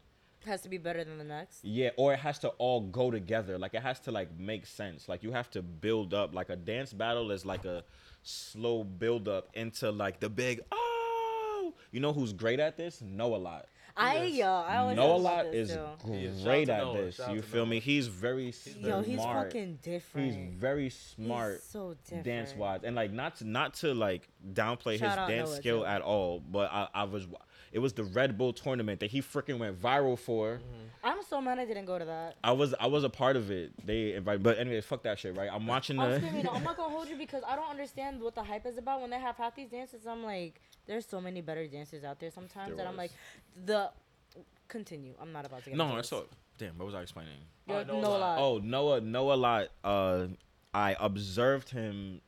[0.45, 1.65] Has to be better than the next.
[1.65, 3.59] yeah, or it has to all go together.
[3.59, 5.09] Like it has to like make sense.
[5.09, 6.35] Like you have to build up.
[6.35, 7.83] Like a dance battle is like a
[8.23, 11.75] slow build up into like the big oh.
[11.93, 13.01] You know who's great at this?
[13.03, 13.67] Know a lot.
[13.99, 14.35] I Yes.
[14.37, 15.75] yo, I always Know a lot is too.
[16.07, 16.97] Yeah, shout out great to at Noah.
[16.97, 17.15] this.
[17.17, 17.77] Shout You to feel me?
[17.77, 17.81] Noah.
[17.81, 19.47] He's very Yo, he's smart.
[19.49, 20.27] fucking different.
[20.27, 21.63] He's very smart.
[21.63, 22.25] so different.
[22.25, 25.81] dance wise and like not to not to like downplay Shout his dance Noah, skill
[25.81, 25.87] too.
[25.87, 27.27] at all but I, I was
[27.73, 30.87] it was the red bull tournament that he freaking went viral for mm-hmm.
[31.05, 32.37] I'm so mad I didn't go to that.
[32.45, 35.37] i was i was a part of it they invited but anyway fuck that shit
[35.37, 36.03] right i'm watching the.
[36.03, 36.49] I'm the screaming.
[36.53, 39.11] I'm not gonna hold you because I don't understand what the hype is about when
[39.11, 40.07] they have half these dances.
[40.07, 43.13] I'm like, there's so many better dancers out there sometimes There that I'm like,
[43.65, 43.91] the
[44.69, 45.15] continue.
[45.21, 46.21] I'm not about to get no into that's this.
[46.59, 47.33] damn what was i explaining
[47.69, 48.21] Yo, Uh, Noah Noah Lot.
[48.21, 48.39] Lot.
[48.41, 50.27] oh noah noah lot uh
[50.75, 52.21] i observed him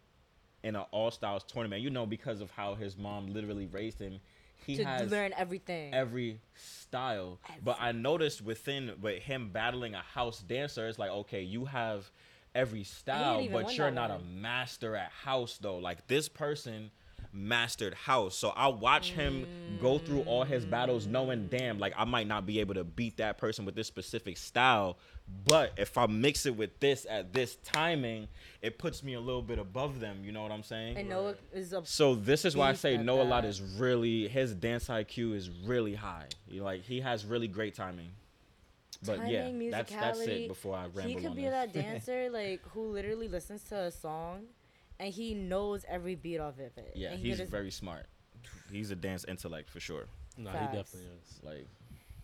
[0.62, 4.20] in an all styles tournament you know because of how his mom literally raised him
[4.66, 5.94] he to has learn everything.
[5.94, 7.38] every style.
[7.64, 12.10] But I noticed within with him battling a house dancer, it's like okay, you have
[12.54, 15.78] every style, but you're that not a master at house though.
[15.78, 16.90] Like this person
[17.32, 18.36] mastered house.
[18.36, 19.46] So I watch him
[19.80, 23.16] go through all his battles knowing damn like I might not be able to beat
[23.18, 24.98] that person with this specific style,
[25.44, 28.28] but if I mix it with this at this timing,
[28.62, 30.96] it puts me a little bit above them, you know what I'm saying?
[30.96, 34.54] and Noah is a So this is why I say Noah Lot is really his
[34.54, 36.26] dance IQ is really high.
[36.48, 38.10] You like he has really great timing.
[39.06, 40.44] But yeah, timing, that's that's musicality.
[40.44, 40.48] it.
[40.48, 41.52] Before I ramble he could be this.
[41.52, 44.46] that dancer like who literally listens to a song
[45.00, 46.72] and he knows every beat of it.
[46.94, 48.06] yeah, and he's just- very smart.
[48.70, 50.06] He's a dance intellect for sure.
[50.36, 50.70] No, Facts.
[50.70, 51.40] he definitely is.
[51.42, 51.66] Like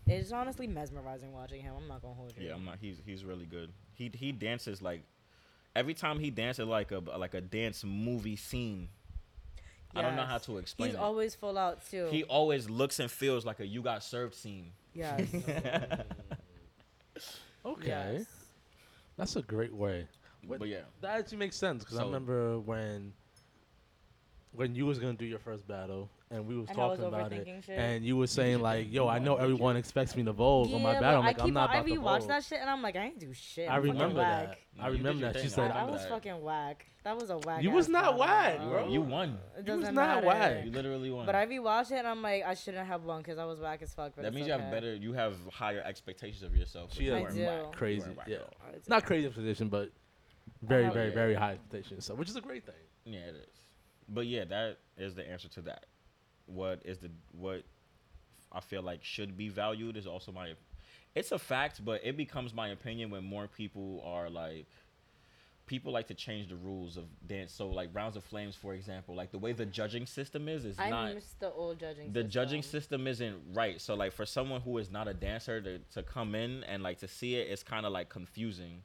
[0.07, 1.73] It's honestly mesmerizing watching him.
[1.75, 2.47] I'm not gonna hold you.
[2.47, 2.77] yeah, I'm not.
[2.79, 3.71] He's he's really good.
[3.93, 5.03] He he dances like
[5.75, 8.89] every time he dances like a like a dance movie scene.
[9.97, 11.01] I don't know how to explain He's it.
[11.01, 12.07] always full out too.
[12.11, 14.71] he always looks and feels like a you got served scene.
[14.93, 15.21] yes.
[17.65, 18.25] Okay, yes.
[19.17, 20.07] that's a great way.
[20.47, 23.13] What- But yeah, That actually makes sense because I So- remember when
[24.53, 27.13] when you was gonna do your first battle and we was And I was talking
[27.13, 27.77] about it, overthinking shit.
[27.77, 30.93] and you were saying like, "Yo, I know everyone expects me to vogue on my
[30.93, 32.27] Yeah, battle." but I'm like, I I'm not on, I about to rewatch vogue.
[32.29, 33.69] that shit and I'm like, I ain't do shit.
[33.69, 34.47] I I'm fucking remember whack.
[34.47, 34.57] that.
[34.77, 35.39] No, I you did remember your that.
[35.39, 35.49] She thing.
[35.55, 36.09] said, I That, that was that.
[36.09, 36.85] fucking whack.
[37.03, 37.63] That was a whack.
[37.63, 38.69] You was ass not battle, whack, bro.
[38.69, 38.87] bro.
[38.89, 39.29] you won.
[39.57, 40.27] It You was doesn't not matter.
[40.27, 40.65] whack.
[40.65, 41.25] You literally won.
[41.25, 43.81] But I rewatched it and I'm like, I shouldn't have won because I was whack
[43.81, 44.13] as fuck.
[44.15, 44.71] But that it's means you have okay.
[44.71, 44.95] better.
[44.95, 46.91] You have higher expectations of yourself.
[46.91, 47.65] but She you has weren't whack.
[47.73, 48.37] You crazy, weren't whack yeah.
[48.37, 48.73] all.
[48.73, 49.91] It's Not crazy position, but
[50.47, 51.15] Oh, very, have- very, Yeah.
[51.15, 52.05] very high expectations.
[52.05, 52.75] So, which is a great thing.
[53.05, 53.59] Yeah, it is.
[54.07, 55.85] But yeah, that is the answer to that.
[56.45, 57.63] What is the what
[58.51, 60.53] I feel like should be valued is also my.
[61.15, 64.67] It's a fact, but it becomes my opinion when more people are like.
[65.67, 67.51] People like to change the rules of dance.
[67.51, 70.77] So like rounds of flames, for example, like the way the judging system is is
[70.77, 71.15] I not.
[71.15, 72.13] missed the old judging.
[72.13, 72.29] the system.
[72.29, 73.81] judging system isn't right.
[73.81, 76.99] So like for someone who is not a dancer to, to come in and like
[76.99, 78.83] to see it, it's kind of like confusing.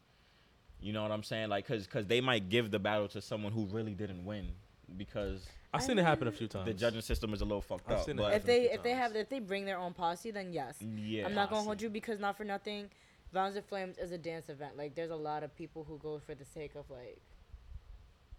[0.81, 1.49] You know what I'm saying?
[1.51, 4.49] Like cause cause they might give the battle to someone who really didn't win
[4.97, 6.67] because I've seen it happen a few times.
[6.67, 8.05] the judging system is a little fucked I've up.
[8.07, 8.47] seen it But If happen.
[8.47, 10.77] they few if they have if they bring their own posse, then yes.
[10.81, 12.89] yeah, I'm not gonna hold you because not for nothing.
[13.33, 14.77] Rounds of Flames is a dance event.
[14.77, 17.21] Like there's a lot of people who go for the sake of like,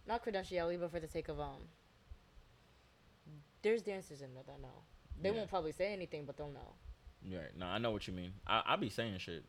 [0.07, 1.61] not credentiality, but for the sake of um.
[3.61, 4.83] There's dancers in there that know.
[5.21, 5.35] They Yeah.
[5.35, 6.73] won't probably say anything, but they'll know.
[7.23, 8.33] Yeah, no, I know what you mean.
[8.47, 9.45] I I be saying shit.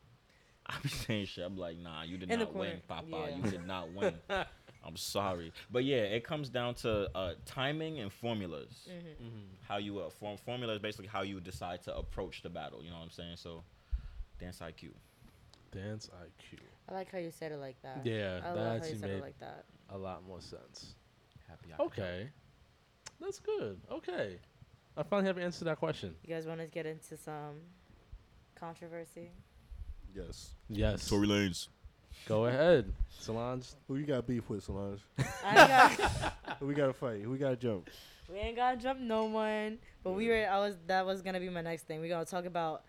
[0.67, 1.45] I be saying shit.
[1.45, 2.81] I'm like, nah, you did In not win.
[2.87, 3.07] Papa.
[3.11, 3.37] Yeah.
[3.37, 4.15] You did not win.
[4.85, 8.89] I'm sorry, but yeah, it comes down to uh, timing and formulas.
[8.91, 9.39] Mm-hmm.
[9.61, 12.83] How you uh, form formula is basically how you decide to approach the battle.
[12.83, 13.37] You know what I'm saying?
[13.37, 13.63] So,
[14.41, 14.91] dance IQ.
[15.71, 16.59] Dance IQ.
[16.89, 18.01] I like how you said it like that.
[18.05, 19.65] Yeah, I that love how you said made it like that.
[19.91, 20.95] a lot more sense.
[21.49, 21.69] Happy.
[21.79, 22.29] I Okay,
[23.21, 23.81] that's good.
[23.89, 24.39] Okay,
[24.97, 26.15] I finally have answered that question.
[26.25, 27.61] You guys want to get into some
[28.57, 29.31] controversy?
[30.15, 30.51] Yes.
[30.69, 31.09] Yes.
[31.09, 31.69] Tory Lanez.
[32.29, 33.67] Go ahead, Solange.
[33.89, 35.01] Who you got beef with, Solange?
[35.45, 37.21] I got, Who we got to fight?
[37.23, 37.89] Who we got to jump?
[38.33, 40.47] we ain't gotta jump no one, but we were.
[40.49, 40.77] I was.
[40.87, 42.01] That was gonna be my next thing.
[42.01, 42.83] We gonna talk about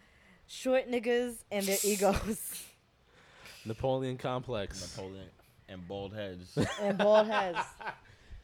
[0.47, 2.63] short niggas and their egos
[3.65, 4.95] Napoleon complex.
[4.95, 5.25] Napoleon
[5.67, 6.57] and bald heads.
[6.81, 7.59] and bald heads.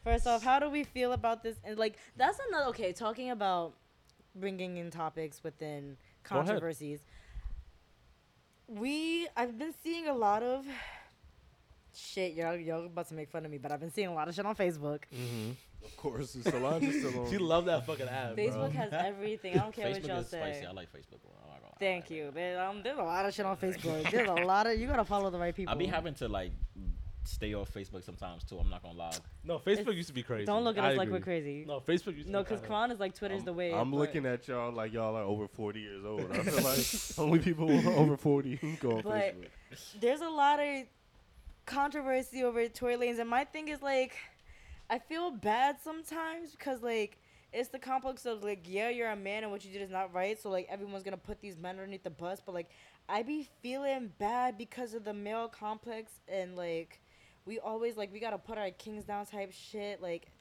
[0.03, 1.57] First off, how do we feel about this?
[1.63, 2.65] And like, that's another.
[2.69, 3.73] Okay, talking about
[4.35, 5.95] bringing in topics within
[6.27, 6.47] Go ahead.
[6.47, 6.99] controversies.
[8.69, 10.65] We, I've been seeing a lot of
[11.95, 12.33] shit.
[12.33, 14.35] Y'all, y'all about to make fun of me, but I've been seeing a lot of
[14.35, 15.01] shit on Facebook.
[15.13, 15.51] Mm-hmm.
[15.83, 17.31] Of course, Solange is still on.
[17.31, 18.81] She love that fucking app, Facebook bro.
[18.81, 19.55] has everything.
[19.55, 20.61] I don't care what y'all is spicy.
[20.61, 20.65] say.
[20.65, 21.21] I like Facebook.
[21.23, 21.31] bro.
[21.45, 21.79] I'm not.
[21.79, 22.31] Thank you.
[22.33, 24.09] There, um, there's a lot of shit on Facebook.
[24.11, 25.73] There's a lot of you gotta follow the right people.
[25.73, 26.51] I be having to like
[27.23, 28.57] stay off Facebook sometimes too.
[28.57, 29.11] I'm not gonna lie.
[29.43, 30.45] No, Facebook It's- used to be crazy.
[30.45, 31.63] Don't look at I us like we're crazy.
[31.67, 33.73] No, Facebook used to No, be because kinda- Khuran is like Twitter's I'm, the way.
[33.73, 36.31] I'm but looking at y'all like y'all are over 40 years old.
[36.31, 36.85] I feel like
[37.19, 39.35] only people who are over 40 who go on But-
[39.71, 39.99] Facebook.
[40.01, 40.85] There's a lot of
[41.65, 44.15] controversy over Tory Lanez, and my thing is like,
[44.89, 47.17] I feel bad sometimes because like
[47.51, 50.13] it's the complex of like, yeah, you're a man and what you did is not
[50.13, 52.69] right, so like everyone's gonna put these men underneath the bus, but like
[53.07, 56.99] I be feeling bad because of the male complex and like
[57.45, 60.01] we always like we gotta put our kings down type shit.
[60.01, 60.31] Like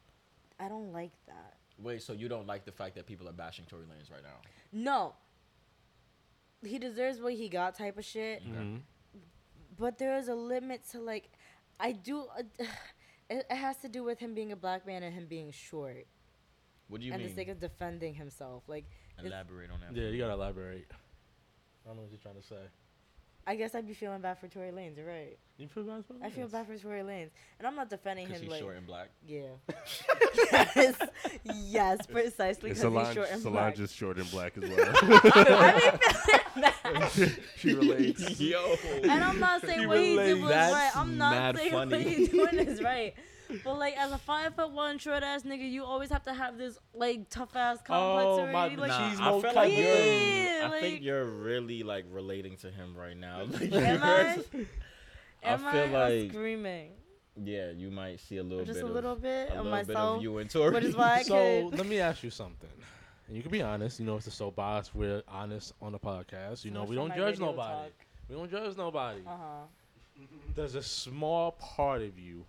[0.58, 1.54] I don't like that.
[1.78, 4.40] Wait, so you don't like the fact that people are bashing Tory Lanez right now?
[4.72, 5.14] No.
[6.64, 8.44] He deserves what he got type of shit.
[8.44, 8.80] Mhm.
[9.78, 11.30] But there is a limit to like
[11.78, 12.42] I do uh,
[13.30, 16.06] it, it has to do with him being a black man and him being short.
[16.88, 17.20] What do you mean?
[17.20, 17.34] and mean?
[17.34, 18.64] the sake of defending himself.
[18.66, 18.86] Like
[19.22, 19.94] Elaborate on that.
[20.00, 20.86] Yeah, you gotta elaborate.
[20.90, 22.68] I don't know what you're trying to say.
[23.48, 25.38] I guess I'd be feeling bad for Tory Lanez, right.
[25.56, 26.04] You feel bad?
[26.04, 26.24] For Lanez?
[26.26, 27.30] I feel bad for Tory Lanez.
[27.58, 29.08] And I'm not defending Because him he's like short and black.
[29.26, 29.46] Yeah.
[30.52, 30.96] yes.
[31.44, 33.84] Yes, precisely And because he's Solange, short and Solange black.
[33.84, 35.98] is short and black as well.
[37.56, 38.38] she relates.
[38.38, 38.74] Yo.
[39.02, 40.40] And I'm not saying He what he did relates.
[40.42, 40.96] was That's right.
[40.96, 41.90] I'm not saying funny.
[41.96, 43.14] what he's doing is right.
[43.64, 46.58] But like as a five foot one short ass nigga, you always have to have
[46.58, 48.52] this like tough ass complex Oh, already.
[48.76, 50.04] my- like, Nah, cheese I feel like you're.
[50.04, 53.44] Yeah, I think you're really like relating to him right now.
[53.60, 54.38] Like, Am I?
[55.44, 56.90] I feel I'm like- screaming.
[57.40, 58.90] Yeah, you might see a little Just bit.
[58.90, 60.72] a little of, bit a of little bit of you and Tory.
[60.72, 61.78] Which is why I so could.
[61.78, 62.68] let me ask you something.
[63.28, 64.00] And you can be honest.
[64.00, 64.92] You know, it's a soapbox.
[64.92, 66.64] We're honest on the podcast.
[66.64, 67.90] You know, we don't judge nobody.
[68.28, 69.20] We don't judge nobody.
[69.24, 70.24] Uh huh.
[70.56, 72.44] There's a small part of you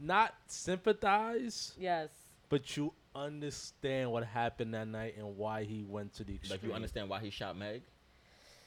[0.00, 2.08] not sympathize, Yes.
[2.48, 6.58] but you understand what happened that night and why he went to the extreme.
[6.60, 7.82] like you understand why he shot Meg.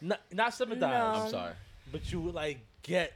[0.02, 1.24] Not, not sympathize, No.
[1.24, 1.54] I'm sorry.
[1.92, 3.14] but you like get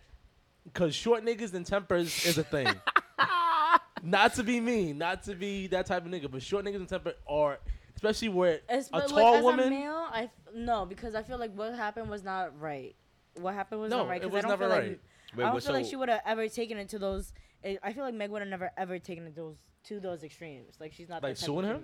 [0.64, 2.68] because short niggas and tempers is a thing.
[4.04, 6.88] not to be mean, not to be that type of nigga, but short niggas and
[6.90, 7.60] temper are
[7.96, 9.60] especially where As, a tall like, woman.
[9.62, 12.96] As a male, I no because I feel like what happened was not right.
[13.36, 14.90] What happened was No, not right it because was I don't never feel right.
[14.90, 15.00] like
[15.36, 17.34] Wait, I don't but feel like she would have ever taken it to those.
[17.64, 19.56] I I feel like Meg would have never ever taken it those
[19.86, 20.76] to those extremes.
[20.80, 21.84] Like she's not that Like suing him?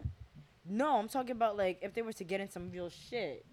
[0.66, 3.46] No, I'm talking about like if they were to get in some real shit.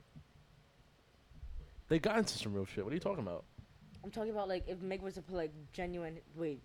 [1.88, 2.84] They got into some real shit.
[2.84, 3.44] What are you talking about?
[4.04, 6.18] I'm talking about like if Meg were to put like genuine.
[6.36, 6.62] Wait,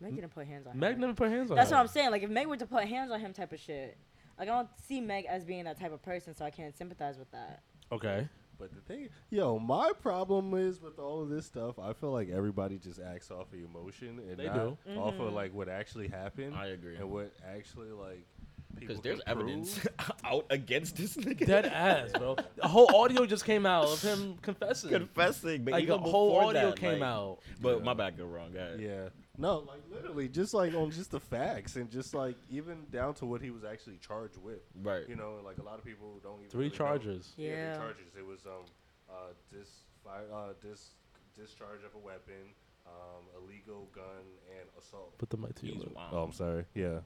[0.00, 0.78] Meg didn't put hands on.
[0.78, 1.00] Meg her.
[1.00, 1.76] never put hands on That's her.
[1.76, 2.10] what I'm saying.
[2.10, 3.98] Like if Meg were to put hands on him, type of shit.
[4.38, 7.18] Like I don't see Meg as being that type of person, so I can't sympathize
[7.18, 7.62] with that.
[7.90, 8.28] Okay.
[8.58, 11.78] But the thing, yo, my problem is with all of this stuff.
[11.78, 14.76] I feel like everybody just acts off of emotion and They not do.
[14.98, 15.34] off of mm-hmm.
[15.34, 16.54] like what actually happened.
[16.56, 16.96] I agree.
[16.96, 18.26] And what actually like
[18.74, 20.10] Because people there's can evidence prove.
[20.24, 21.46] out against this nigga.
[21.46, 22.36] Dead ass, bro.
[22.56, 24.90] The whole audio just came out of him confessing.
[24.90, 27.38] confessing, but like even the whole before audio that, came like- out.
[27.60, 27.84] But Yeah.
[27.84, 28.52] my bad, go wrong.
[28.52, 28.80] Go ahead.
[28.80, 29.08] Yeah.
[29.38, 33.24] No, like literally, just like on just the facts and just like even down to
[33.26, 34.60] what he was actually charged with.
[34.82, 35.08] Right.
[35.08, 36.76] You know, like a lot of people don't even Three really know.
[36.76, 37.32] charges.
[37.36, 37.72] Yeah, Yeah.
[37.74, 38.06] three charges.
[38.18, 38.64] It was um
[39.08, 39.14] uh
[39.50, 39.68] dis
[40.04, 40.90] fire uh dis
[41.38, 42.52] discharge of a weapon,
[42.86, 44.24] um illegal gun
[44.58, 45.16] and assault.
[45.18, 45.92] Put the mic to He's you.
[45.94, 46.10] wild.
[46.12, 46.64] Oh, I'm sorry.
[46.74, 46.98] Yeah.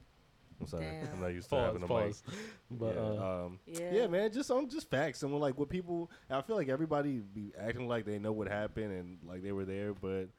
[0.59, 0.85] I'm sorry.
[1.11, 2.23] I'm not used to having Pause.
[2.27, 2.39] a mic.
[2.79, 3.91] But yeah, uh, um, Yeah.
[3.93, 6.09] yeah, man, just on just facts and like what people.
[6.29, 9.65] I feel like everybody be acting like they know what happened and like they were
[9.65, 10.29] there, but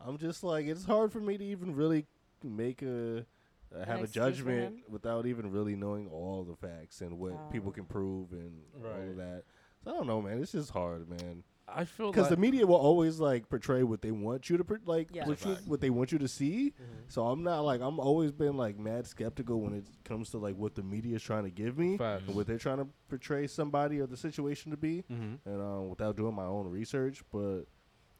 [0.00, 2.06] I'm just like it's hard for me to even really
[2.42, 3.26] make a
[3.74, 4.82] uh, have a judgment him?
[4.88, 7.72] without even really knowing all the facts and what people Oh.
[7.72, 9.44] can prove and all of that.
[9.84, 10.40] So I don't know, man.
[10.42, 11.44] It's just hard, man.
[11.72, 14.64] I feel Because like the media will always like portray what they want you to
[14.64, 15.24] pr- like, Yeah.
[15.28, 16.72] what, you, what they want you to see.
[17.06, 20.56] So I'm not like I'm always been like mad skeptical when it comes to like
[20.56, 22.24] what the media is trying to give me Facts.
[22.26, 25.38] and what they're trying to portray somebody or the situation to be, Mhm.
[25.44, 27.22] and um, without doing my own research.
[27.30, 27.66] But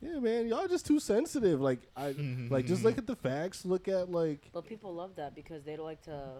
[0.01, 1.61] yeah, man, y'all just too sensitive.
[1.61, 2.13] Like I
[2.51, 3.65] like just look at the facts.
[3.65, 6.35] Look at like But people love that because they don't like to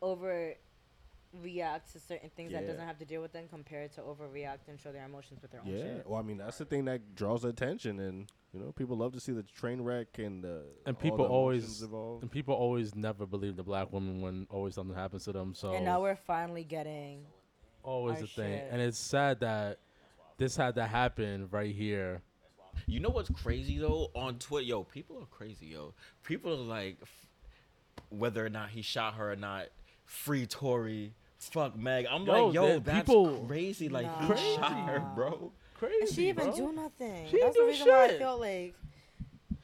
[0.00, 0.54] over
[1.42, 2.68] react to certain things that Yeah.
[2.72, 5.62] doesn't have to deal with them compared to overreact and show their emotions with their
[5.62, 5.78] own yeah.
[5.96, 6.06] shit.
[6.06, 9.20] Well, I mean that's the thing that draws attention, and you know people love to
[9.20, 10.48] see the train wreck and uh,
[10.84, 12.22] And all people the always- emotions involved.
[12.22, 15.54] and people always never believe the black woman when always something happens to them.
[15.54, 17.24] So And now we're finally getting
[17.82, 18.68] always our the thing, shit.
[18.70, 19.78] and it's sad that
[20.36, 22.20] this had to happen right here.
[22.86, 24.10] You know what's crazy though?
[24.14, 25.94] On Twitter, yo, people are crazy, yo.
[26.24, 27.26] People are like, f-
[28.10, 29.66] whether or not he shot her or not,
[30.04, 32.06] free Tory, fuck Meg.
[32.10, 33.88] I'm Yo, like, yo, that's people- crazy.
[33.88, 34.34] Like he Nah.
[34.36, 35.52] shot her, bro.
[35.74, 36.56] Crazy, and she even bro.
[36.56, 37.26] do nothing.
[37.26, 38.18] She didn't That's the do reason why I shit.
[38.18, 38.74] feel like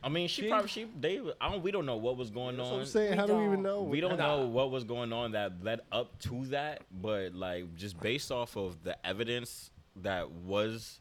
[0.00, 1.18] I mean, she She- probably she they.
[1.40, 1.60] I don't.
[1.62, 2.80] We don't know what was going That's what on.
[2.82, 3.10] I'm saying.
[3.10, 3.82] We How do we even know?
[3.82, 4.36] We don't Nah.
[4.36, 8.56] know what was going on that led up to that, but like just based off
[8.56, 11.00] of the evidence that was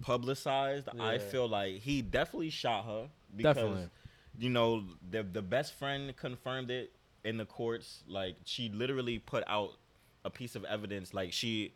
[0.00, 3.88] publicized, I feel like he definitely shot her because Definitely.
[4.38, 6.92] you know the the best friend confirmed it
[7.24, 8.02] in the courts.
[8.08, 9.72] Like she literally put out
[10.24, 11.12] a piece of evidence.
[11.14, 11.72] Like she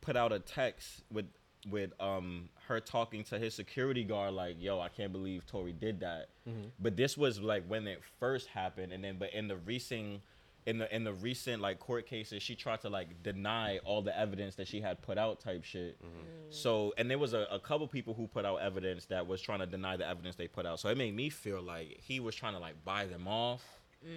[0.00, 1.26] put out a text with
[1.70, 5.98] with um her talking to his security guard like yo i can't believe Tory did
[6.00, 6.28] that
[6.78, 10.20] but this was like when it first happened and then but in the recent
[10.66, 14.16] in the in the recent like court cases she tried to like deny all the
[14.18, 16.16] evidence that she had put out type shit mm-hmm.
[16.16, 16.54] mm.
[16.54, 19.60] so and there was a, a couple people who put out evidence that was trying
[19.60, 22.34] to deny the evidence they put out so it made me feel like he was
[22.34, 23.62] trying to like buy them off
[24.06, 24.10] mm.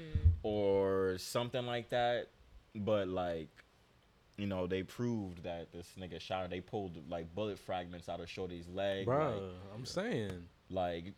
[0.44, 2.28] or something like that
[2.76, 3.50] but like
[4.40, 6.48] you know, they proved that this nigga shot her.
[6.48, 9.06] They pulled like bullet fragments out of Shorty's leg.
[9.06, 9.42] Bruh, Like,
[9.76, 10.46] I'm saying.
[10.70, 11.14] like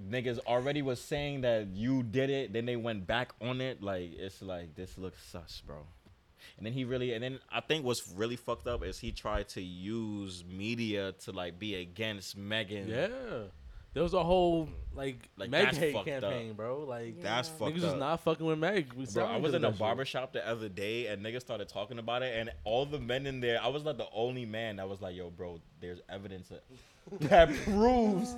[0.00, 3.82] niggas already was saying that you did it, then they went back on it.
[3.82, 5.86] Like it's like this looks sus, bro.
[6.56, 9.48] And then he really, and then I think what's really fucked up is he tried
[9.50, 12.88] to use media to like be against Megan.
[12.88, 13.08] Yeah.
[13.94, 16.20] There was a whole like, Like, Meg that's hate fucked up.
[16.22, 16.84] campaign, bro.
[16.84, 17.54] Like That's Yeah.
[17.56, 17.94] fucked niggas up.
[17.94, 18.92] is not fucking with Meg.
[18.92, 19.78] We Bro, I was in a of that shit.
[19.78, 23.26] barber shop the other day and niggas started talking about it and all the men
[23.26, 26.48] in there, I was like the only man that was like, yo, bro, there's evidence
[26.48, 26.62] that,
[27.22, 28.34] that proves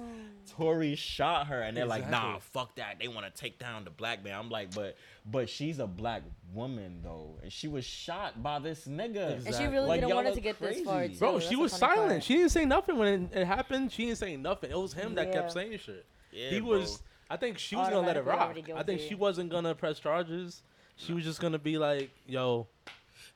[0.56, 1.62] Tory shot her.
[1.62, 2.98] And they're like, nah, fuck that.
[3.00, 4.38] They want to take down the black man.
[4.38, 4.96] I'm like, but
[5.30, 6.22] but she's a black
[6.52, 7.38] woman though.
[7.42, 9.44] And she was shot by this nigga.
[9.46, 11.06] And she really Like, didn't want it to get this far.
[11.06, 11.14] Too.
[11.14, 12.08] Bro, That's she was silent.
[12.10, 12.24] part.
[12.24, 13.92] She didn't say nothing when it, it happened.
[13.92, 14.70] She didn't say nothing.
[14.70, 16.04] It was him that kept saying shit.
[16.32, 16.78] Yeah, he bro.
[16.78, 17.02] was.
[17.28, 18.56] I think she was gonna let it rock.
[18.74, 20.62] I think she wasn't gonna press charges.
[20.96, 22.66] She was just gonna be like, "Yo,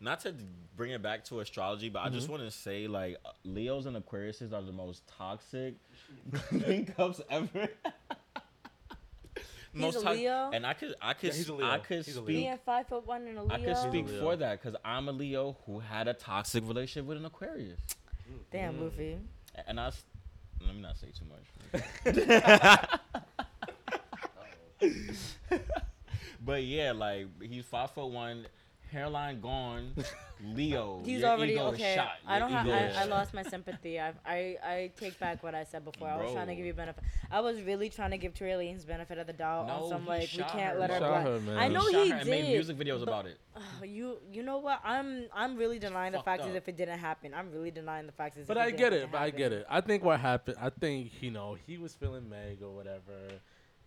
[0.01, 0.35] not to
[0.77, 2.15] bring it back to astrology, but I Mm-hmm.
[2.15, 5.75] just want to say like Leos and Aquariuses are the most toxic
[6.53, 7.69] linkups ever.
[9.77, 10.51] He's a tox- Leo?
[10.55, 11.79] and I could, I could, Yeah, he's a I Leo.
[11.81, 12.27] could He's a Leo.
[12.27, 13.53] speak, Being five foot one and a Leo.
[13.53, 14.21] I could speak Leo.
[14.21, 17.81] for that because I'm a Leo who had a toxic relationship with an Aquarius,
[18.53, 19.19] Damn, Luffy.
[19.67, 19.91] And I,
[20.65, 21.45] let me not say too much.
[26.45, 28.47] but yeah, like he's five foot one.
[28.95, 29.93] Hairline gone,
[30.45, 31.03] Leo.
[31.05, 31.95] He's your already ego is okay.
[31.97, 32.13] Shot.
[32.27, 32.69] I Your don't have.
[32.97, 34.01] I, I lost my sympathy.
[34.01, 36.09] I, I I take back what I said before.
[36.09, 37.03] I was trying to give you benefit.
[37.31, 40.03] I was really trying to give Tory Lanez benefit of the doubt No, on some
[40.03, 40.99] he like we shot can't her, let her.
[41.01, 41.57] Shot her, man.
[41.59, 42.31] I He know shot he her and did.
[42.31, 43.39] made music videos but- about it.
[43.57, 44.81] Ugh, you you know what?
[44.85, 47.35] I'm I'm really denying the fucked facts as if it didn't happen.
[47.35, 49.13] I'm really denying the facts as But if I it get didn't it.
[49.13, 49.67] But I get it.
[49.69, 50.57] I think what happened.
[50.61, 53.13] I think you know he was feeling Meg or whatever,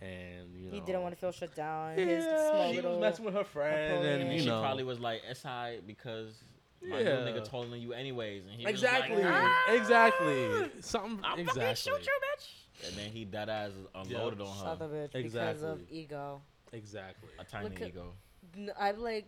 [0.02, 1.98] and you know He didn't want to feel shut down.
[1.98, 2.92] Yeah, His small she little.
[2.94, 5.86] was messing with her friend, and And you she know probably was like, "It's alright
[5.86, 6.42] because
[6.82, 7.06] my Yeah.
[7.26, 11.64] nigga taller than you anyways." And he was exactly, like, "Ah, exactly, something I'm exactly.
[11.64, 12.88] fucking shoot you, bitch.
[12.88, 15.08] And then he dead ass unloaded on Shut the her.
[15.08, 16.42] bitch because of ego.
[16.74, 17.30] Exactly.
[17.40, 18.14] A tiny Look ego.
[18.56, 19.26] N- I'm like,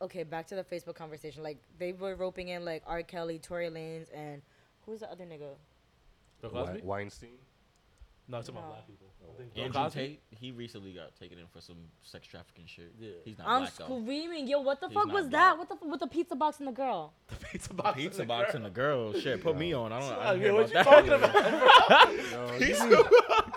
[0.00, 1.42] okay, back to the Facebook conversation.
[1.42, 3.02] Like they were roping in like R.
[3.02, 4.40] Kelly, Tory Lanez, and
[4.86, 5.54] who's the other nigga?
[6.40, 7.36] Bill Wei- Weinstein.
[8.26, 8.68] No, it's about No.
[8.70, 9.07] black people.
[9.56, 10.00] I Andrew Cosby?
[10.00, 12.92] Tate, he recently got taken in for some sex trafficking shit.
[12.98, 13.10] Yeah.
[13.24, 14.00] He's not I'm black though.
[14.02, 14.60] screaming, yo!
[14.60, 15.30] What the He's fuck was black.
[15.32, 15.58] that?
[15.58, 17.12] What the f- with the pizza box and the girl?
[17.28, 17.96] The pizza box.
[17.96, 18.56] Pizza and the box girl.
[18.56, 19.12] and the girl.
[19.14, 19.92] Shit, put me on.
[19.92, 20.12] I don't.
[20.12, 21.10] I don't yeah, hear what about you that.
[21.10, 23.06] talking about, Yo, you, need,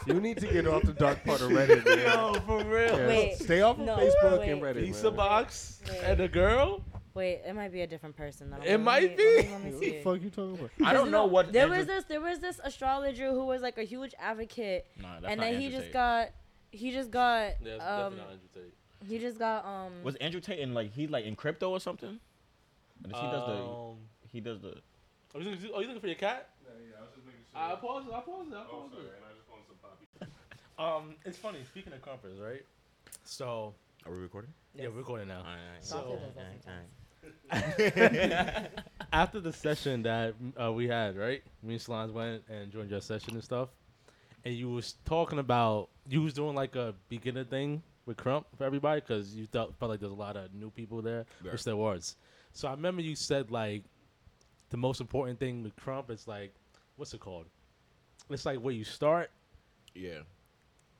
[0.15, 1.99] you need to get off the dark part of Reddit, man.
[1.99, 2.98] Yo, for real.
[2.98, 4.49] Yeah, Wait, stay off of no, Facebook wait.
[4.52, 4.85] and Reddit.
[4.85, 5.15] Pizza man.
[5.15, 5.99] box Wait.
[6.03, 6.81] and a girl.
[7.13, 8.49] Wait, it might be a different person.
[8.49, 8.57] Though.
[8.63, 9.23] It might Let me- be.
[9.35, 10.69] Let me, let me What the fuck you talking about?
[10.89, 11.51] I don't know what.
[11.51, 12.03] There Andrew- was this.
[12.05, 15.59] There was this astrologer who was like a huge advocate, Nah, that's and not then
[15.59, 15.93] he Andrew just Tate.
[15.93, 16.29] got.
[16.71, 17.27] He just got.
[17.27, 19.07] Yeah, it's definitely um, not Andrew Tate.
[19.09, 19.65] he just got.
[19.65, 20.03] Um.
[20.03, 22.19] Was Andrew Tate in like he like in crypto or something?
[23.03, 23.97] Or does he does the Um,
[24.31, 24.75] he does the
[25.35, 26.49] Are you looking, are you looking for your cat?
[26.63, 27.73] Yeah, yeah.
[27.73, 28.13] I pause it.
[28.13, 28.55] I pause it.
[28.55, 30.27] I pause it.
[30.79, 31.59] Um, it's funny.
[31.67, 32.63] Speaking of compass, right?
[33.23, 33.75] So
[34.05, 34.51] Are we recording?
[34.73, 35.39] yeah, we're recording now.
[35.39, 36.35] All right, So- all right, Dante does
[36.65, 36.85] that all right,
[39.14, 41.43] After the session that uh, we had, right?
[41.61, 43.69] Me and Salons went and joined your session and stuff,
[44.45, 48.64] and you was talking about you was doing like a beginner thing with Krump for
[48.64, 51.52] everybody because you felt felt like there's a lot of new people there, Yeah.
[51.52, 52.15] which there was.
[52.53, 53.84] So I remember you said like
[54.69, 56.53] the most important thing with Krump is like
[56.95, 57.48] what's it called?
[58.30, 59.30] It's like where you start
[59.93, 60.19] yeah.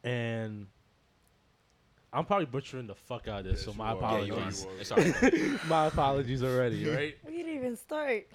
[0.04, 0.68] and
[2.14, 4.20] I'm probably butchering the fuck out of this, Yes, so my you are.
[4.20, 4.66] Yeah, you apologies.
[4.92, 5.00] are.
[5.00, 7.16] It's my apologies already, right?
[7.26, 8.28] We didn't even start.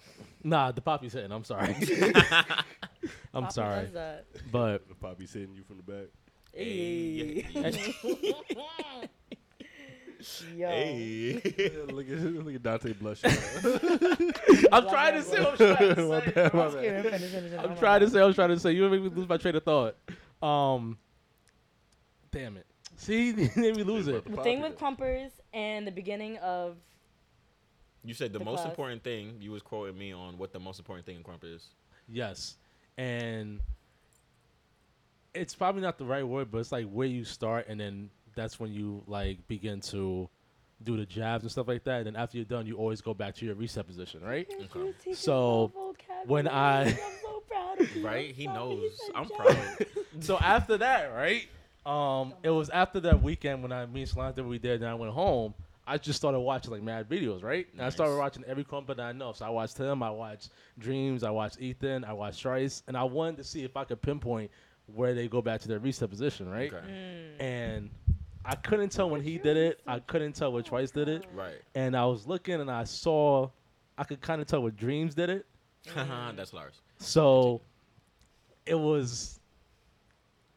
[0.43, 1.31] Nah, the poppy's hitting.
[1.33, 1.77] I'm sorry.
[3.35, 4.25] I'm Papa sorry, does that.
[4.51, 6.07] but The poppy sitting you from the back.
[6.55, 7.45] Hey.
[10.57, 10.69] Yo.
[10.69, 11.35] Hey.
[11.91, 13.31] look at look at Dante blushing.
[14.73, 15.37] I'm trying to say.
[15.47, 16.31] I'm trying to My say.
[16.33, 17.05] bad, my Finish, bad.
[17.05, 17.61] finish, finish, finish.
[17.65, 18.23] I'm trying to say.
[18.23, 18.73] I'm trying to say.
[18.73, 19.97] You make me lose my train of thought.
[20.43, 20.97] Um,
[22.33, 22.67] damn it.
[22.97, 24.25] See, then we lose it.
[24.31, 26.77] The thing with Krumpers and the beginning of
[28.05, 28.71] You said the, The most class.
[28.71, 29.37] important thing.
[29.41, 31.69] You was quoting me on what the most important thing in Krump is.
[32.09, 32.57] Yes,
[32.97, 33.61] and
[35.35, 38.59] it's probably not the right word, but it's like where you start, and then that's
[38.61, 40.29] when you like begin to
[40.85, 41.99] do the jabs and stuff like that.
[41.99, 44.47] And then after you're done, you always go back to your reset position, right?
[44.75, 45.13] Okay.
[45.15, 45.73] So,
[46.27, 48.07] when I- I'm so proud of you.
[48.07, 48.31] Right?
[48.35, 48.93] He knows.
[49.15, 49.87] I'm proud.
[50.21, 51.49] so after that, right?
[51.87, 54.95] Um, it was after that weekend when I me and Shalanta we did, and I
[54.95, 55.55] went home.
[55.89, 57.69] I just started watching like mad videos, right?
[57.73, 59.33] And I started watching every company I know.
[59.33, 60.51] So I watched him, I watched
[60.81, 64.03] Dreams, I watched Ethan, I watched Trice, and I wanted to see if I could
[64.03, 64.51] pinpoint
[64.93, 66.73] where they go back to their reset position, right?
[66.73, 66.85] Okay.
[66.89, 67.41] Mm.
[67.41, 67.91] And
[68.45, 69.81] I couldn't tell when he did it.
[69.87, 71.27] I couldn't tell when Trice did it.
[71.35, 71.61] Right.
[71.75, 73.51] And I was looking and I saw,
[73.99, 75.47] I could kind of tell what Dreams did it.
[75.95, 76.81] That's Lars.
[76.99, 77.61] So
[78.65, 79.39] it was.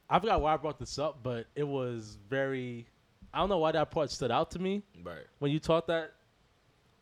[0.10, 2.88] I forgot why I brought this up, but it was very.
[3.34, 5.26] I don't know why that part stood out to me Right.
[5.38, 6.14] when you taught that.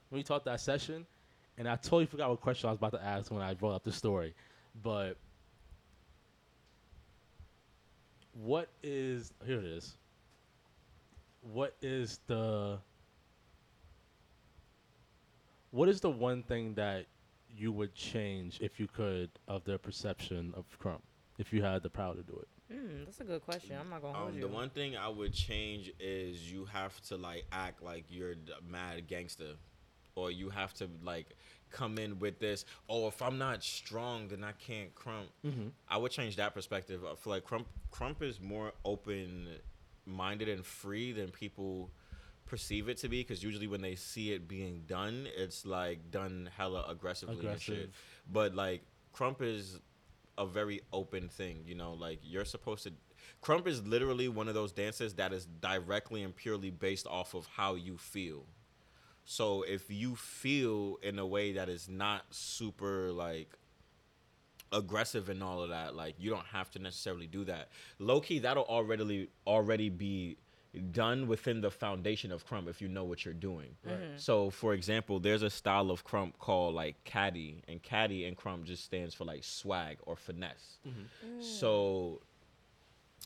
[0.10, 1.06] When you taught that session,
[1.58, 3.84] and I totally forgot what question I was about to ask when I brought up
[3.84, 4.34] the story,
[4.84, 5.18] but
[8.34, 9.60] what is here?
[9.60, 9.98] It is.
[11.42, 12.80] What is the?
[15.72, 17.06] What is the one thing that
[17.50, 21.02] you would change if you could of their perception of Krump,
[21.38, 22.48] if you had the power to do it?
[22.74, 23.78] Mm, that's a good question.
[23.80, 24.42] I'm not gonna hold Um, you.
[24.42, 28.54] the one thing I would change is you have to like act like you're d-
[28.68, 29.54] mad gangster,
[30.16, 31.38] or you have to like
[31.70, 32.66] come in with this.
[32.90, 35.28] Oh, if I'm not strong, then I can't krump.
[35.46, 35.68] Mm-hmm.
[35.88, 37.04] I would change that perspective.
[37.06, 39.48] I feel like krump krump is more open
[40.06, 41.90] minded and free than people
[42.46, 46.50] perceive it to be because usually when they see it being done it's like done
[46.56, 47.92] hella aggressively and shit
[48.32, 48.82] but like
[49.14, 49.82] krump is
[50.38, 52.94] a very open thing you know like you're supposed to
[53.44, 57.48] krump is literally one of those dances that is directly and purely based off of
[57.56, 58.46] how you feel
[59.26, 63.58] so if you feel in a way that is not super like
[64.72, 67.70] aggressive and all of that, like you don't have to necessarily do that.
[68.00, 70.38] Low key, that'll already already be
[70.78, 73.76] done within the foundation of krump if you know what you're doing.
[73.88, 74.18] Mm-hmm.
[74.18, 78.64] So, for example, there's a style of krump called like caddy, and caddy and krump
[78.66, 80.78] just stands for like swag or finesse.
[80.88, 81.40] Mm-hmm.
[81.40, 81.44] Mm.
[81.44, 82.22] So,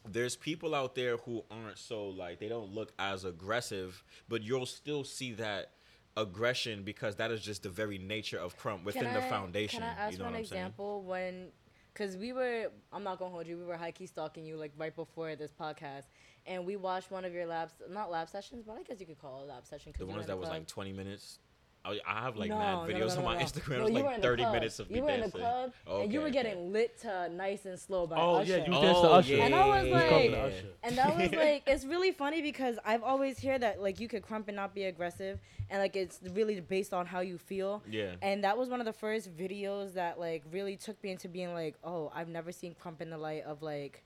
[0.10, 4.66] there's people out there who aren't so like they don't look as aggressive, but you'll
[4.66, 5.72] still see that
[6.18, 9.80] aggression because that is just the very nature of krump within Can the I- foundation.
[9.80, 10.62] Can I ask you know for an what I'm saying?
[10.62, 11.48] example when,
[11.94, 14.74] because we were, I'm not gonna hold you, we were high key stalking you like
[14.78, 16.06] right before this podcast,
[16.46, 19.22] and we watched one of your labs, not lab sessions, but I guess you could
[19.22, 19.92] call it a lab session.
[19.94, 21.40] 'cause The ones that was like 20 minutes.
[21.84, 23.46] I, I have like No, mad no, no, videos no, on my no, no.
[23.48, 23.70] Instagram.
[23.70, 24.54] No, It was like 30 club.
[24.54, 25.42] minutes of me You were in the dancing.
[25.42, 26.62] club, and you were getting okay.
[26.70, 28.52] lit to "Nice and Slow" by Oh Usher.
[28.60, 29.36] yeah, you Oh, danced to Usher.
[29.38, 30.44] yeah, And I was yeah, like- yeah, to yeah.
[30.44, 30.68] Usher.
[30.84, 34.22] And that was like, it's really funny because I've always heard that like you could
[34.22, 35.40] krump and not be aggressive,
[35.72, 37.82] and like it's really based on how you feel.
[37.90, 38.14] Yeah.
[38.22, 41.52] And that was one of the first videos that like really took me into being
[41.52, 44.04] like, oh, I've never seen krump in the light of like,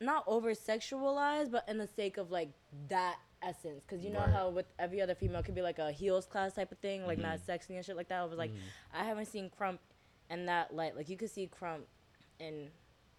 [0.00, 2.50] not over sexualized, but in the sake of like
[2.88, 3.84] that essence.
[3.88, 4.30] Cause you know Right.
[4.30, 7.06] how with every other female it could be like a heels class type of thing,
[7.06, 7.28] like Mm-hmm.
[7.28, 8.20] not sexy and shit like that.
[8.20, 8.52] I was like,
[8.92, 9.78] I haven't seen krump
[10.30, 10.96] in that light.
[10.96, 11.82] Like you could see krump
[12.38, 12.68] in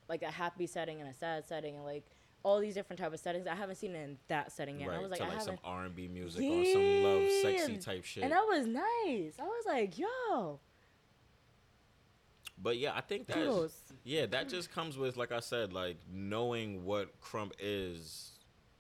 [0.09, 2.03] like a happy setting and a sad setting and like
[2.43, 3.45] all these different type of settings.
[3.47, 4.89] I haven't seen it in that setting yet.
[4.89, 4.97] right.
[4.97, 5.65] I was like, to I like some haven't.
[5.95, 8.23] R&B music or some love sexy type shit.
[8.23, 9.33] And that was nice.
[9.39, 10.59] I was like, yo,
[12.57, 13.73] But yeah, I think that's kudos.
[14.03, 18.27] yeah, that just comes with like I said, like knowing what krump is.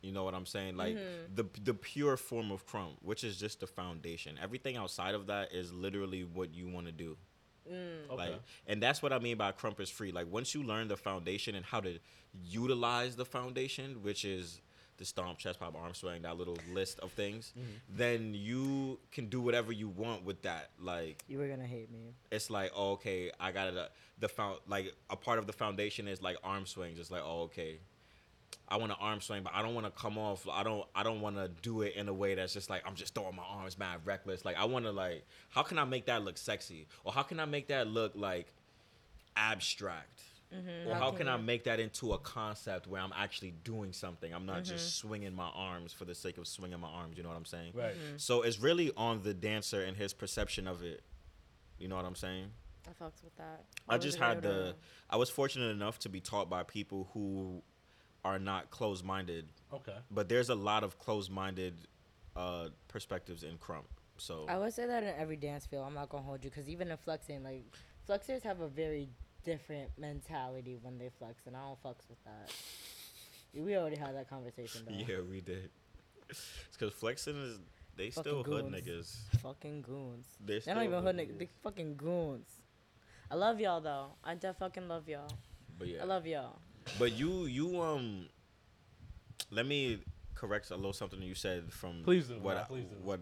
[0.03, 0.77] You know what I'm saying?
[0.77, 1.35] Like Mm-hmm.
[1.35, 4.39] the the pure form of krump, which is just the foundation.
[4.41, 7.17] Everything outside of that is literally what you want to do.
[7.71, 8.09] Mm.
[8.17, 8.39] Like, Okay.
[8.65, 10.11] and that's what I mean by krump is free.
[10.11, 11.99] Like once you learn the foundation and how to
[12.43, 14.59] utilize the foundation, which is
[15.01, 17.53] the stomp, chest pop, arm swing, that little list of things,
[17.89, 20.69] then you can do whatever you want with that.
[20.79, 22.13] Like You were gonna hate me.
[22.31, 23.77] it's like, oh, okay, I got it.
[23.77, 23.87] uh,
[24.19, 26.99] The found like a part of the foundation is like arm swings.
[26.99, 27.79] It's like, oh, okay,
[28.69, 30.47] I want to arm swing, but I don't want to come off.
[30.49, 30.85] I don't.
[30.95, 33.35] I don't want to do it in a way that's just like I'm just throwing
[33.35, 34.45] my arms mad reckless.
[34.45, 37.39] Like I want to like, how can I make that look sexy, or how can
[37.39, 38.47] I make that look like
[39.35, 40.21] abstract,
[40.53, 40.89] Mm-hmm.
[40.89, 43.93] or how how can can I make that into a concept where I'm actually doing
[43.93, 44.33] something?
[44.33, 45.07] I'm not just mm-hmm.
[45.07, 47.17] swinging my arms for the sake of swinging my arms.
[47.17, 47.71] You know what I'm saying?
[47.73, 47.93] Right.
[47.93, 48.17] Mm-hmm.
[48.17, 51.03] So it's really on the dancer and his perception of it.
[51.79, 52.47] You know what I'm saying?
[52.87, 53.63] I fucks with that.
[53.87, 54.75] I was just had the.
[55.09, 57.61] I was fortunate enough to be taught by people who
[58.23, 59.95] are not closed-minded, Okay.
[60.11, 61.87] but there's a lot of closed-minded
[62.35, 63.85] uh, perspectives in krump.
[64.17, 65.85] So I would say that in every dance field.
[65.87, 67.65] I'm not gonna hold you because even in flexing, like
[68.07, 69.09] flexers have a very
[69.43, 72.51] different mentality when they flex, and I don't fucks with that.
[73.53, 74.95] We already had that conversation though.
[74.95, 75.69] yeah, we did.
[76.29, 76.45] It's
[76.77, 77.59] because flexing is
[77.97, 78.75] they Fucking still hood goons.
[78.87, 79.39] niggas.
[79.41, 80.25] Fucking goons.
[80.45, 81.33] They're They're not even hood hood niggas.
[81.35, 81.39] niggas.
[81.39, 82.47] They fucking goons.
[83.29, 84.13] I love y'all though.
[84.23, 85.29] I def fucking love y'all.
[85.77, 86.59] But yeah, I love y'all.
[86.97, 88.27] but you you um,
[89.51, 89.99] let me
[90.35, 92.95] correct a little something you said from Please do, what yeah, I- please do.
[93.03, 93.19] what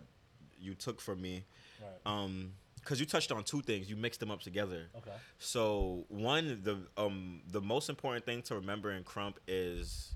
[0.60, 1.46] you took from me.
[1.82, 1.90] Right.
[2.06, 4.88] Um, because you touched on two things, you mixed them up together.
[4.98, 5.12] Okay.
[5.38, 10.14] So one, the um the most important thing to remember in krump is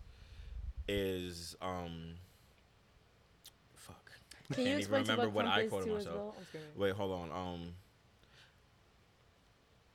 [0.88, 2.16] is um
[3.76, 4.12] fuck.
[4.52, 6.16] I Can you can't even remember what what I is quoted myself.
[6.16, 6.36] well?
[6.76, 7.32] Wait, hold on.
[7.32, 7.74] Um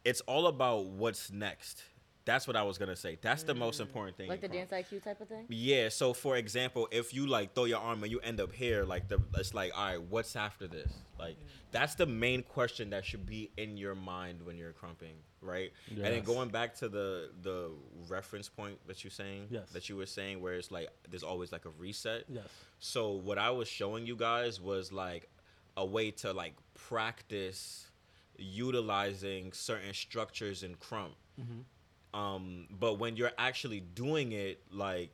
[0.05, 1.83] it's all about what's next.
[2.29, 3.17] That's what I was gonna say.
[3.23, 4.27] That's the most important thing.
[4.27, 4.31] Mm.
[4.31, 5.47] Like the dance IQ type of thing.
[5.49, 5.89] Yeah.
[5.89, 9.09] So for example, if you like throw your arm and you end up here, like
[9.09, 10.93] the it's like, all right, what's after this?
[11.19, 11.39] Like
[11.71, 15.73] that's the main question that should be in your mind when you're krumping, right?
[15.89, 17.71] And then going back to the the
[18.11, 19.71] reference point that you're saying, Yes.
[19.71, 22.25] that you were saying, where it's like there's always like a reset.
[22.29, 22.45] Yes.
[22.79, 25.31] So what I was showing you guys was like
[25.79, 27.87] a way to like practice
[28.37, 31.15] utilizing certain structures in krump.
[32.19, 35.11] Um, but when you're actually doing it, like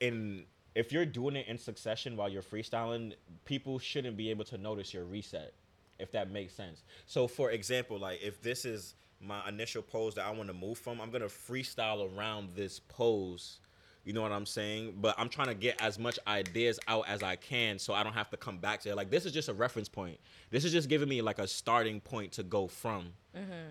[0.00, 0.44] in
[0.74, 3.14] if you're doing it in succession while you're freestyling,
[3.44, 5.52] people shouldn't be able to notice your reset,
[5.98, 6.84] if that makes sense.
[7.06, 10.78] So for example, like if this is my initial pose that I want to move
[10.78, 13.60] from, I'm gonna freestyle around this pose.
[14.04, 14.94] You know what I'm saying?
[15.00, 18.12] But I'm trying to get as much ideas out as I can so I don't
[18.12, 18.96] have to come back to it.
[18.96, 20.18] Like this is just a reference point.
[20.50, 23.12] This is just giving me like a starting point to go from.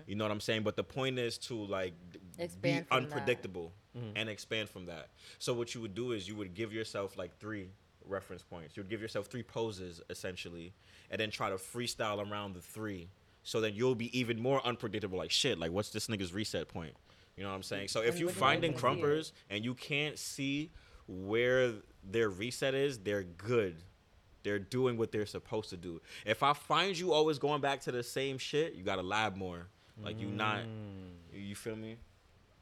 [0.06, 0.62] You know what I'm saying?
[0.62, 1.94] But the point is to like
[2.38, 3.12] Expand be from that.
[3.12, 3.72] unpredictable
[4.14, 5.08] and expand from that.
[5.38, 7.68] So what you would do is you would give yourself like three
[8.04, 8.76] reference points.
[8.76, 10.74] You would give yourself three poses essentially,
[11.10, 13.08] and then try to freestyle around the three.
[13.42, 15.16] So then you'll be even more unpredictable.
[15.18, 15.58] Like shit.
[15.58, 16.92] Like what's this nigga's reset point?
[17.36, 17.88] You know what I'm saying?
[17.88, 18.90] So if you wouldn't finding even see it.
[19.00, 20.70] krumpers and you can't see
[21.08, 21.72] where
[22.04, 23.76] their reset is, they're good.
[24.42, 26.00] They're doing what they're supposed to do.
[26.24, 29.66] If I find you always going back to the same shit, you gotta lab more.
[30.02, 31.14] Like you not, Mm.
[31.32, 31.96] you, you feel me?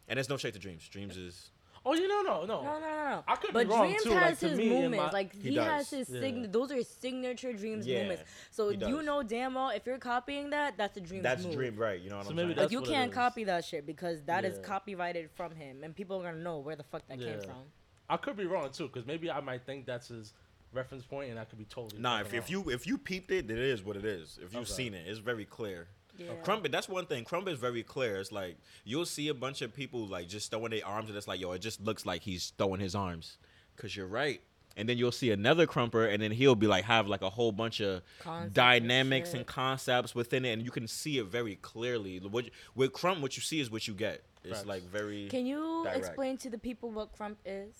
[0.08, 0.86] And there's no shade to dreams.
[0.88, 1.50] Dreams is
[1.86, 2.62] Oh, you know, no, no.
[2.62, 3.24] No, no, no, no.
[3.28, 4.96] I could be but wrong, Dreams too, like, has to his me, in movements.
[5.04, 6.20] my- like He he, has his Yeah.
[6.22, 6.50] sign.
[6.50, 8.22] Those are his signature Dreams Yeah, movements.
[8.50, 11.52] So you know damn well if you're copying that, that's a Dreams That's move.
[11.52, 12.00] dream, right?
[12.00, 12.58] You know what So I'm maybe saying?
[12.64, 14.62] Like you can't copy that shit because that is Yeah.
[14.64, 17.70] copyrighted from him, and people are gonna know where the fuck that came from.
[18.08, 20.32] I could be wrong too, because maybe I might think that's his
[20.72, 21.96] reference point, and I could be totally.
[21.96, 22.02] Wrong.
[22.02, 24.38] Nah, fucking if, if you if you peeped it, it is what it is.
[24.42, 24.72] If you've Okay.
[24.72, 25.88] seen it, it's very clear.
[26.16, 26.30] Yeah.
[26.30, 27.24] Uh, Krump, that's one thing.
[27.24, 28.16] Krump is very clear.
[28.16, 31.28] It's like you'll see a bunch of people like just throwing their arms, and it's
[31.28, 33.38] like, yo, it just looks like he's throwing his arms.
[33.76, 34.40] Cause you're right.
[34.76, 37.52] And then you'll see another krumper, and then he'll be like have like a whole
[37.52, 41.56] bunch of Concepts and dynamics and concepts within it, and you can see it very
[41.56, 42.18] clearly.
[42.18, 44.22] What with Krump, what you see is what you get.
[44.42, 44.66] It's Facts.
[44.66, 45.28] like very.
[45.28, 45.98] Can you direct.
[45.98, 47.74] explain to the people what Krump is?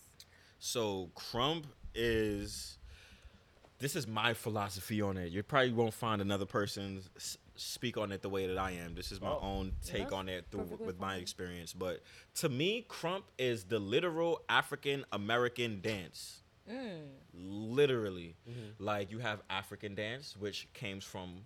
[0.59, 2.79] So Krump is.
[3.81, 5.31] This is my philosophy on it.
[5.33, 8.95] You probably won't find another person s- speak on it the way that I am.
[8.95, 9.39] This is my Oh.
[9.41, 11.21] own take on it through with my fine.
[11.23, 11.73] experience.
[11.73, 12.03] But
[12.37, 16.43] to me, Krump is the literal African American dance.
[16.69, 17.09] Mm.
[17.35, 18.37] Literally,
[18.79, 21.43] like you have African dance, which came from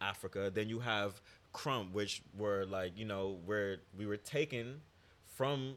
[0.00, 0.50] Africa.
[0.54, 1.20] Then you have
[1.52, 4.80] Krump, which were like you know where we were taken
[5.26, 5.74] from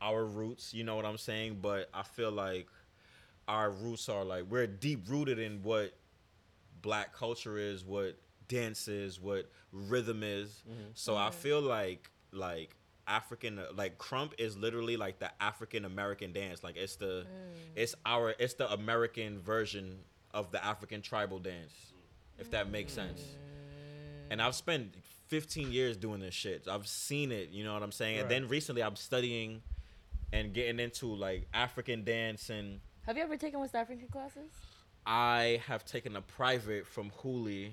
[0.00, 0.72] our roots.
[0.74, 1.58] You know what I'm saying?
[1.60, 2.68] But I feel like
[3.46, 5.92] our roots are like we're deep rooted in what
[6.82, 8.16] black culture is, what
[8.50, 10.62] dance is, what rhythm is.
[10.68, 10.90] Mm-hmm.
[10.94, 11.36] So I mm-hmm.
[11.36, 16.62] feel like like African like krump is literally like the African American dance.
[16.62, 17.58] Like it's the mm.
[17.74, 19.98] it's our it's the American version
[20.32, 21.72] of the African tribal dance.
[22.38, 23.22] If that makes sense.
[24.30, 24.94] And I've spent
[25.28, 26.66] 15 years doing this shit.
[26.68, 28.20] I've seen it, you know what I'm saying?
[28.20, 29.60] And then recently I'm studying
[30.32, 34.50] and getting into like African dance and Have you ever taken West African classes?
[35.04, 37.72] I have taken a private from Hooli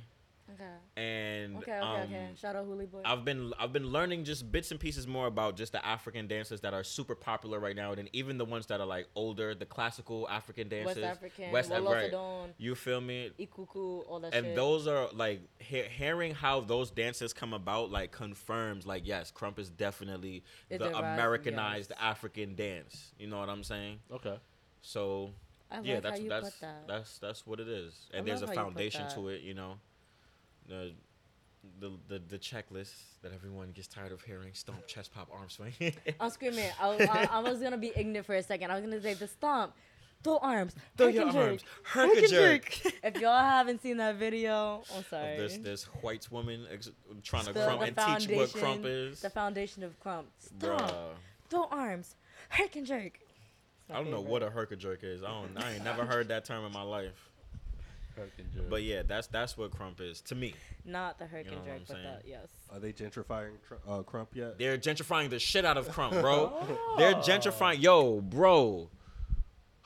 [0.53, 0.63] Okay.
[0.95, 2.29] and Okay, okay, um, okay.
[2.39, 3.01] Shout out Hooli Boy.
[3.03, 6.61] I've been I've been learning just bits and pieces more about just the African dances
[6.61, 9.65] that are super popular right now, and even the ones that are like older, the
[9.65, 12.53] classical African dances, West African, West Wolof right.
[12.57, 13.31] You feel me?
[13.39, 14.37] Ikuku, all that stuff.
[14.37, 14.55] And shit.
[14.55, 19.59] those are like he- hearing how those dances come about, like confirms, like yes, krump
[19.59, 21.99] is definitely It's the Americanized yes.
[22.01, 23.13] African dance.
[23.19, 23.99] You know what I'm saying?
[24.11, 24.37] okay,
[24.81, 25.31] So
[25.69, 26.87] I yeah, like that's how you that's put that.
[26.87, 29.27] that's that's what it is, I and there's a love how you put foundation to
[29.29, 29.41] it.
[29.41, 29.79] You know,
[30.67, 30.93] the
[31.79, 35.73] the the, the checklist that everyone gets tired of hearing: stomp, chest pop, arm swing.
[36.19, 36.69] I'm screaming.
[36.81, 36.87] I,
[37.31, 38.71] I, I was gonna be ignorant for a second.
[38.71, 39.73] I was gonna say the stomp,
[40.23, 41.63] throw arms, Throw your jerk, arms,
[41.93, 42.85] herk and jerk.
[43.03, 45.33] if y'all haven't seen that video, I'm sorry.
[45.33, 46.91] Of this this white woman ex-
[47.23, 49.21] trying to krump and teach what krump is.
[49.21, 50.25] The foundation of krump.
[50.39, 50.93] Stomp, Bruh.
[51.49, 52.15] throw arms,
[52.53, 53.19] herk and jerk.
[53.89, 55.23] I don't know what a herk jerk is.
[55.23, 55.63] I don't.
[55.63, 57.26] I ain't never heard that term in my life.
[58.17, 58.69] Kirk and Jerk.
[58.69, 60.53] But yeah, that's that's what krump is to me.
[60.83, 62.47] Not the herk You know and jerk, but the yes.
[62.71, 64.57] Are they gentrifying tr- uh, Krump yet?
[64.57, 66.53] They're gentrifying the shit out of krump, bro.
[66.97, 68.89] They're gentrifying, yo, bro.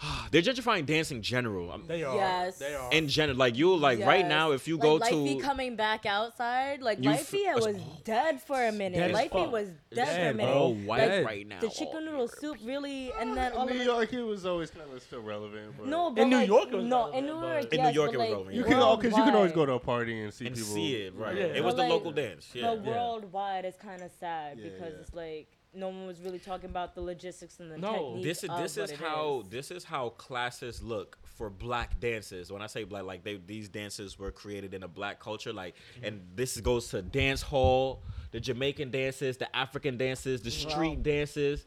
[0.31, 1.77] They're gentrifying dance in general.
[1.87, 2.15] They are.
[2.15, 2.57] Yes.
[2.57, 2.91] They are.
[2.91, 6.05] in general, like you, like right now, if you like go Lifey to, coming back
[6.05, 8.97] outside, like You Lifey f- was dead for a minute.
[8.97, 9.51] Dead Lifey fuck.
[9.51, 10.51] was dead for a minute.
[10.53, 10.61] bro.
[10.63, 13.85] oh, white Like, right now, The chicken noodle soup really, and then In New it.
[13.85, 15.75] York, it was always kind of still relevant.
[15.77, 17.89] But No, but New like, York it was no, in New but- York, In New
[17.91, 19.79] York it was like, relevant, you can all because you can always go to a
[19.79, 21.37] party and see and people see it, right?
[21.37, 21.43] Yeah.
[21.43, 22.63] It was But, the like, local dance, yeah.
[22.73, 26.95] But worldwide, it's kind of sad because it's like no one was really talking about
[26.95, 27.93] the logistics and the No.
[27.93, 28.23] technique.
[28.23, 29.49] this is of this what is it how is.
[29.49, 32.51] this is how classes look for black dances.
[32.51, 35.75] When I say black, like they these dances were created in a black culture, like,
[35.95, 36.05] Mm-hmm.
[36.05, 41.03] and this goes to dance hall, the Jamaican dances, the African dances, the street Wow.
[41.03, 41.65] dances.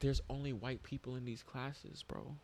[0.00, 2.36] There's only white people in these classes, bro.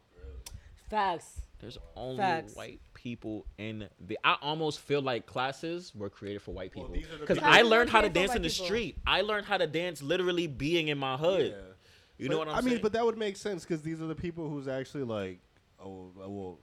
[0.90, 1.42] facts.
[1.60, 2.54] There's only Facts.
[2.54, 4.18] white people in the.
[4.22, 7.52] I almost feel like classes were created for white people these are the because people-
[7.52, 8.64] I learned how to dance in the people.
[8.66, 8.96] street.
[9.06, 11.50] I learned how to dance literally being in my hood.
[11.50, 11.74] Yeah.
[12.18, 12.72] You But, know what I'm I saying?
[12.74, 15.40] mean, but that would make sense because these are the people who's actually like,
[15.80, 16.58] oh, well,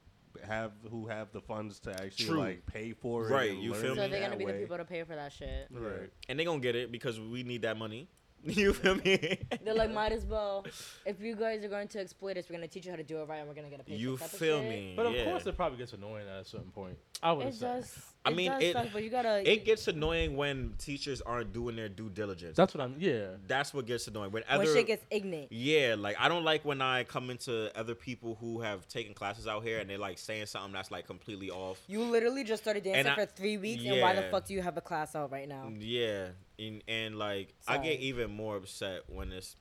[0.45, 2.37] have who have the funds to actually True.
[2.39, 3.31] like pay for it.
[3.31, 5.15] Right, you learn feel it So they're gonna that be the people to pay for
[5.15, 5.67] that shit.
[5.71, 6.09] Right.
[6.29, 8.09] and they're gonna get it because we need that money.
[8.53, 9.39] you feel me?
[9.63, 10.65] They're like, might as well.
[11.05, 13.19] If you guys are going to exploit us, we're gonna teach you how to do
[13.21, 13.99] it right, and we're gonna get a paycheck.
[13.99, 14.69] you type of feel shit.
[14.69, 14.93] me?
[14.95, 15.25] But of yeah.
[15.25, 16.97] course, it probably gets annoying at a certain point.
[17.21, 17.65] I would It say.
[17.65, 17.97] does.
[18.23, 19.49] I mean, does it- suck, but you gotta.
[19.49, 22.55] it gets annoying when teachers aren't doing their due diligence.
[22.57, 22.95] That's what I'm.
[22.99, 23.27] Yeah.
[23.47, 24.31] That's what gets annoying.
[24.31, 25.51] When when other shit gets ignorant.
[25.51, 29.47] Yeah, like I don't like when I come into other people who have taken classes
[29.47, 31.79] out here and they're like saying something that's like completely off.
[31.87, 34.61] You literally just started dancing I- for three weeks, and why the fuck do you
[34.61, 35.71] have a class out right now?
[35.77, 36.29] Yeah,
[36.59, 39.55] and and like I get even more upset when it's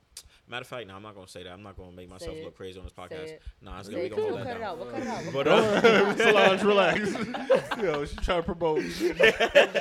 [0.47, 1.51] Matter of fact, no, I'm not gonna say that.
[1.51, 3.29] I'm not gonna make myself look crazy on this podcast.
[3.29, 3.41] it.
[3.63, 4.09] Nah, it's Say gonna we it.
[4.11, 4.69] gonna We'll hold cut that it down.
[4.69, 4.77] out.
[4.77, 5.23] We'll cut it out.
[5.23, 7.77] We'll But cut uh, Solange, relax.
[7.81, 8.83] Yo, she trying to promote.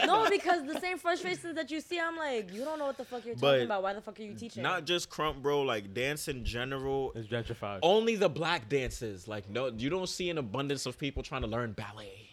[0.07, 3.05] No, because the same frustrations that you see, I'm like, you don't know what the
[3.05, 3.83] fuck you're But talking about.
[3.83, 4.63] Why the fuck are you teaching?
[4.63, 5.61] not just krump, bro.
[5.63, 7.13] Like dance in general.
[7.15, 7.81] is gentrified.
[7.83, 9.29] Only the black dances.
[9.29, 12.31] Like no, you don't see an abundance of people trying to learn ballet,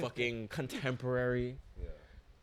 [0.00, 1.58] fucking contemporary.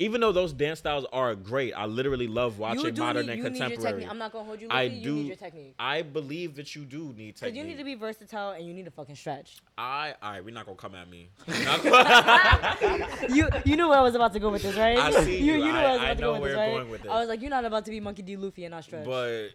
[0.02, 3.44] Even though those dance styles are great, I literally love watching modern need, and you
[3.44, 3.92] contemporary.
[3.94, 4.10] technique.
[4.10, 4.68] I'm not gonna hold you.
[4.72, 5.10] I Luffy, do.
[5.10, 5.76] You need your technique.
[5.78, 7.56] I believe that you do need technique.
[7.56, 9.58] You need to be versatile and you need to fucking stretch.
[9.78, 11.30] I, all right, we're not gonna come at me.
[13.32, 14.98] You you knew where I was about to go with this, right?
[14.98, 15.54] I see you.
[15.54, 15.66] you.
[15.66, 16.72] You knew I- I was I about to go with this, right?
[16.72, 18.36] going with I was like, you're not about to be Monkey D.
[18.36, 19.06] Luffy and not stretch.
[19.06, 19.50] but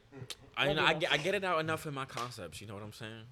[0.56, 2.60] I, Love know, you, I, get, I get it out enough in my concepts.
[2.60, 3.24] You know what I'm saying?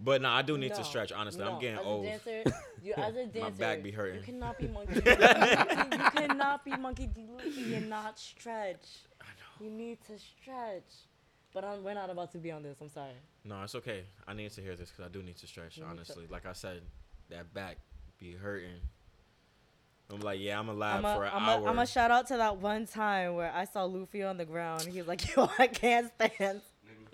[0.00, 1.10] But no, I do need No, to stretch.
[1.12, 2.04] Honestly, no, I'm getting as old.
[2.04, 2.42] A dancer,
[2.82, 4.16] you, as a dancer, back be hurting.
[4.20, 4.94] You cannot be monkey.
[4.94, 7.26] You cannot be monkey D.
[7.36, 9.00] Luffy and not stretch.
[9.20, 9.64] I know.
[9.66, 10.84] You need to stretch.
[11.52, 12.76] But I'm, we're not about to be on this.
[12.80, 13.12] I'm sorry.
[13.44, 14.04] No, it's okay.
[14.26, 15.76] I need to hear this because I do need to stretch.
[15.78, 16.82] You need to- honestly, like I said,
[17.30, 17.78] that back
[18.20, 18.80] be hurting.
[20.10, 21.66] I'm like, yeah, I'm alive I'm a, for an I'm hour.
[21.66, 24.44] a, I'm a shout out to that one time where I saw Luffy on the
[24.46, 24.82] ground.
[24.90, 26.60] He's like, yo, I can't stand.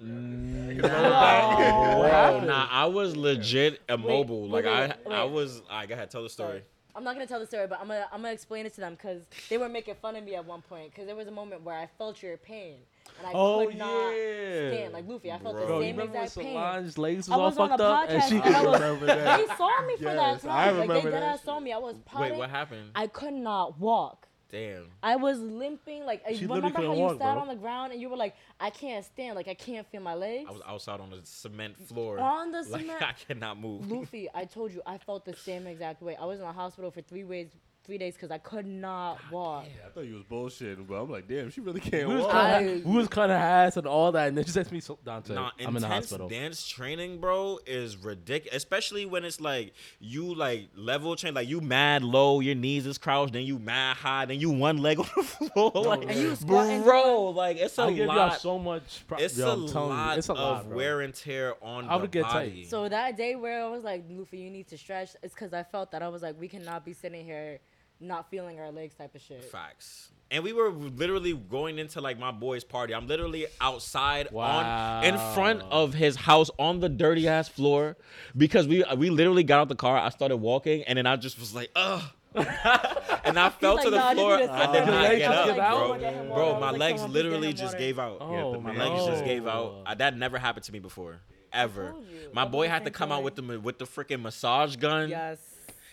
[0.02, 0.88] Mm, Bro,
[2.02, 2.46] happened?
[2.46, 4.48] nah, I was legit immobile.
[4.48, 5.32] wait, like I, wait, I wait.
[5.32, 5.62] was.
[5.70, 6.48] I go ahead, tell the story.
[6.50, 6.62] Sorry.
[6.96, 8.94] I'm not gonna tell the story, but I'm gonna I'm gonna explain it to them
[8.94, 11.62] because they were making fun of me at one point because there was a moment
[11.62, 12.76] where I felt your pain
[13.18, 14.70] and I Oh could not yeah.
[14.70, 14.92] stand.
[14.92, 16.52] Like Luffy, I felt Bro, the same remember when exact pain.
[16.54, 18.62] Solange's legs was I all was on fucked a up and podcast she and I
[18.64, 19.38] was, remember that.
[19.48, 20.50] they saw me for that time.
[20.50, 21.72] I like remember they that dead ass saw me.
[21.72, 22.90] I was Wait, what happened?
[22.94, 24.28] I could not walk.
[24.55, 24.85] Damn.
[25.02, 26.05] I was limping.
[26.05, 27.43] Like I She literally remember how couldn't you walk, sat bro.
[27.43, 29.35] on the ground and you were like, I can't stand.
[29.35, 30.47] Like I can't feel my legs.
[30.48, 32.20] I was outside on the cement floor.
[32.20, 33.02] on the like cement.
[33.02, 33.90] I cannot move.
[33.90, 36.14] Luffy, I told you I felt the same exact way.
[36.14, 37.48] I was in the hospital for three days,
[37.85, 39.66] three days because I could not walk.
[39.85, 42.32] I thought you was bullshitting, but I'm like, damn, she really can't We was walk.
[42.32, 44.70] kind I- of we was kind of ass and all that, and then she said
[44.73, 46.28] me, so, Dante, Nah, I'm in the intense hospital.
[46.28, 48.56] dance training, bro, is ridiculous.
[48.56, 52.97] Especially when it's like you like level train, like you mad low, your knees is
[52.97, 56.35] crouched, then you mad high, then you one leg on the floor, like And you
[56.36, 58.40] squatting bro, like it's a I give y'all lot.
[58.40, 59.05] so much.
[59.06, 60.77] Pro- it's yo, a I'm telling you, lot it's a of lot, bro.
[60.77, 62.48] wear and tear on I the would get tight.
[62.48, 62.65] body.
[62.65, 65.62] So that day where I was like, Luffy, you need to stretch, it's because I
[65.65, 67.59] felt that I was like, we cannot be sitting here
[68.00, 69.44] not feeling our legs type of shit.
[69.44, 70.10] Facts.
[70.30, 72.94] And we were literally going into like my boy's party.
[72.94, 77.96] I'm literally outside on in front of his house on the dirty ass floor
[78.36, 79.96] because we we literally got out the car.
[79.96, 82.02] I started walking and then I just was like, ugh.
[82.34, 84.36] and I fell like, to the "Nah, I just floor.
[84.38, 85.86] need I did not get up, give out?
[85.86, 85.98] bro.
[85.98, 86.42] Get him water.
[86.42, 88.16] I Bro, my like, legs "Come on, please literally just gave out.
[88.20, 89.24] Oh, my legs just oh.
[89.24, 89.82] gave out.
[89.86, 91.20] I, that never happened to me before,
[91.52, 91.94] ever.
[92.32, 95.10] My boy had to come out with the with the freaking massage gun.
[95.10, 95.38] Yes.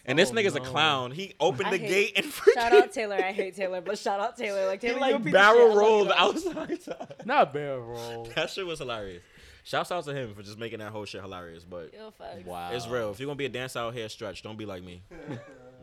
[0.06, 1.12] And this Oh, nigga's a clown.
[1.12, 3.16] He opened I the hate- gate and freaking Shout out Taylor.
[3.16, 4.66] I hate Taylor, but shout out Taylor.
[4.66, 5.36] Like Taylor, you a like piece of shit.
[5.36, 6.80] I barrel love you, rolled outside.
[7.26, 8.28] Not barrel roll.
[8.36, 9.22] that shit was hilarious.
[9.64, 11.64] Shouts out to him for just making that whole shit hilarious.
[11.64, 12.46] But Yo, facts.
[12.46, 12.72] Wow.
[12.74, 13.12] it's real.
[13.12, 14.42] If you're gonna be a dance out here, stretch.
[14.42, 15.04] Don't be like me.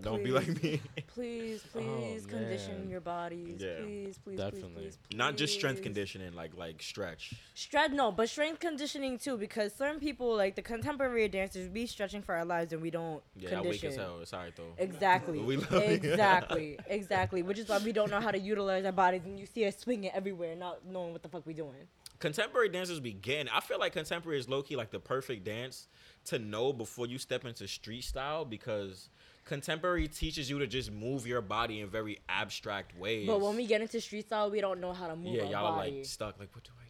[0.03, 0.81] Don't be like me.
[1.09, 2.91] Please, oh, please condition man.
[2.91, 3.61] your bodies.
[3.61, 3.77] Yeah.
[3.81, 4.71] Please, please, Definitely.
[4.75, 7.35] please, please, Not just strength conditioning, like like stretch.
[7.55, 12.23] Stretch, no, but strength conditioning too, because certain people, like the contemporary dancers, we stretching
[12.23, 13.89] for our lives and we don't Yeah, I'm condition.
[13.91, 14.19] weak as hell.
[14.21, 14.75] It's though.
[14.79, 15.39] Exactly.
[15.49, 16.05] We love it.
[16.05, 16.79] exactly.
[16.87, 17.43] exactly.
[17.43, 19.79] Which is why we don't know how to utilize our bodies, and you see us
[19.79, 21.89] swinging everywhere, not knowing what the fuck we doing.
[22.19, 23.49] Contemporary dancers begin.
[23.49, 25.87] I feel like contemporary is low key like the perfect dance
[26.25, 29.09] to know before you step into street style because
[29.49, 33.27] contemporary teaches you to just move your body in very abstract ways.
[33.27, 35.51] But when we get into street style, we don't know how to move yeah, our
[35.51, 36.39] y'all are like stuck.
[36.39, 36.87] Like, what do I?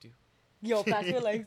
[0.00, 0.10] Do?
[0.60, 1.46] Yo, fast, we're like,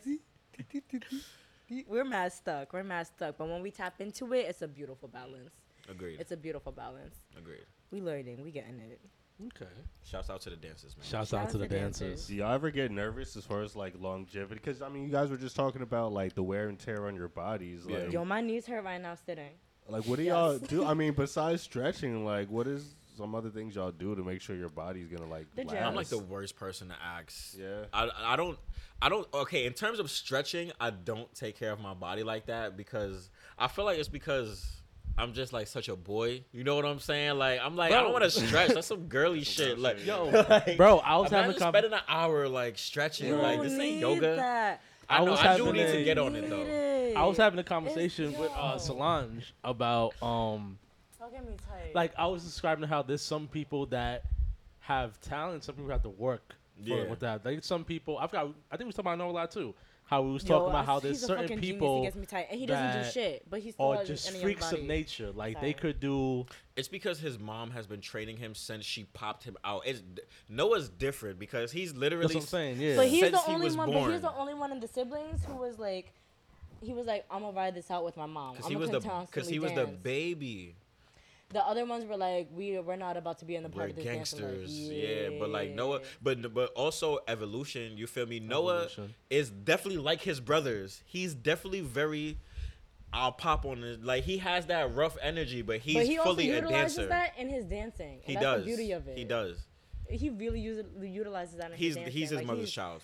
[1.88, 2.74] we're mad stuck.
[2.74, 3.38] We're mad stuck.
[3.38, 5.54] But when we tap into it, it's a beautiful balance.
[5.88, 6.20] Agreed.
[6.20, 7.16] It's a beautiful balance.
[7.38, 7.66] Agreed.
[7.92, 8.44] We learning.
[8.44, 9.00] We getting it.
[9.48, 9.70] Okay.
[10.04, 11.06] Shouts out to the dancers, man.
[11.06, 12.08] Shouts Shout out out to the dancers.
[12.08, 12.28] dancers.
[12.28, 14.62] Do y'all ever get nervous as far as like longevity?
[14.64, 17.16] Because I mean, you guys were just talking about like the wear and tear on
[17.16, 17.86] your bodies.
[17.88, 17.98] Yeah.
[17.98, 19.52] Like, Yo, my knees hurt right now sitting.
[19.90, 20.32] Like what do Yes.
[20.32, 20.86] y'all do?
[20.86, 24.56] I mean, besides stretching, like what is some other things y'all do to make sure
[24.56, 25.48] your body's gonna like?
[25.58, 25.74] Last?
[25.76, 27.56] I'm like the worst person to ask.
[27.58, 27.86] Yeah.
[27.94, 28.58] I, I don't
[29.02, 32.48] I don't okay in terms of stretching I don't take care of my body like
[32.48, 34.82] that because I feel like it's because
[35.18, 38.02] I'm just like such a boy you know what I'm saying like I'm like I
[38.02, 41.44] don't want to stretch that's some girly shit like Yo, like, bro, I was imagine
[41.52, 44.82] having a com- spending an hour like stretching You like this ain't yoga That.
[45.10, 46.68] I, I know was I do having need to get on it though it.
[47.16, 48.78] I was having a conversation with uh.
[48.78, 50.78] Solange about um
[51.34, 51.56] me
[51.94, 54.24] like I was describing how there's some people that
[54.82, 57.10] have talent, some people have to work for Yeah.
[57.10, 57.44] with that.
[57.46, 59.74] Like some people, I've got, I think we was talking about Noah a lot too.
[60.08, 61.74] how we was Yo, talking about how there's he's certain fucking genius.
[61.74, 64.06] people He gets me tight, and he doesn't do that shit, but he still are
[64.06, 65.32] just freaks of nature.
[65.32, 66.46] Like they could do.
[66.76, 69.82] It's because his mom has been training him since she popped him out.
[69.88, 70.04] It's
[70.48, 72.82] Noah's different because he's literally That's what I'm saying.
[72.82, 72.98] Yeah.
[72.98, 73.92] But he's since the only was one.
[73.92, 76.14] But he's the only one in the siblings who was like,
[76.86, 78.54] he was like, I'm gonna ride this out with my mom.
[78.54, 80.76] because I'm he was gonna the because he was the baby.
[81.50, 83.90] The other ones were like, we we're not about to be in the part We're
[83.92, 84.34] of this dance.
[84.34, 85.30] Like, gangsters, yeah.
[85.40, 87.98] But like Noah, but but also evolution.
[87.98, 88.40] You feel me?
[88.40, 88.88] Noah
[89.30, 91.02] is definitely like his brothers.
[91.06, 92.40] He's definitely very.
[93.14, 94.04] I'll pop on it.
[94.04, 96.10] Like he has that rough energy, but he's fully a dancer.
[96.10, 97.10] but he also fully a utilizes dancer.
[97.10, 98.14] that in his dancing.
[98.16, 98.62] and he that's does.
[98.62, 99.18] The beauty of it.
[99.18, 99.58] He does.
[100.10, 102.14] He really uses utilizes that in He's his dancing.
[102.14, 103.02] he's his like, mother's he's child.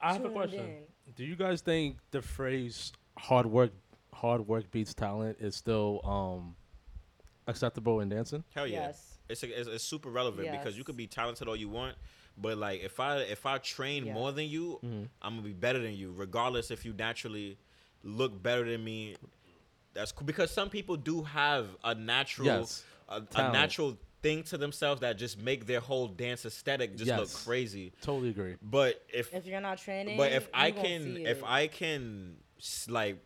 [0.00, 0.60] I have a question.
[0.60, 0.82] in.
[1.16, 3.72] Do you guys think the phrase "hard work,
[4.14, 6.54] hard work beats talent" is still um
[7.46, 8.44] acceptable in dancing?
[8.54, 8.86] Hell yeah.
[8.86, 9.18] Yes.
[9.28, 10.86] It's, it's it's super relevant because you Yes.
[10.86, 11.96] could be talented all you want,
[12.36, 14.14] but like if I if I train Yes.
[14.14, 15.04] more than you, Mm-hmm.
[15.22, 17.58] I'm gonna be better than you, regardless if you naturally
[18.02, 19.16] look better than me.
[19.94, 22.84] That's cool because some people do have a natural Yes.
[23.08, 27.32] a, a natural thing to themselves that just make their whole dance aesthetic just look
[27.44, 27.92] crazy.
[28.00, 28.56] Totally agree.
[28.62, 31.42] But if If you're not training, but if you I gon' can, if.
[31.44, 32.36] I can,
[32.88, 33.18] like,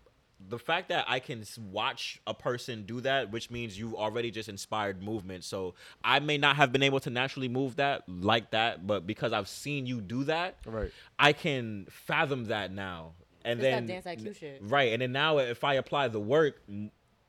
[0.49, 4.49] the fact that I can watch a person do that, which means you already just
[4.51, 5.45] inspired movement.
[5.45, 5.75] So
[6.05, 9.49] I may not have been able to naturally move that like that, but because I've
[9.49, 10.91] seen you do that, Right.
[11.19, 13.13] I can fathom that now.
[13.45, 14.59] And It's then that dance IQ shit.
[14.63, 16.61] right, and then now if I apply the work,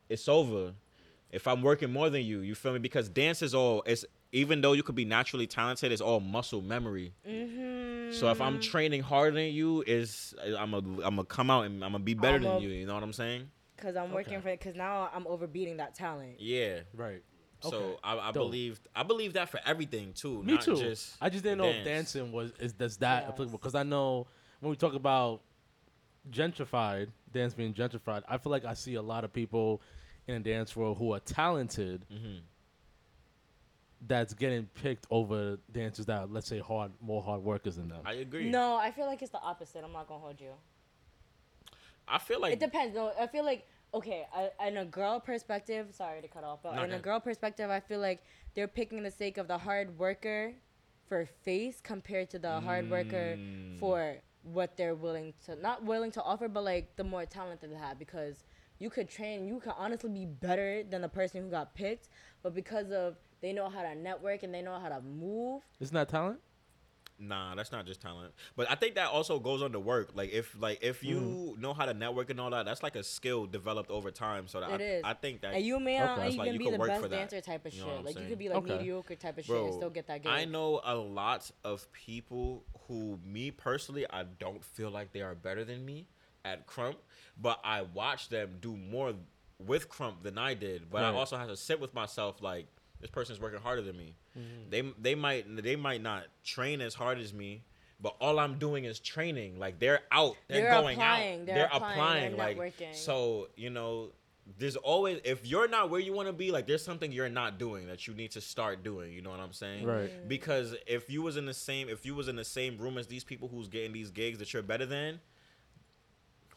[0.10, 0.74] it's over.
[1.32, 2.80] If I'm working more than you, you feel me?
[2.80, 6.62] Because dance is all it's even though you could be naturally talented, it's all muscle
[6.62, 7.14] memory.
[7.28, 8.14] Mm-hmm.
[8.14, 11.84] So if I'm training harder than you, is I'm a I'm gonna come out and
[11.84, 12.70] I'm gonna be better than I'ma- you.
[12.70, 13.50] You know what I'm saying?
[13.76, 14.42] Because I'm working Okay.
[14.42, 14.60] for it.
[14.60, 16.40] Because now I'm overbeating that talent.
[16.40, 16.80] Yeah.
[16.94, 17.22] Right.
[17.60, 17.96] So Okay.
[18.04, 20.44] I, I believe I believe that for everything too.
[20.44, 20.78] Me not too.
[20.78, 23.30] Just I just didn't know if dancing was is does that Yes.
[23.34, 24.28] applicable because I know
[24.62, 25.42] when we talk about
[26.32, 29.82] gentrified dance being gentrified, I feel like I see a lot of people
[30.28, 32.42] in the dance world who are talented Mhm.
[34.02, 38.02] that's getting picked over dancers that are, let's say hard more hard workers than them.
[38.06, 38.50] I agree.
[38.50, 39.84] No, I feel like it's the opposite.
[39.84, 40.54] I'm not gonna hold you.
[42.08, 42.96] I feel like it depends.
[42.96, 44.28] No, I feel like okay.
[44.34, 47.70] I, in a girl perspective, sorry to cut off, but No, in a girl perspective,
[47.70, 48.24] I feel like
[48.54, 50.54] they're picking the sake of the hard worker
[51.08, 53.80] for face compared to the hard worker Mm.
[53.80, 57.70] for what they're willing to not willing to offer, but like the more talent that
[57.70, 58.44] they have because
[58.80, 62.10] you could train, you could honestly be better than the person who got picked,
[62.44, 65.62] but because of they know how to network and they know how to move.
[65.80, 66.40] Isn't that talent?
[67.20, 68.34] Nah, that's not just talent.
[68.56, 70.12] But I think that also goes on to work.
[70.14, 71.62] Like if like if you Mm-hmm.
[71.62, 74.48] know how to network and all that, that's like a skill developed over time.
[74.48, 75.04] So that It I, is.
[75.04, 76.06] I think that And you may Okay.
[76.06, 77.88] not That's even like you be the best dancer type of You shit.
[77.88, 78.78] know what I'm like you could be like Okay.
[78.78, 80.32] mediocre type of shit Bro, and still get that gig.
[80.32, 85.34] I know a lot of people who, me personally, I don't feel like they are
[85.34, 86.06] better than me
[86.54, 86.96] at Krump,
[87.42, 89.14] but I watch them do more
[89.66, 90.90] with Krump than I did.
[90.90, 92.68] But I also have to sit with myself like
[93.02, 94.16] this person's working harder than me.
[94.38, 94.70] Mm-hmm.
[94.70, 97.64] They they might they might not train as hard as me.
[98.00, 99.58] But all I'm doing is training.
[99.58, 102.38] Like they're out, they're, They're going applying, out, they're they're, applying, applying.
[102.38, 102.94] they're like networking.
[102.96, 104.12] so, you know,
[104.60, 107.58] there's always if you're not where you want to be, like there's something you're not
[107.58, 109.12] doing that you need to start doing.
[109.14, 109.84] You know what I'm saying?
[109.86, 110.28] Right.
[110.28, 113.08] Because if you was in the same if you was in the same room as
[113.08, 115.20] these people who's getting these gigs that you're better than,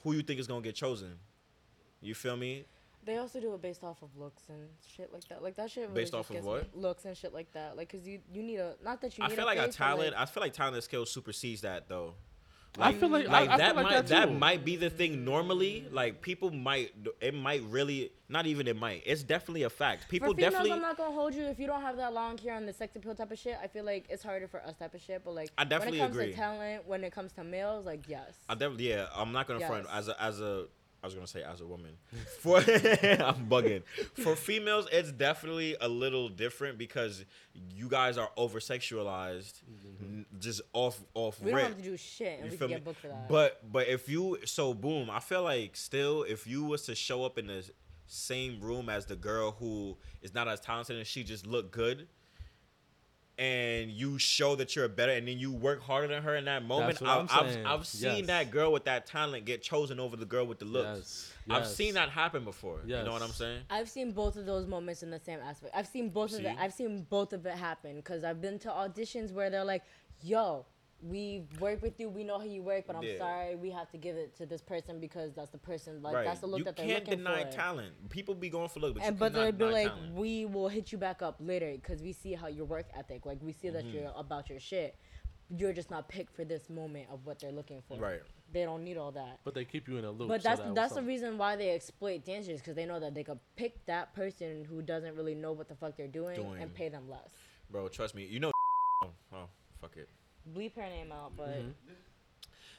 [0.03, 1.19] who you think is gonna get chosen?
[2.01, 2.65] You feel me?
[3.05, 5.43] They also do it based off of looks and shit like that.
[5.43, 5.89] Like that shit.
[5.89, 6.69] Really Based off of what?
[6.77, 7.77] Looks and shit like that.
[7.77, 9.25] Like, cause you you need a not that you.
[9.25, 10.13] I feel a like a talent.
[10.13, 12.15] like- I feel like talent and skill supersedes that though.
[12.79, 14.35] I feel like, like I, I that feel like might that, too.
[14.35, 19.03] might be the thing normally like people might it might really not even it might
[19.05, 21.43] it's definitely a fact people for females, definitely I'm not gonna hold you.
[21.45, 23.67] If you don't have that long hair on the sex appeal type of shit, I
[23.67, 25.23] feel like it's harder for us type of shit.
[25.25, 26.31] But like, I definitely when it comes agree.
[26.31, 28.35] to talent, when it comes to males, like yes.
[28.49, 30.67] I definitely yeah I'm not gonna front as a as a
[31.03, 31.93] I was gonna say as a woman
[32.41, 33.83] for I'm bugging
[34.15, 37.25] for females it's definitely a little different because
[37.75, 40.05] you guys are over sexualized mm-hmm.
[40.05, 42.69] n- just off off we don't have to do shit, and You we feel can
[42.69, 42.75] me?
[42.75, 43.29] get booked for that.
[43.29, 47.25] But but if you so boom, I feel like still if you was to show
[47.25, 47.69] up in the
[48.07, 52.09] same room as the girl who is not as talented and she just look good,
[53.41, 56.63] and you show that you're better, and then you work harder than her in that
[56.63, 57.67] moment, I've, I'm I've.
[57.67, 58.27] I've seen Yes.
[58.27, 61.33] that girl with that talent get chosen over the girl with the looks.
[61.47, 62.81] Yes, I've seen that happen before.
[62.85, 63.63] You know what I'm saying?
[63.71, 65.75] I've seen both of those moments in the same aspect.
[65.75, 66.55] I've seen both of it.
[66.61, 69.85] I've seen both of it happen because I've been to auditions where they're like,
[70.23, 70.67] "Yo,
[71.03, 72.09] we work with you.
[72.09, 73.17] We know how you work, but I'm Yeah.
[73.19, 76.03] sorry, we have to give it to this person because that's the person.
[76.03, 76.25] Like right.
[76.25, 77.11] that's the look you that they're looking for.
[77.13, 78.11] You can't deny talent.
[78.11, 80.15] People be going for look, but and you but cannot they'll be deny like, talent.
[80.15, 83.25] we will hit you back up later because we see how your work ethic.
[83.27, 83.97] Like we see that Mm-hmm.
[83.97, 84.97] you're about your shit.
[85.57, 87.97] You're just not picked for this moment of what they're looking for.
[87.99, 88.21] Right.
[88.53, 89.39] they don't need all that.
[89.45, 90.29] But they keep you in a loop.
[90.29, 93.15] But so that's that that's the reason why they exploit dancers because they know that
[93.15, 96.61] they could pick that person who doesn't really know what the fuck they're doing, Doing.
[96.63, 97.31] and pay them less.
[97.71, 98.27] Bro, trust me.
[98.27, 98.51] You know.
[99.03, 99.49] Oh, oh
[99.81, 100.09] fuck it.
[100.55, 101.71] Bleep her name out, but Mm-hmm.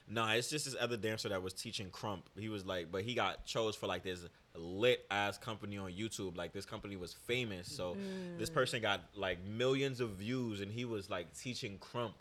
[0.07, 2.23] Nah, it's just this other dancer that was teaching Krump.
[2.37, 4.25] He was like, but he got chose for like this
[4.55, 6.35] lit ass company on YouTube.
[6.35, 7.95] Like this company was famous, so
[8.37, 8.53] this Mm.
[8.53, 12.11] person got like millions of views, and he was like teaching Krump.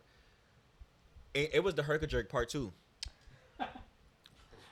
[1.35, 2.73] It, it was the Herka Jerk part two.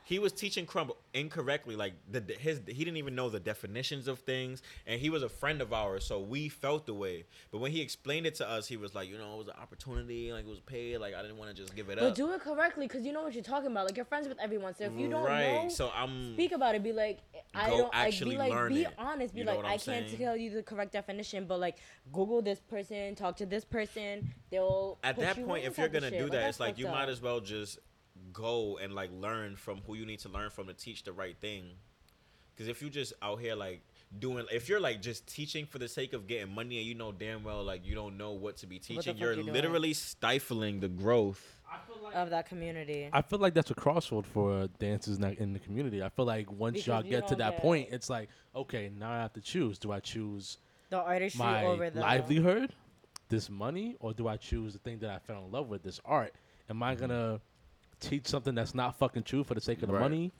[0.04, 4.20] He was teaching Krump incorrectly, like the his he didn't even know the definitions of
[4.20, 7.24] things, and he was a friend of ours, so we felt the way.
[7.50, 9.54] But when he explained it to us, he was like, you know, it was an
[9.60, 12.04] opportunity, like it was paid, like I didn't want to just give it up.
[12.04, 13.86] but do it correctly because you know what you're talking about.
[13.86, 15.64] Like you're friends with everyone, so if you don't right.
[15.64, 16.82] know, so I'm speak about it.
[16.82, 17.20] Be like,
[17.54, 18.18] I don't like.
[18.18, 18.94] Be like, be it.
[18.98, 19.34] honest.
[19.34, 21.76] Be You like, I can't tell you the correct definition, but like,
[22.12, 24.32] Google this person, talk to this person.
[24.50, 26.94] They'll at that point, if you're gonna do that, that's it's like you up.
[26.94, 27.78] might as well just
[28.32, 31.36] go and like learn from who you need to learn from to teach the right
[31.40, 31.64] thing.
[32.54, 33.82] Because if you just out here like
[34.18, 37.12] doing, if you're like just teaching for the sake of getting money and you know
[37.12, 39.54] damn well like you don't know what to be teaching, you're you doing?
[39.54, 41.60] literally stifling the growth.
[42.14, 43.10] of that community.
[43.12, 46.02] I feel like that's a crossroad for dancers in, the community.
[46.02, 49.12] I feel like once Because y'all get to that get- point, it's like, okay, now
[49.12, 49.78] I have to choose.
[49.78, 50.58] Do I choose
[50.90, 52.72] the artistry my over the livelihood,
[53.28, 56.00] this money, or do I choose the thing that I fell in love with, this
[56.04, 56.34] art?
[56.70, 57.00] Am I mm-hmm.
[57.02, 57.40] gonna
[58.00, 60.00] teach something that's not fucking true for the sake of the Right.
[60.02, 60.32] money?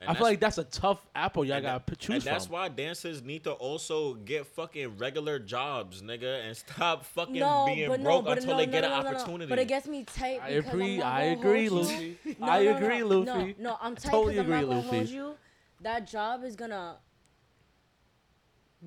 [0.00, 2.54] And I feel like that's a tough apple y'all gotta that- choose and that's from.
[2.54, 7.88] why dancers need to also get fucking regular jobs, nigga, and stop fucking no, being
[7.88, 9.16] but broke no, but until no, they no, get no, an no, no, no.
[9.18, 9.48] opportunity.
[9.48, 10.40] But it gets me tight.
[10.42, 10.96] I because I'm agree.
[10.98, 11.92] not I gonna agree, hold you.
[11.94, 12.18] Luffy.
[12.40, 13.54] No, I no, no, agree, no, Luffy.
[13.58, 15.14] No, no, I'm tight Totally because I'm not agree, gonna hold Luffy.
[15.14, 15.34] you.
[15.82, 16.96] That job is gonna.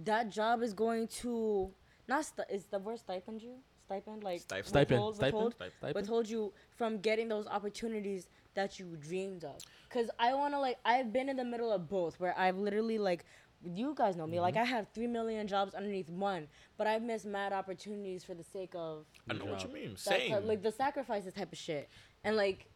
[0.03, 1.71] That job is going to
[2.07, 3.55] not st- is the word stipend you
[3.85, 4.67] stipend like Stipend.
[4.67, 5.95] Stipend, withhold, stipend, withhold, stipend.
[5.95, 9.57] withhold you from getting those opportunities that you dreamed of.
[9.89, 13.25] Cause I wanna like I've been in the middle of both where I've literally like
[13.63, 14.69] you guys know me like I Mm-hmm.
[14.73, 16.47] have three million jobs underneath one,
[16.77, 19.95] but I've missed mad opportunities for the sake of I know what you mean.
[19.97, 20.31] Same.
[20.31, 21.89] that- like the sacrifices type of shit.
[22.23, 22.67] And like,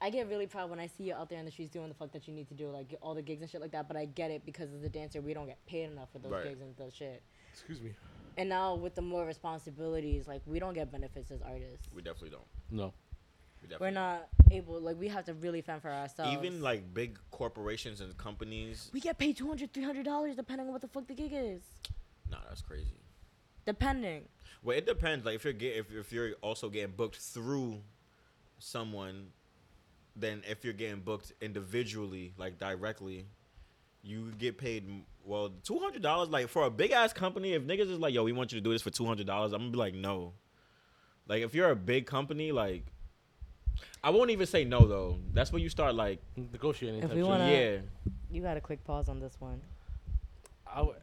[0.00, 1.94] I get really proud when I see you out there in the streets doing the
[1.94, 3.86] fuck that you need to do, like all the gigs and shit like that.
[3.86, 6.32] But I get it because as a dancer, we don't get paid enough for those
[6.32, 6.44] Right.
[6.44, 7.22] gigs and those shit.
[7.52, 7.94] Excuse me.
[8.36, 11.88] And now with the more responsibilities, like we don't get benefits as artists.
[11.94, 12.46] we definitely don't.
[12.70, 12.94] No.
[13.60, 16.32] We definitely We're not able, like we have to really fend for ourselves.
[16.32, 18.90] even like big corporations and companies.
[18.92, 21.62] we get paid 200 300 dollars depending on what the fuck the gig is.
[22.30, 22.96] Nah, that's crazy.
[23.66, 24.24] Depending.
[24.62, 25.24] Well, it depends.
[25.24, 27.82] Like if you're get if, if you're also getting booked through
[28.58, 29.28] someone,
[30.16, 33.26] then if you're getting booked individually, like directly,
[34.02, 35.04] you get paid.
[35.24, 38.24] Well, two hundred dollars, like for a big ass company, if niggas is like, yo,
[38.24, 40.32] we want you to do this for two hundred dollars, I'm gonna be like, no.
[41.28, 42.84] Like if you're a big company, like
[44.02, 45.18] I won't even say no though.
[45.32, 47.02] That's when you start like, Negotiating.
[47.02, 47.78] If we wanna- yeah.
[48.30, 49.60] You got a quick pause on this one.
[50.66, 50.96] I would-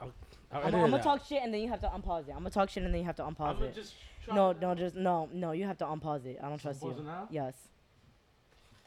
[0.00, 0.12] I would-
[0.50, 2.32] I would I'm, gonna talk shit and then you have to unpause it.
[2.32, 3.74] I'm gonna talk shit and then you have to unpause I'ma it.
[3.74, 3.94] just
[4.28, 5.52] No, no, just no, no.
[5.52, 6.38] You have to unpause it.
[6.42, 6.88] I don't trust you.
[6.90, 7.28] Unpause it now?
[7.30, 7.54] Yes.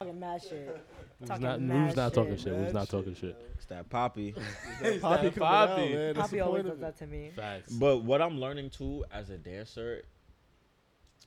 [0.00, 0.80] Talking mad shit.
[1.26, 2.44] Talking not, mad who's not talking shit.
[2.44, 2.54] shit?
[2.54, 3.36] Who's not talking shit?
[3.56, 4.32] It's that poppy.
[4.80, 5.30] Poppy Poppy.
[5.30, 6.14] coming out, man.
[6.14, 6.98] That's Poppy the always point of does it.
[6.98, 7.32] that to me.
[7.34, 7.72] Facts.
[7.72, 10.02] But what I'm learning too as a dancer,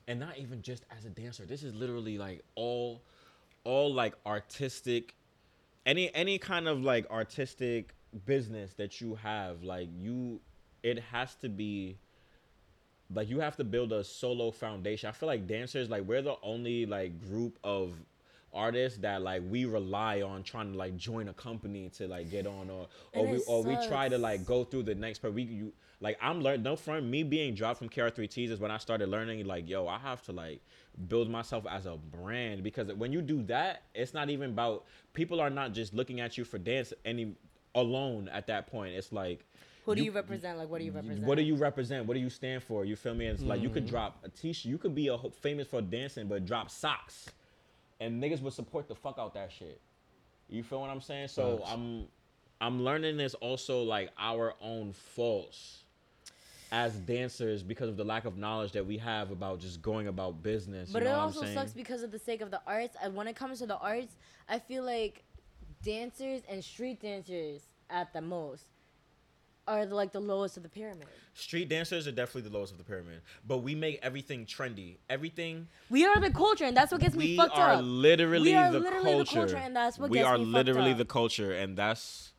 [0.08, 3.02] and not even just as a dancer, this is literally like all,
[3.66, 5.16] all like artistic,
[5.86, 7.94] any any kind of like artistic
[8.26, 10.40] business that you have, like you,
[10.82, 11.98] it has to be.
[13.14, 15.10] Like you have to build a solo foundation.
[15.10, 17.94] I feel like dancers, like we're the only like group of
[18.54, 22.46] artists that like we rely on trying to like join a company to like get
[22.46, 25.20] on or or And we it or we try to like go through the next
[25.20, 25.34] part.
[25.34, 28.78] We you like I'm learning no front me being dropped from KR3Ts is when I
[28.78, 30.62] started learning like yo I have to like
[31.08, 35.40] build myself as a brand because when you do that it's not even about people
[35.40, 37.36] are not just looking at you for dance any
[37.76, 38.96] alone at that point.
[38.96, 39.46] It's like
[39.86, 40.58] Who do You- you represent?
[40.58, 41.26] Like, what do you represent?
[41.26, 42.06] what do you represent?
[42.06, 42.86] What do you stand for?
[42.86, 43.26] You feel me?
[43.28, 43.90] It's like you could mm.
[43.90, 44.66] drop a t-shirt.
[44.66, 47.30] You could be a ho- famous for dancing, but drop socks,
[48.02, 49.80] and niggas would support the fuck out that shit.
[50.50, 51.30] You feel what I'm saying?
[51.30, 51.72] So Facts.
[51.72, 52.08] I'm,
[52.60, 55.84] I'm learning this also like our own faults
[56.72, 60.42] as dancers because of the lack of knowledge that we have about just going about
[60.42, 60.90] business.
[60.92, 62.98] But you know it also sucks because of the sake of the arts.
[63.02, 64.16] And when it comes to the arts,
[64.50, 65.24] I feel like
[65.84, 68.66] dancers and street dancers at the most
[69.80, 71.08] are the, like the lowest of the pyramid.
[71.34, 74.98] Street dancers are definitely the lowest of the pyramid, but we make everything trendy.
[75.10, 77.84] Everything We are the culture, and that's what gets me we fucked are up.
[77.86, 79.40] literally, We are the, literally the culture.
[79.40, 80.48] culture, and that's what we gets me fucked up.
[80.48, 82.34] We are literally the culture, and that's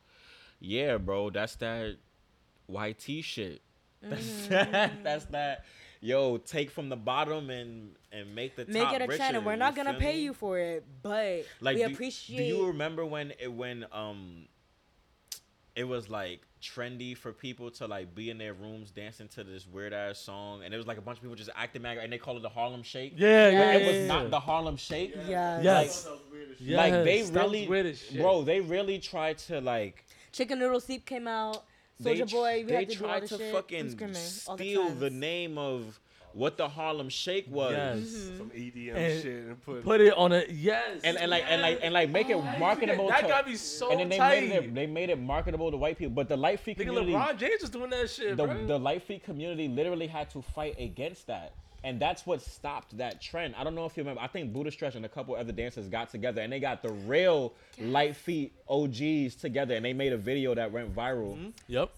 [0.59, 1.29] yeah, bro.
[1.29, 1.97] That's that
[2.67, 3.61] YT shit.
[4.03, 5.03] That's Mm-hmm.
[5.03, 5.63] that's that.
[6.01, 9.37] yo, take from the bottom and and make the Make top it a richer, trend,
[9.37, 10.23] and we're not gonna pay me?
[10.23, 12.37] you for it, but Like, we do, appreciate.
[12.37, 14.47] do you remember when it when um
[15.75, 19.67] it was like trendy for people to like be in their rooms dancing to this
[19.67, 22.11] weird ass song, and it was like a bunch of people just acting mad, and
[22.13, 23.13] they call it the Harlem Shake.
[23.17, 23.81] Yeah, yeah, Yes.
[23.81, 24.07] it was yeah.
[24.07, 25.15] not the Harlem Shake.
[25.27, 25.61] Yeah.
[25.61, 26.07] Yes.
[26.07, 30.05] Like, like they Yes, that was really, weird bro, they really tried to like.
[30.31, 31.63] Chicken Noodle Soup came out.
[31.99, 33.53] They, Soldier Boy, we they had to do all tried the to shit.
[33.53, 34.15] Fucking screaming
[34.47, 35.99] all the steal the name of
[36.33, 37.71] what the Harlem Shake was.
[37.71, 37.97] Yes.
[37.99, 38.37] Mm-hmm.
[38.37, 39.83] Some EDM And shit and put.
[39.83, 41.01] Put it on a yes.
[41.03, 43.07] And, and like and like and like make it marketable.
[43.07, 44.47] that to, got me so and then they tight.
[44.47, 46.13] made it they made it marketable to white people.
[46.13, 48.65] But the light feet community, LeBron James was doing that shit, the, bro.
[48.65, 51.53] the light feet community literally had to fight against that.
[51.85, 53.55] And that's what stopped that trend.
[53.57, 54.21] I don't know if you remember.
[54.21, 56.93] I think Buddha Stretch and a couple other dancers got together and they got the
[56.93, 61.51] real light feet OGs together and they made a video that went viral.
[61.67, 61.91] yep.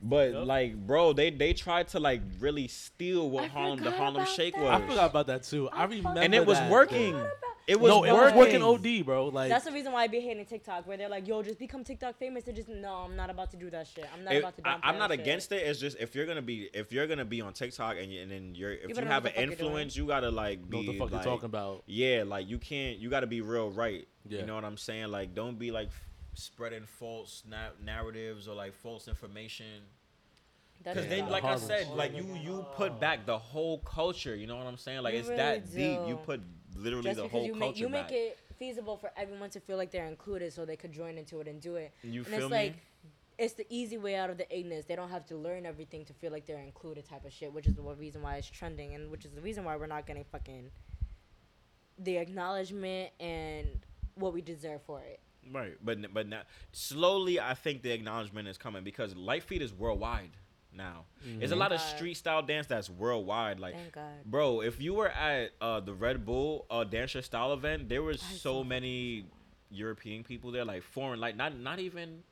[0.00, 0.46] But Yup.
[0.46, 4.54] like, bro, they they tried to like really steal what I Harlem the Harlem Shake
[4.54, 4.62] that.
[4.62, 4.70] was.
[4.82, 5.68] I forgot about that too.
[5.70, 6.20] I, I remember.
[6.20, 6.70] and it was that.
[6.70, 7.20] working.
[7.66, 8.60] It was no, it working.
[8.62, 9.26] was working OD, bro.
[9.26, 11.84] Like That's the reason why I be hating TikTok, where they're like, "Yo, just become
[11.84, 14.06] TikTok famous." They're just, no, I'm not about to do that shit.
[14.16, 14.62] I'm not If- about to.
[14.62, 15.66] do I, I'm not shit." against it.
[15.66, 18.30] It's just if you're gonna be if you're gonna be on TikTok and you, and
[18.30, 19.66] then you're if you, better know have an the fuck you're doing.
[19.66, 21.82] influence, you gotta like be know what the fuck like, you're talking about.
[21.86, 22.96] Yeah, like you can't.
[22.98, 24.08] You gotta be real right.
[24.26, 24.40] Yeah.
[24.40, 25.08] You know what I'm saying?
[25.08, 26.07] Like don't be like f-
[26.38, 29.82] spreading false na- narratives or like false information.
[30.78, 34.34] Because is then, like I said, like you you put back the whole culture.
[34.36, 35.02] You know what I'm saying?
[35.02, 35.98] Like You it's really that deep.
[36.06, 36.40] You put
[36.76, 38.10] literally just the whole you culture make you back.
[38.10, 41.40] make it feasible for everyone to feel like they're included, so they could join into
[41.40, 41.92] it and do it.
[42.02, 42.56] You and feel it's me?
[42.56, 42.76] like
[43.38, 44.86] it's the easy way out of the ignorance.
[44.86, 47.52] They don't have to learn everything to feel like they're included, type of shit.
[47.52, 50.06] Which is the reason why it's trending, and which is the reason why we're not
[50.06, 50.70] getting fucking
[51.98, 53.66] the acknowledgement and
[54.14, 55.18] what we deserve for it.
[55.52, 56.42] Right, but but now
[56.72, 60.30] slowly, I think the acknowledgement is coming because Light Feet is worldwide
[60.72, 61.04] now.
[61.38, 63.58] There's a lot of street style dance that's worldwide.
[63.58, 64.24] Like, Thank God.
[64.24, 68.02] bro, if you were at uh, the Red Bull uh, Dance Your Style event, there
[68.02, 69.26] was I so many
[69.70, 72.22] European people there, like foreign, like not not even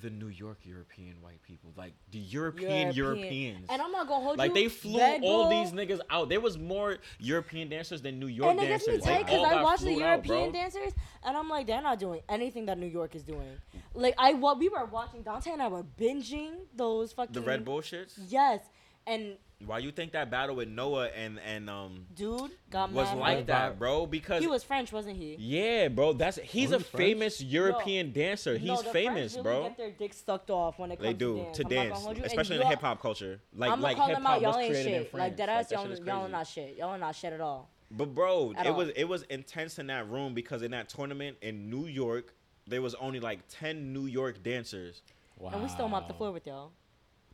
[0.00, 3.66] the New York European white people, like the European Europeans.
[3.68, 4.54] And I'm not gonna hold like you.
[4.54, 6.28] Like they flew all these niggas out.
[6.28, 9.06] There was more European dancers than New York and it gets dancers.
[9.06, 10.26] me tight because all I got watch the flew out.
[10.26, 10.92] European dancers,
[11.22, 13.58] and I'm like, they're not doing anything that New York is doing.
[13.94, 17.64] Like I, what we were watching, Dante and I were binging those fucking The Red
[17.64, 18.14] Bull shits.
[18.28, 18.60] Yes,
[19.06, 19.36] and
[19.66, 23.46] Why you think that battle with Noah and and um dude got was mad like
[23.46, 24.06] that, bro?
[24.06, 25.36] Because He was French, wasn't he?
[25.38, 26.12] yeah, bro.
[26.12, 27.04] That's he's Oh, a he's French?
[27.06, 28.56] famous European dancer.
[28.58, 29.68] He's No, the famous, French really bro.
[29.68, 31.56] Get their dicks sucked off when it comes They do to dance.
[31.58, 32.22] to I'm not gonna dance, hold you.
[32.22, 33.40] And especially in the hip hop culture.
[33.54, 35.04] Like I'm like hip hop was Y'all ain't created in.
[35.06, 35.14] France.
[35.20, 36.76] Like that ass, that y'all, y'all are not shit.
[36.76, 37.68] Y'all are not shit at all.
[37.90, 38.76] But bro, At it all.
[38.78, 42.34] was it was intense in that room because in that tournament in New York,
[42.66, 45.02] there was only like ten New York dancers.
[45.38, 45.50] Wow.
[45.52, 46.72] And we still mopped the floor with y'all.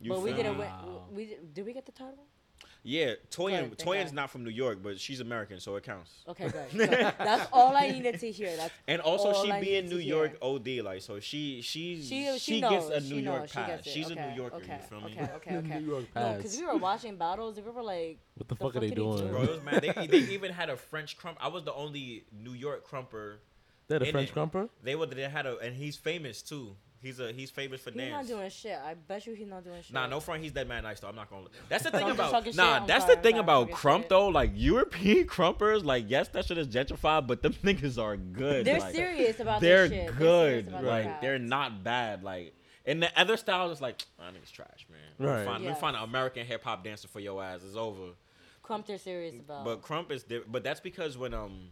[0.01, 0.67] You but we feel didn't win.
[0.67, 1.03] Wow.
[1.11, 2.25] We did, did we get the title?
[2.83, 6.23] Yeah, Toyin Good, Toyin's not from New York, but she's American, so it counts.
[6.29, 6.71] Okay, good.
[6.77, 6.89] good.
[6.89, 8.55] That's all I needed to hear.
[8.55, 10.79] That's And also, she I be in New York hear.
[10.81, 11.19] OD, like so.
[11.19, 13.67] She she She she, she, gets a New York knows, she pass.
[13.67, 13.89] gets it.
[13.89, 14.55] She's okay, a New Yorker.
[14.57, 15.17] Okay, you feel me?
[15.19, 15.79] okay, okay, okay.
[15.79, 17.57] New York No, because we were watching battles.
[17.57, 19.17] We were like, What the the fuck are they did do?
[19.17, 19.27] doing?
[19.27, 19.81] Bro, it was mad.
[19.81, 21.35] They, they even had a French krump.
[21.41, 23.35] I was the only New York krumper.
[23.87, 24.35] They had a French it.
[24.35, 24.69] krumper.
[24.83, 25.05] They were.
[25.07, 26.75] They had a, and he's famous too.
[27.01, 28.03] He's a he's famous for dance.
[28.03, 28.77] he's not doing shit.
[28.85, 29.93] I bet you he's not doing shit.
[29.93, 30.43] Nah, no front.
[30.43, 31.07] He's that man nice though.
[31.07, 31.47] I'm not gonna.
[31.69, 32.31] That's the thing I'm about.
[32.31, 34.09] talking shit, Nah, that's sorry, the thing sorry, about krump shit.
[34.09, 34.27] though.
[34.27, 38.65] Like European krumpers, like yes, that shit is gentrified, but them niggas are good.
[38.65, 40.17] They're like, serious about They're this shit.
[40.17, 40.65] good.
[40.65, 42.23] serious about like they're not bad.
[42.23, 42.53] Like
[42.85, 44.99] and the other styles, it's like, I niggas trash, man.
[45.19, 45.45] Let me Right.
[45.45, 47.61] Find, Let me find an American hip hop dancer for your ass.
[47.65, 48.13] It's over.
[48.63, 49.63] Krump they're serious about.
[49.63, 51.69] But Krump is, di- but that's because when um,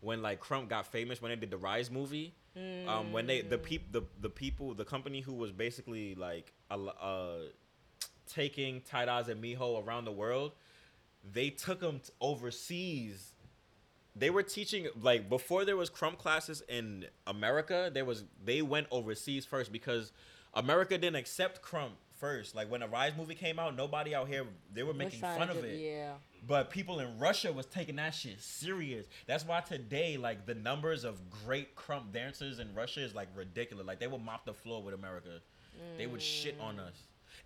[0.00, 2.34] when like Krump got famous when they did the Rise movie,
[2.88, 3.62] um, when they the Mm.
[3.62, 7.36] peop the the people the company who was basically like uh,
[8.26, 10.52] taking Eyez and Mijo around the world,
[11.32, 13.32] they took them t- overseas.
[14.14, 17.90] They were teaching like before there was Krump classes in America.
[17.92, 20.12] There was they went overseas first because
[20.54, 21.92] America didn't accept Krump
[22.22, 22.54] first.
[22.54, 25.62] Like when the Rise movie came out, nobody out here they were making fun of
[25.64, 25.80] it.
[25.80, 26.12] Yeah.
[26.46, 29.06] But people in Russia was taking that shit serious.
[29.26, 33.86] That's why today, like the numbers of great krump dancers in Russia is like ridiculous.
[33.86, 35.40] Like they would mop the floor with America.
[35.98, 36.86] They would shit on mm.
[36.86, 36.94] us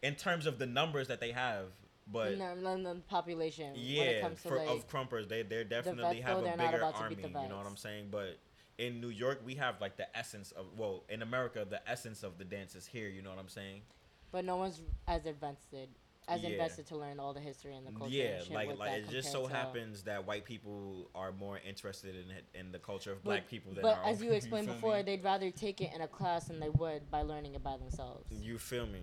[0.03, 1.67] in terms of the numbers that they have.
[2.13, 3.73] But no, no, no, population.
[3.73, 6.57] when it yeah, comes to for, like, of krumpers, they they definitely vets, have a
[6.57, 7.17] bigger army.
[7.19, 7.67] You know what.
[7.67, 8.09] I'm saying?
[8.11, 8.39] But
[8.79, 12.39] in New York, we have like the essence of well, in America, the essence of
[12.39, 13.09] the dance is here.
[13.09, 13.81] You know what I'm saying?
[14.33, 15.89] But no one's as invested
[16.29, 16.49] as Yeah.
[16.51, 18.13] invested to learn all the history and the culture.
[18.13, 21.31] yeah, and shit like like that it just so to- happens that white people are
[21.31, 24.25] more interested in in the culture of But- black people than But our as own,
[24.29, 25.03] you explained feel before, me?
[25.03, 28.29] they'd rather take it in a class than they would by learning it by themselves.
[28.33, 29.03] You feel me?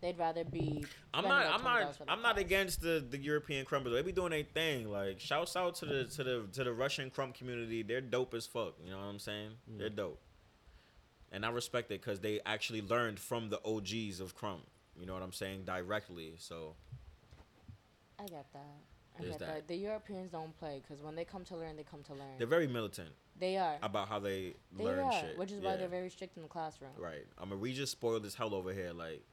[0.00, 0.84] They'd rather be.
[1.14, 1.46] I'm not.
[1.46, 1.96] I'm not.
[2.08, 4.90] I'm not against the, the European krump, but they be doing their thing.
[4.90, 7.84] Like, shouts out to the to the to the Russian krump community.
[7.84, 8.74] They're dope as fuck.
[8.82, 9.50] You know what I'm saying?
[9.70, 9.78] Mm.
[9.78, 10.18] They're dope,
[11.32, 14.60] and I respect it because they actually learned from the OGs of krump.
[14.96, 15.64] You know what I'm saying?
[15.64, 16.34] Directly.
[16.38, 16.74] So
[18.20, 18.60] I get that.
[19.18, 19.46] I get that.
[19.48, 19.68] that.
[19.68, 22.38] The Europeans don't play because when they come to learn, they come to learn.
[22.38, 23.76] they're very militant they are.
[23.82, 25.38] about how they, They learn are, shit.
[25.38, 26.92] which is why they're very strict in the classroom.
[26.98, 27.26] Right.
[27.40, 28.92] I mean, we just spoiled as hell over here.
[28.92, 29.24] Like,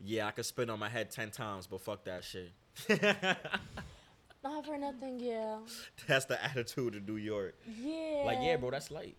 [0.00, 2.52] yeah, I could spin on my head ten times, but fuck that shit.
[4.44, 5.56] Not for nothing, yeah.
[6.06, 7.56] That's the attitude of New York.
[7.80, 8.24] Yeah.
[8.26, 9.16] Like, yeah, bro, that's light.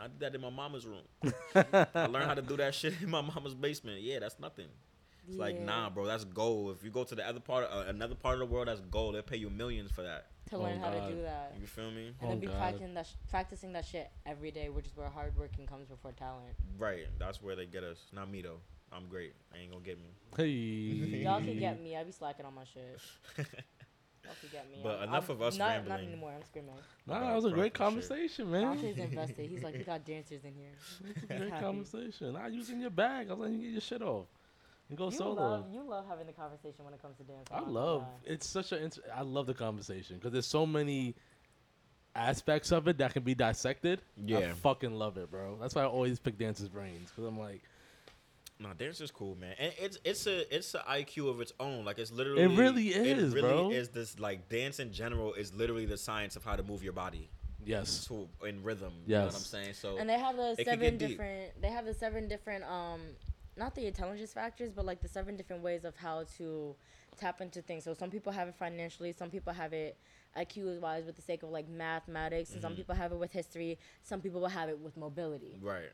[0.00, 1.02] I did that in my mama's room.
[1.54, 4.00] I learned how to do that shit in my mama's basement.
[4.02, 4.68] Yeah, that's nothing.
[5.28, 6.74] It's like, nah, bro, that's gold.
[6.78, 9.14] If you go to the other part, uh, another part of the world, that's gold.
[9.14, 10.28] They'll pay you millions for that.
[10.50, 11.54] To Oh, learn how to do that.
[11.60, 12.14] You feel me?
[12.22, 12.56] And then Oh, be God.
[12.56, 16.12] practicing that, sh- practicing that shit every day, which is where hard working comes before
[16.12, 16.54] talent.
[16.78, 17.06] Right.
[17.18, 17.98] That's where they get us.
[18.14, 18.60] Not me though.
[18.90, 19.34] I'm great.
[19.54, 20.06] I ain't gonna get me.
[20.34, 21.18] Hey.
[21.24, 21.94] Y'all can get me.
[21.94, 22.98] I be slacking on my shit.
[24.82, 25.88] But I'm- enough I'm- of us not, rambling.
[25.88, 26.32] Not anymore.
[26.36, 26.74] I'm screaming.
[27.06, 28.08] Nah, that was a great crumb and shit.
[28.10, 28.62] conversation, man.
[28.76, 29.50] Dante's invested.
[29.50, 30.70] He's like, we got dancers in here.
[31.22, 32.32] It's a Great conversation.
[32.34, 33.28] Nah, you was in your bag.
[33.28, 34.26] I was letting you get your shit off.
[34.88, 35.34] And go You solo.
[35.34, 37.46] love, you love having the conversation when it comes to dance.
[37.50, 38.08] I I'm not gonna love lie.
[38.24, 38.82] it's such an.
[38.84, 41.14] int- I love the conversation because there's so many
[42.14, 44.00] aspects of it that can be dissected.
[44.18, 44.54] I Yeah.
[44.54, 45.56] fucking love it, bro.
[45.60, 47.62] That's why I always pick dancers' brains because I'm like,
[48.60, 49.54] No, dance is cool, man.
[49.58, 51.84] And it's it's a it's a IQ of its own.
[51.84, 53.70] Like it's literally it really It is, really bro.
[53.70, 56.92] is this like dance in general is literally the science of how to move your
[56.92, 57.30] body
[57.64, 58.92] yes, to in rhythm.
[59.06, 59.74] You know what I'm saying?
[59.74, 61.08] So And they have the seven get deep.
[61.10, 61.60] different.
[61.62, 62.64] They have the seven different.
[62.64, 63.00] Um,
[63.56, 66.74] not the intelligence factors, but like the seven different ways of how to
[67.16, 67.82] tap into things.
[67.84, 69.12] So some people have it financially.
[69.12, 69.96] Some people have it
[70.36, 72.52] IQ wise with the sake of like mathematics.
[72.52, 72.76] And some Mhm.
[72.76, 73.78] people have it with history.
[74.02, 75.58] Some people will have it with mobility.
[75.62, 75.90] right.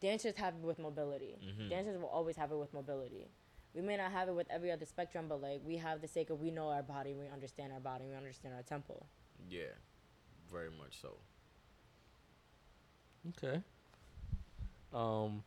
[0.00, 1.36] Dancers have it with mobility.
[1.42, 1.68] Mhm.
[1.70, 3.28] Dancers will always have it with mobility.
[3.74, 6.30] We may not have it with every other spectrum, but like we have the sake
[6.30, 9.06] of we know our body, we understand our body, we understand our tempo.
[9.48, 9.74] Yeah.
[10.50, 11.18] Very much so.
[13.30, 13.62] okay.
[14.92, 15.44] Um,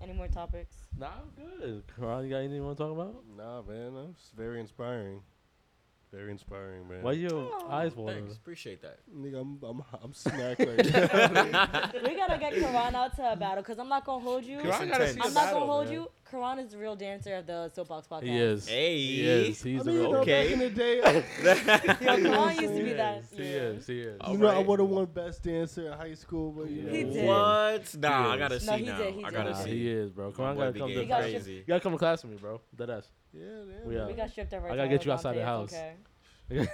[0.00, 0.76] Any more topics?
[0.98, 1.84] nah, I'm good.
[1.88, 3.24] Khuran, you got anything you want to talk about?
[3.34, 5.22] Nah, man, that's very inspiring.
[6.12, 7.02] Very inspiring, man.
[7.02, 8.14] Why your oh, eyes water?
[8.14, 8.36] Thanks.
[8.36, 9.00] Appreciate that.
[9.12, 11.90] Nigga, I'm I'm I'm smacked right now.
[12.04, 14.58] we gotta get Khuran out to a battle because I'm not gonna hold you.
[14.58, 15.94] Khuran Khuran gotta see I'm a not battle, gonna hold man.
[15.94, 16.10] you.
[16.32, 18.22] Khuran is the real dancer of the Soapbox podcast.
[18.24, 18.68] He is.
[18.68, 18.96] Hey.
[18.98, 19.62] He is.
[19.62, 20.12] He's I mean, you real.
[20.12, 20.44] know, Okay.
[20.44, 23.18] back in the day, Yo, Khuran used to He be that.
[23.18, 23.30] is.
[23.30, 23.48] He yeah.
[23.58, 23.86] is.
[23.86, 24.20] He is.
[24.28, 27.04] you know, I would have won best dancer in high school, but you know, He
[27.04, 27.26] did.
[27.26, 27.96] What?
[27.98, 28.38] Nah, I is.
[28.38, 28.98] gotta No, see he now.
[28.98, 29.36] did, he I did.
[29.36, 29.70] gotta Nah, see.
[29.70, 30.26] he is, bro.
[30.30, 31.52] My Khuran gotta come getting to got crazy.
[31.52, 32.60] You gotta come to class with me, bro.
[32.76, 33.08] That ass.
[33.32, 33.74] yeah, yeah.
[33.86, 34.08] We out.
[34.08, 35.72] We got stripped of our I gotta get you outside the house.
[35.72, 35.94] Okay.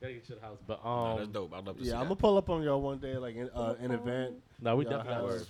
[0.00, 1.54] Gotta get you to the house, but Nah, um, that's dope.
[1.54, 3.48] I'd love to see Yeah, I'm gonna pull up on y'all one day, like in
[3.54, 4.34] uh, an event.
[4.60, 5.46] nah, we Y'all definitely have-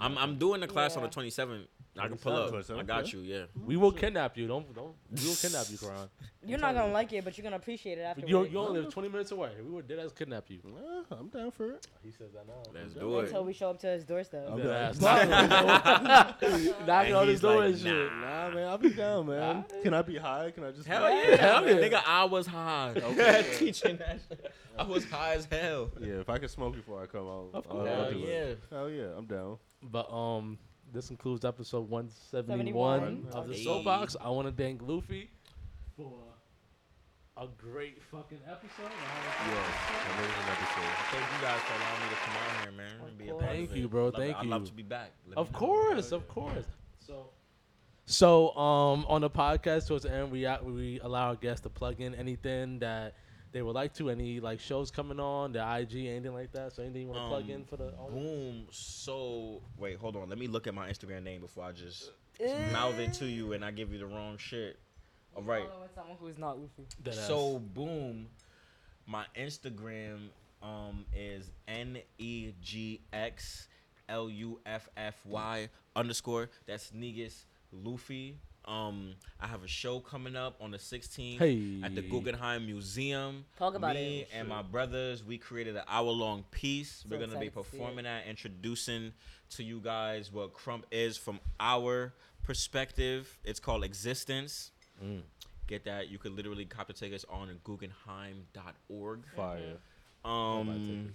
[0.00, 1.66] I'm I'm doing the class on the 27th.
[1.98, 2.78] I can pull 27th, up.
[2.78, 3.20] I got you.
[3.20, 3.44] Yeah.
[3.64, 4.48] We will kidnap you.
[4.48, 4.94] Don't don't.
[5.10, 6.08] We will kidnap you, Khuran.
[6.46, 8.30] You're not gonna like it, but you're gonna appreciate it afterwards.
[8.30, 9.52] You you only live 20 minutes away.
[9.64, 10.58] We would dead ass kidnap you.
[10.64, 11.86] Nah, I'm down for it.
[12.02, 12.62] He says that now.
[12.74, 13.24] Let's do it.
[13.26, 14.46] Until we show up to his doorstep.
[14.50, 14.64] I'm Dead
[15.00, 15.10] down.
[15.10, 16.36] ass.
[16.86, 18.12] Knocking on his door and shit.
[18.12, 18.48] nah.
[18.48, 19.64] Nah, man, I'll be down, man.
[19.82, 20.50] Can I be high?
[20.50, 20.86] Can I just?
[20.86, 21.36] Hell be- yeah.
[21.36, 21.88] Hell I mean, yeah.
[21.88, 22.94] nigga, I was high.
[23.04, 23.46] Okay.
[23.58, 24.52] Teaching that shit.
[24.78, 25.90] I was high as hell.
[26.00, 27.88] Yeah, if I can smoke before I come out, Of I'll, course.
[27.88, 28.26] I'll Hell do yeah.
[28.26, 28.60] it.
[28.70, 29.58] Hell yeah, I'm down.
[29.82, 30.58] But um,
[30.94, 33.26] this includes episode 171 71.
[33.32, 34.16] of the Soapbox.
[34.20, 35.28] I want to thank Luffy
[35.96, 36.12] for
[37.36, 38.90] a great fucking episode.
[39.48, 39.66] Yes,
[40.14, 40.94] amazing episode.
[41.10, 43.00] Thank you guys for allowing me to come on here, man.
[43.02, 43.90] Of and be a part Thank of you, it.
[43.90, 44.04] bro.
[44.04, 44.18] Love it.
[44.18, 44.66] Thank I'd love you.
[44.68, 45.10] to be back.
[45.28, 45.58] Let Of me know.
[45.58, 46.64] course, of course.
[47.00, 47.26] So,
[48.06, 52.00] so um, on the podcast towards the end, we we allow our guests to plug
[52.00, 53.14] in anything that
[53.54, 56.72] they would like to, any like shows coming on, the IG, anything like that.
[56.74, 58.66] So anything you want to plug Um, in for the Boom.
[58.72, 60.28] So wait, hold on.
[60.28, 62.10] Let me look at my Instagram name before I just
[62.40, 62.72] Eh.
[62.72, 64.80] mouth it to you and I give you the wrong shit.
[65.36, 65.68] All right.
[65.68, 66.84] Follow with someone who's not Luffy.
[67.02, 67.26] Dead ass.
[67.28, 68.26] So boom,
[69.06, 73.68] my Instagram um is n e g x
[74.08, 76.50] l u f f y underscore.
[76.66, 78.36] That's Negus Luffy.
[78.66, 81.80] Um, I have a show coming up on the 16th Hey.
[81.82, 83.44] at the Guggenheim Museum.
[83.58, 84.28] Talk about Me it.
[84.32, 87.02] and my brothers, we created an hour long piece.
[87.02, 87.78] So We're gonna be excited to see it.
[87.80, 89.12] performing that, introducing
[89.50, 93.38] to you guys what Krump is from our perspective.
[93.44, 94.70] It's called Existence.
[95.02, 95.22] Mm.
[95.66, 96.08] Get that.
[96.08, 99.20] You could literally cop the tickets on Guggenheim.org.
[99.36, 99.76] Fire.
[100.24, 101.12] All my Um.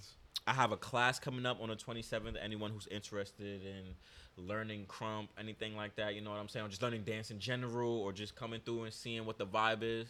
[0.47, 2.35] I have a class coming up on the 27th.
[2.41, 3.95] Anyone who's interested in
[4.39, 6.65] learning krump, anything like that, you know what I'm saying?
[6.65, 9.79] Or just learning dance in general, or just coming through and seeing what the vibe
[9.81, 10.07] is,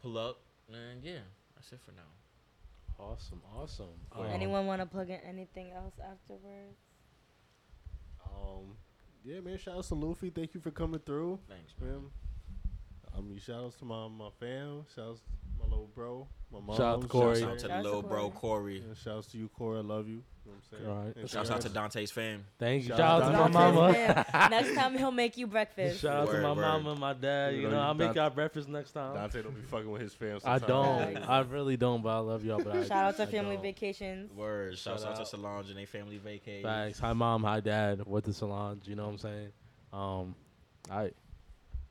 [0.00, 0.40] pull up.
[0.68, 1.18] And yeah,
[1.54, 2.02] that's it for now.
[2.98, 3.86] awesome, awesome.
[4.12, 6.78] Um, Anyone want to plug in anything else afterwards?
[8.24, 8.76] Um,
[9.24, 9.58] yeah, man.
[9.58, 10.30] Shout out to Luffy.
[10.30, 11.38] Thank you for coming through.
[11.48, 11.90] Thanks, man.
[11.90, 12.02] Man.
[13.16, 14.84] I mean, shout outs to my my fam.
[14.94, 15.26] Shout outs to
[15.58, 16.28] my little bro.
[16.52, 16.76] My mom.
[16.76, 17.40] Shout out to Corey.
[17.40, 18.80] Shout out to the Shout out to little bro Corey.
[18.80, 18.84] Corey.
[18.86, 19.78] And shout outs to you, Corey.
[19.78, 20.22] I love you.
[20.46, 20.90] You know what I'm saying?
[20.98, 21.16] All right.
[21.16, 22.44] And Shouts out to Dante's fam.
[22.60, 22.90] Thank you.
[22.90, 23.76] Shout Shout out out to to my Dante.
[23.80, 23.92] mama.
[24.32, 24.48] Yeah.
[24.48, 26.00] Next time he'll make you breakfast.
[26.00, 26.60] Shout out to Word, my word.
[26.60, 27.54] mama and my dad.
[27.54, 29.14] You You know, know, you I'll make Dante- y'all breakfast next time.
[29.14, 30.38] Dante don't be fucking with his fam.
[30.44, 31.14] I don't.
[31.14, 31.26] Facts.
[31.28, 32.62] I really don't, but I love y'all.
[32.62, 33.62] But I, Shout out to I family don't.
[33.64, 34.30] vacations.
[34.32, 34.78] Word.
[34.78, 35.28] Shouts Shout out to out.
[35.28, 36.62] Solange and they family vacation.
[36.62, 37.00] Facts.
[37.00, 37.42] Hi, mom.
[37.42, 38.06] Hi, dad.
[38.06, 38.86] With the salons.
[38.86, 39.48] You know what I'm saying?
[39.92, 40.34] Um,
[40.88, 41.10] I.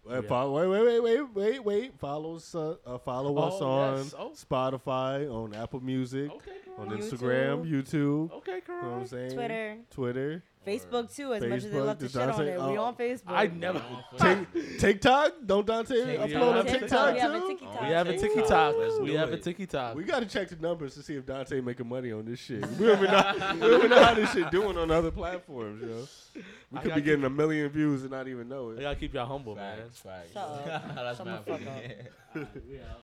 [0.06, 0.22] Wait, Yeah.
[0.30, 2.00] follow, wait, wait, wait, wait, wait, wait.
[2.00, 4.14] Follow us, uh, uh, follow us Oh, on yes.
[4.18, 4.32] Oh.
[4.36, 8.32] Spotify, on Apple Music, Okay, on Instagram, YouTube.
[8.34, 9.32] Okay, You know what I'm saying?
[9.34, 11.34] Twitter, Twitter, Facebook too.
[11.34, 12.84] As much as they love to did shit on Dante- it, we oh.
[12.84, 13.22] on Facebook.
[13.28, 13.82] I never.
[14.20, 15.34] Tik TikTok.
[15.46, 17.14] Don't Dante Tik- upload yeah, on I'm TikTok TikTok.
[17.14, 17.48] We have a too?
[17.48, 17.82] TikTok.
[17.82, 18.30] We have a TikTok.
[18.36, 18.76] tiki talk.
[18.78, 19.44] Let's We have a it.
[19.44, 19.68] tiki.
[19.96, 22.62] We gotta check the numbers to see if Dante making money on this shit.
[22.78, 25.82] We don't even know, we don't even know how this shit doing on other platforms,
[25.82, 26.08] yo.
[26.72, 28.80] We I could be getting a million views and not even know I it.
[28.82, 29.78] gotta keep y'all humble, man.
[29.78, 30.34] Facts, facts.
[30.34, 30.66] Shut up.
[30.96, 32.48] That's Shut the mad fuck funny.
[32.70, 32.80] Yeah.